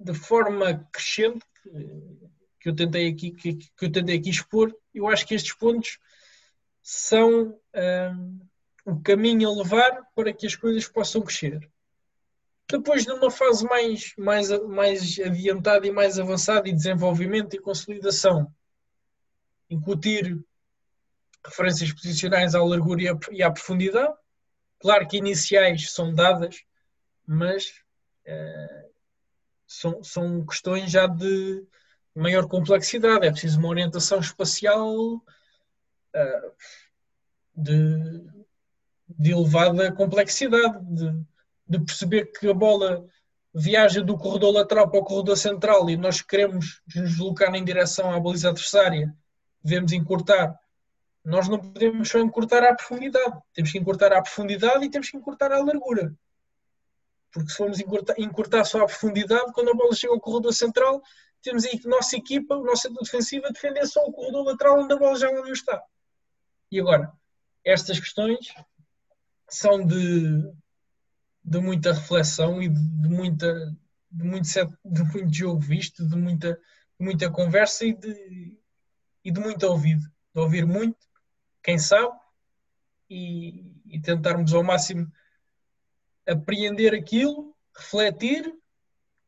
[0.00, 1.44] de forma crescente,
[2.58, 5.98] que eu tentei aqui, que, que eu tentei aqui expor, eu acho que estes pontos
[6.82, 8.40] são um,
[8.84, 11.70] o caminho a levar para que as coisas possam crescer.
[12.68, 18.52] Depois, numa fase mais, mais, mais adiantada e mais avançada, e desenvolvimento e consolidação,
[19.68, 20.38] incutir
[21.44, 24.14] referências posicionais à largura e à profundidade.
[24.78, 26.62] Claro que iniciais são dadas,
[27.26, 27.82] mas
[28.24, 28.89] eh,
[29.70, 31.64] são, são questões já de
[32.14, 33.26] maior complexidade.
[33.26, 36.52] É preciso uma orientação espacial uh,
[37.54, 38.24] de,
[39.08, 41.24] de, elevada complexidade, de,
[41.68, 43.06] de, perceber que a bola
[43.54, 48.12] viaja do corredor lateral para o corredor central e nós queremos nos deslocar em direção
[48.12, 49.14] à baliza adversária
[49.62, 50.58] devemos encurtar.
[51.24, 55.16] Nós não podemos só encurtar à profundidade, temos que encurtar à profundidade e temos que
[55.16, 56.14] encurtar à largura.
[57.32, 61.02] Porque se formos encurtar, encurtar só à profundidade, quando a bola chega ao corredor central,
[61.42, 64.80] temos aí a nossa equipa, o nosso setor defensivo, a defender só o corredor lateral
[64.80, 65.82] onde a bola já não está.
[66.70, 67.12] E agora,
[67.64, 68.52] estas questões
[69.48, 70.52] são de,
[71.44, 73.76] de muita reflexão e de, de muita,
[74.10, 74.46] de, muito,
[74.84, 78.58] de muito jogo visto, de muita, de muita conversa e de,
[79.24, 80.02] e de muito ouvido,
[80.34, 80.98] de ouvir muito,
[81.62, 82.16] quem sabe,
[83.08, 85.10] e, e tentarmos ao máximo
[86.30, 88.52] apreender aquilo, refletir,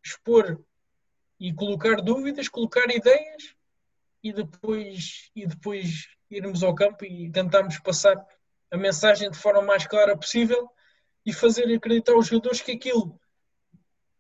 [0.05, 0.63] expor
[1.39, 3.55] e colocar dúvidas, colocar ideias
[4.23, 8.17] e depois, e depois irmos ao campo e tentarmos passar
[8.71, 10.71] a mensagem de forma mais clara possível
[11.27, 13.19] e fazer acreditar aos jogadores que aquilo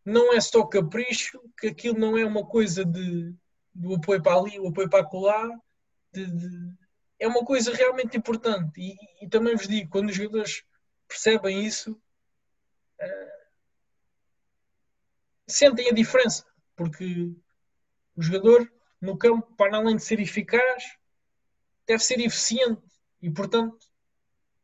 [0.04, 3.32] não é só capricho, que aquilo não é uma coisa de,
[3.72, 5.48] do apoio para ali, o apoio para acolá,
[6.12, 6.74] de, de,
[7.18, 8.80] é uma coisa realmente importante.
[8.80, 10.64] E, e, também vos digo, quando os jogadores
[11.06, 11.96] percebem isso,
[15.46, 16.44] sentem a diferença,
[16.76, 17.32] porque
[18.16, 18.70] o jogador
[19.00, 20.96] no campo, para além de ser eficaz,
[21.86, 22.82] deve ser eficiente
[23.20, 23.82] e, portanto,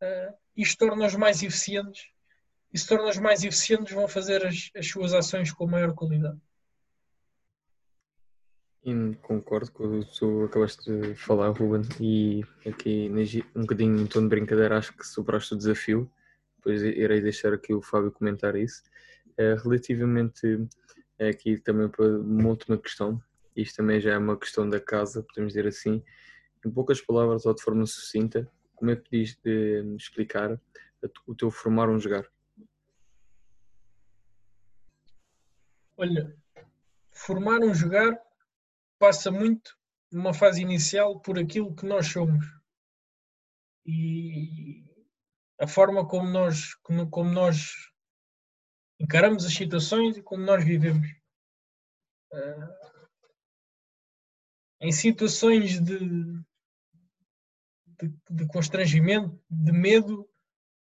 [0.02, 2.08] uh, isto torna-os mais eficientes.
[2.72, 6.38] E se torna-os mais eficientes, vão fazer as, as suas ações com maior qualidade.
[9.22, 13.10] Concordo com o que acabaste de falar, Ruben, e aqui
[13.54, 16.10] um bocadinho em tom de brincadeira, acho que superaste o desafio,
[16.68, 18.82] depois irei deixar aqui o Fábio comentar isso.
[19.38, 20.68] É, relativamente
[21.18, 23.22] aqui também para uma última questão,
[23.56, 26.04] isto também já é uma questão da casa, podemos dizer assim,
[26.64, 30.60] em poucas palavras ou de forma sucinta, como é que podias de explicar
[31.26, 32.28] o teu formar um jogar?
[35.96, 36.36] Olha,
[37.10, 38.20] formar um jogar
[38.98, 39.76] passa muito
[40.12, 42.44] numa fase inicial por aquilo que nós somos
[43.86, 44.87] e
[45.60, 47.72] a forma como nós como, nós
[49.00, 51.08] encaramos as situações e como nós vivemos
[52.32, 52.98] uh,
[54.80, 55.98] em situações de,
[57.86, 60.28] de, de constrangimento, de medo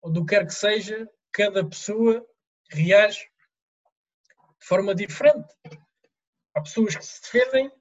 [0.01, 2.25] ou do que quer que seja, cada pessoa
[2.69, 3.29] reage
[4.59, 5.47] de forma diferente.
[6.53, 7.71] Há pessoas que se defendem,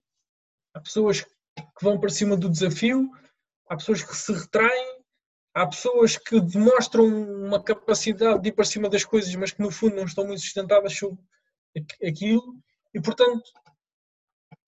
[0.75, 3.11] há pessoas que vão para cima do desafio,
[3.69, 4.96] há pessoas que se retraem,
[5.57, 9.71] há pessoas que demonstram uma capacidade de ir para cima das coisas, mas que no
[9.71, 11.19] fundo não estão muito sustentadas sobre
[12.07, 12.63] aquilo.
[12.93, 13.51] E portanto,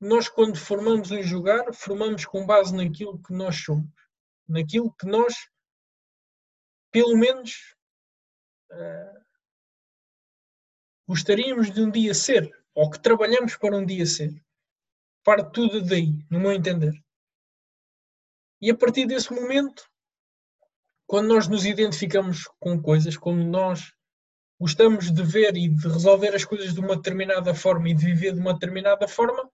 [0.01, 3.87] nós quando formamos um jogar, formamos com base naquilo que nós somos,
[4.49, 5.35] naquilo que nós,
[6.91, 7.77] pelo menos,
[8.73, 9.21] uh,
[11.07, 14.33] gostaríamos de um dia ser, ou que trabalhamos para um dia ser.
[15.23, 16.95] Parte tudo daí, no meu entender.
[18.59, 19.87] E a partir desse momento,
[21.09, 23.95] quando nós nos identificamos com coisas, quando nós
[24.61, 28.35] gostamos de ver e de resolver as coisas de uma determinada forma e de viver
[28.35, 29.51] de uma determinada forma,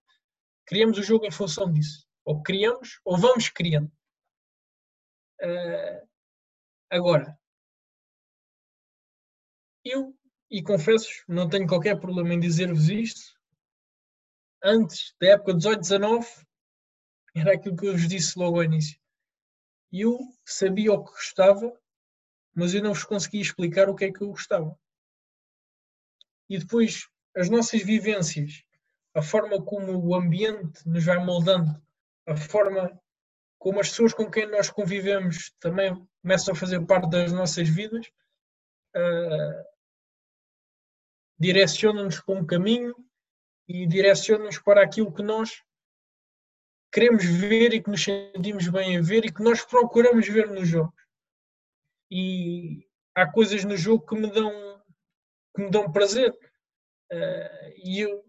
[0.65, 2.05] criamos o jogo em função disso.
[2.25, 3.89] Ou criamos, ou vamos criando.
[5.41, 6.05] Uh,
[6.89, 7.39] agora,
[9.85, 10.13] eu
[10.51, 13.33] e confesso, não tenho qualquer problema em dizer-vos isto.
[14.61, 16.25] Antes da época 18-19,
[17.33, 18.99] era aquilo que eu vos disse logo ao início.
[19.91, 21.71] Eu sabia o que gostava,
[22.53, 24.77] mas eu não vos conseguia explicar o que é que eu gostava.
[26.49, 28.63] E depois, as nossas vivências,
[29.13, 31.81] a forma como o ambiente nos vai moldando,
[32.25, 32.99] a forma
[33.57, 38.05] como as pessoas com quem nós convivemos também começam a fazer parte das nossas vidas,
[38.95, 39.65] uh,
[41.39, 42.95] direciona-nos para um caminho
[43.67, 45.63] e direciona-nos para aquilo que nós
[46.95, 50.69] queremos ver e que nos sentimos bem a ver e que nós procuramos ver nos
[50.69, 50.95] jogos.
[52.09, 54.81] E há coisas no jogo que me dão,
[55.53, 56.31] que me dão prazer.
[57.11, 58.23] Uh, e eu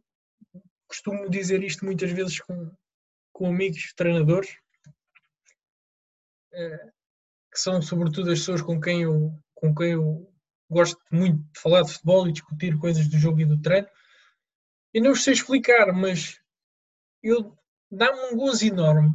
[0.88, 2.76] costumo dizer isto muitas vezes com,
[3.32, 4.51] com amigos treinadores,
[6.52, 6.93] uh,
[7.52, 10.28] que são sobretudo as pessoas com quem eu, com quem eu
[10.68, 13.86] gosto muito de falar de futebol e discutir coisas do jogo e do treino.
[14.93, 16.40] Eu não sei explicar, mas
[17.22, 17.56] eu
[17.90, 19.14] dá-me um gozo enorme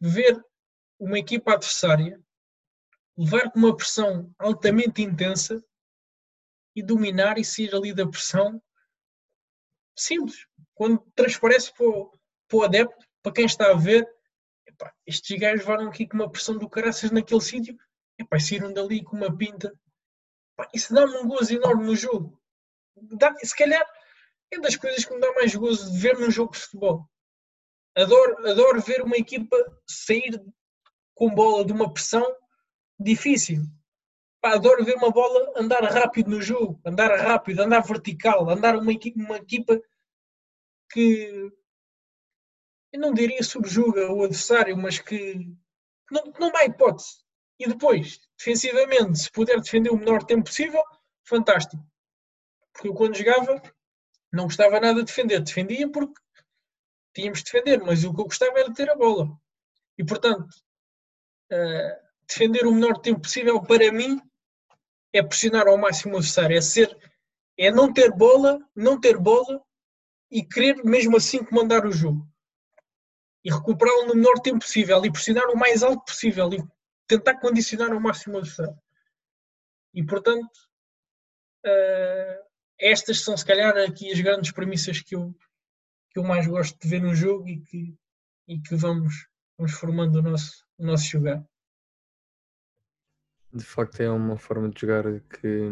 [0.00, 0.42] ver
[0.98, 2.20] uma equipa adversária
[3.16, 5.62] levar com uma pressão altamente intensa
[6.74, 8.60] e dominar e sair ali da pressão
[9.96, 10.46] simples.
[10.74, 12.10] Quando transparece para o,
[12.48, 14.04] para o adepto, para quem está a ver,
[14.66, 17.76] epá, estes gajos levaram aqui com uma pressão do caraças naquele sítio,
[18.18, 19.72] epá, saíram dali com uma pinta
[20.72, 22.40] isso dá-me um gozo enorme no jogo.
[22.96, 23.84] Dá, se calhar
[24.52, 27.08] é das coisas que me dá mais gozo de ver num jogo de futebol.
[27.96, 29.56] Adoro, adoro ver uma equipa
[29.86, 30.42] sair
[31.14, 32.24] com bola de uma pressão
[32.98, 33.62] difícil.
[34.40, 38.92] Pá, adoro ver uma bola andar rápido no jogo, andar rápido, andar vertical, andar uma
[38.92, 39.80] equipa, uma equipa
[40.90, 41.52] que
[42.92, 45.52] eu não diria subjuga o adversário, mas que
[46.10, 47.24] não, não dá hipótese.
[47.58, 50.82] E depois, defensivamente, se puder defender o menor tempo possível,
[51.24, 51.82] fantástico.
[52.72, 53.62] Porque eu quando jogava
[54.32, 55.40] não gostava nada de defender.
[55.40, 56.20] Defendia porque
[57.14, 59.30] tínhamos de defender, mas o que eu gostava era de ter a bola.
[59.96, 60.48] E portanto,
[61.52, 64.20] uh, defender o menor tempo possível para mim
[65.12, 66.96] é pressionar ao máximo o adversário, é ser,
[67.56, 69.62] é não ter bola, não ter bola
[70.30, 72.26] e querer mesmo assim comandar o jogo.
[73.44, 76.64] E recuperá-lo no menor tempo possível e pressionar o mais alto possível e
[77.06, 78.76] tentar condicionar ao máximo o adversário.
[79.92, 80.50] E portanto,
[81.64, 82.44] uh,
[82.78, 85.32] estas são se calhar aqui as grandes premissas que eu,
[86.14, 87.98] que eu mais gosto de ver no jogo e que,
[88.46, 89.26] e que vamos,
[89.58, 91.44] vamos formando o nosso, o nosso jogar.
[93.52, 95.70] De facto é uma forma de jogar que,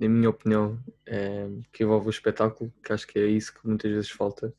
[0.00, 3.90] na minha opinião, é, que envolve o espetáculo, que acho que é isso que muitas
[3.90, 4.52] vezes falta,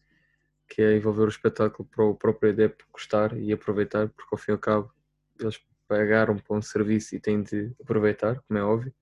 [0.69, 4.51] que é envolver o espetáculo para o próprio adepto gostar e aproveitar, porque ao fim
[4.51, 4.93] e ao cabo
[5.39, 8.93] eles pagaram para um serviço e têm de aproveitar, como é óbvio,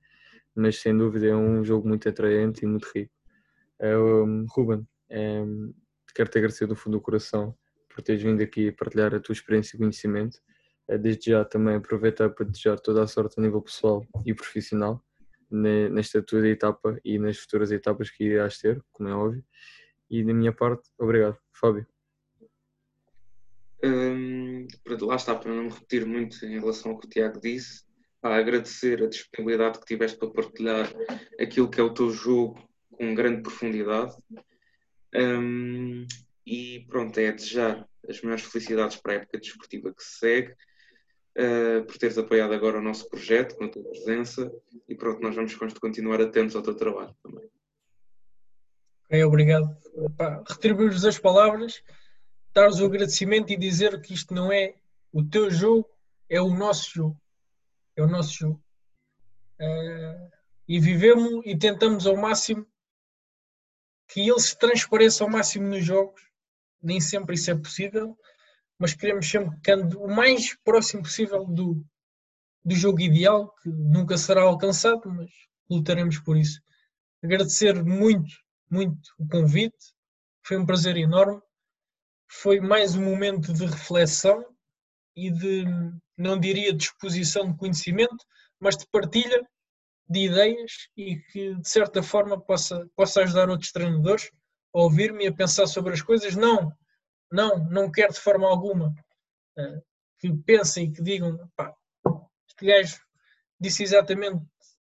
[0.53, 3.11] mas sem dúvida é um jogo muito atraente e muito rico.
[3.81, 5.73] Um, Ruben, um,
[6.15, 7.55] quero te agradecer do fundo do coração
[7.89, 10.39] por teres vindo aqui partilhar a tua experiência e conhecimento.
[10.87, 15.03] Eh, desde já também aproveitar para desejar toda a sorte a nível pessoal e profissional
[15.49, 19.45] nesta tua etapa e nas futuras etapas que irás ter, como é óbvio.
[20.09, 21.37] E da minha parte, obrigado.
[21.53, 21.85] Fábio.
[23.83, 24.67] Hum,
[25.01, 27.83] lá está, para não me repetir muito em relação ao que o Tiago disse,
[28.21, 30.91] a agradecer a disponibilidade que tiveste para partilhar
[31.39, 32.59] aquilo que é o teu jogo
[32.89, 34.15] com grande profundidade.
[35.15, 36.05] Um,
[36.45, 40.51] e pronto, é desejar as melhores felicidades para a época desportiva que se segue,
[41.37, 44.51] uh, por teres apoiado agora o nosso projeto com a tua presença
[44.87, 47.49] e pronto, nós vamos continuar atentos ao teu trabalho também.
[49.09, 49.75] É, obrigado.
[50.47, 51.83] Retribuir-vos as palavras,
[52.53, 54.75] dar-vos o agradecimento e dizer que isto não é
[55.13, 55.89] o teu jogo,
[56.29, 57.21] é o nosso jogo.
[57.95, 58.63] É o nosso jogo.
[59.59, 60.29] Uh,
[60.67, 62.67] e vivemos e tentamos ao máximo
[64.07, 66.21] que ele se transpareça ao máximo nos jogos.
[66.81, 68.17] Nem sempre isso é possível,
[68.77, 71.83] mas queremos sempre que ande o mais próximo possível do,
[72.63, 75.29] do jogo ideal, que nunca será alcançado, mas
[75.69, 76.61] lutaremos por isso.
[77.23, 78.35] Agradecer muito,
[78.69, 79.95] muito o convite,
[80.45, 81.41] foi um prazer enorme.
[82.27, 84.45] Foi mais um momento de reflexão
[85.15, 85.65] e de,
[86.17, 88.25] não diria disposição de conhecimento,
[88.59, 89.47] mas de partilha
[90.07, 94.31] de ideias e que de certa forma possa, possa ajudar outros treinadores
[94.73, 96.35] a ouvir-me e a pensar sobre as coisas.
[96.35, 96.71] Não,
[97.31, 98.93] não, não quero de forma alguma
[99.57, 99.83] uh,
[100.19, 101.73] que pensem e que digam pá,
[102.47, 102.99] este gajo
[103.59, 104.37] disse exatamente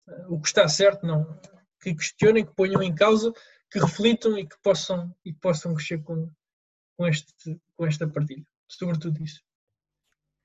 [0.07, 1.39] uh, o que está certo, não.
[1.81, 3.31] Que questionem, que ponham em causa,
[3.69, 6.31] que reflitam e que possam, e que possam crescer com,
[6.97, 8.45] com, este, com esta partilha.
[8.67, 9.41] Sobretudo isso.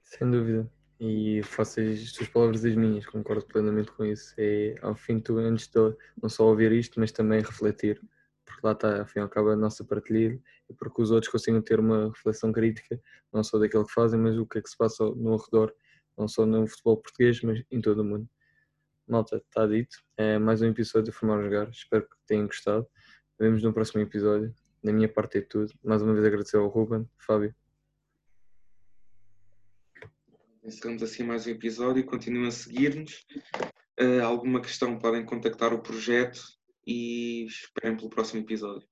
[0.03, 0.71] Sem dúvida
[1.01, 4.35] e faço as tuas palavras as minhas, concordo plenamente com isso.
[4.37, 8.01] É ao fim tu, antes de não só ouvir isto, mas também refletir,
[8.45, 11.81] porque lá está, ao fim cabo, a nossa partilha e porque os outros consigam ter
[11.81, 13.01] uma reflexão crítica,
[13.33, 15.75] não só daquilo que fazem, mas o que é que se passa no redor,
[16.19, 18.29] não só no futebol português, mas em todo o mundo.
[19.09, 19.97] Malta, está dito.
[20.17, 21.69] É mais um episódio de Formar Jogar.
[21.71, 22.87] Espero que tenham gostado.
[23.39, 24.55] Vemos no próximo episódio.
[24.85, 25.73] Da minha parte é tudo.
[25.83, 27.55] Mais uma vez agradecer ao Ruben, Fábio.
[30.71, 32.07] Encerramos assim mais um episódio.
[32.07, 33.27] Continuem a seguir-nos.
[34.01, 36.41] Uh, alguma questão podem contactar o projeto
[36.87, 38.87] e esperem pelo próximo episódio.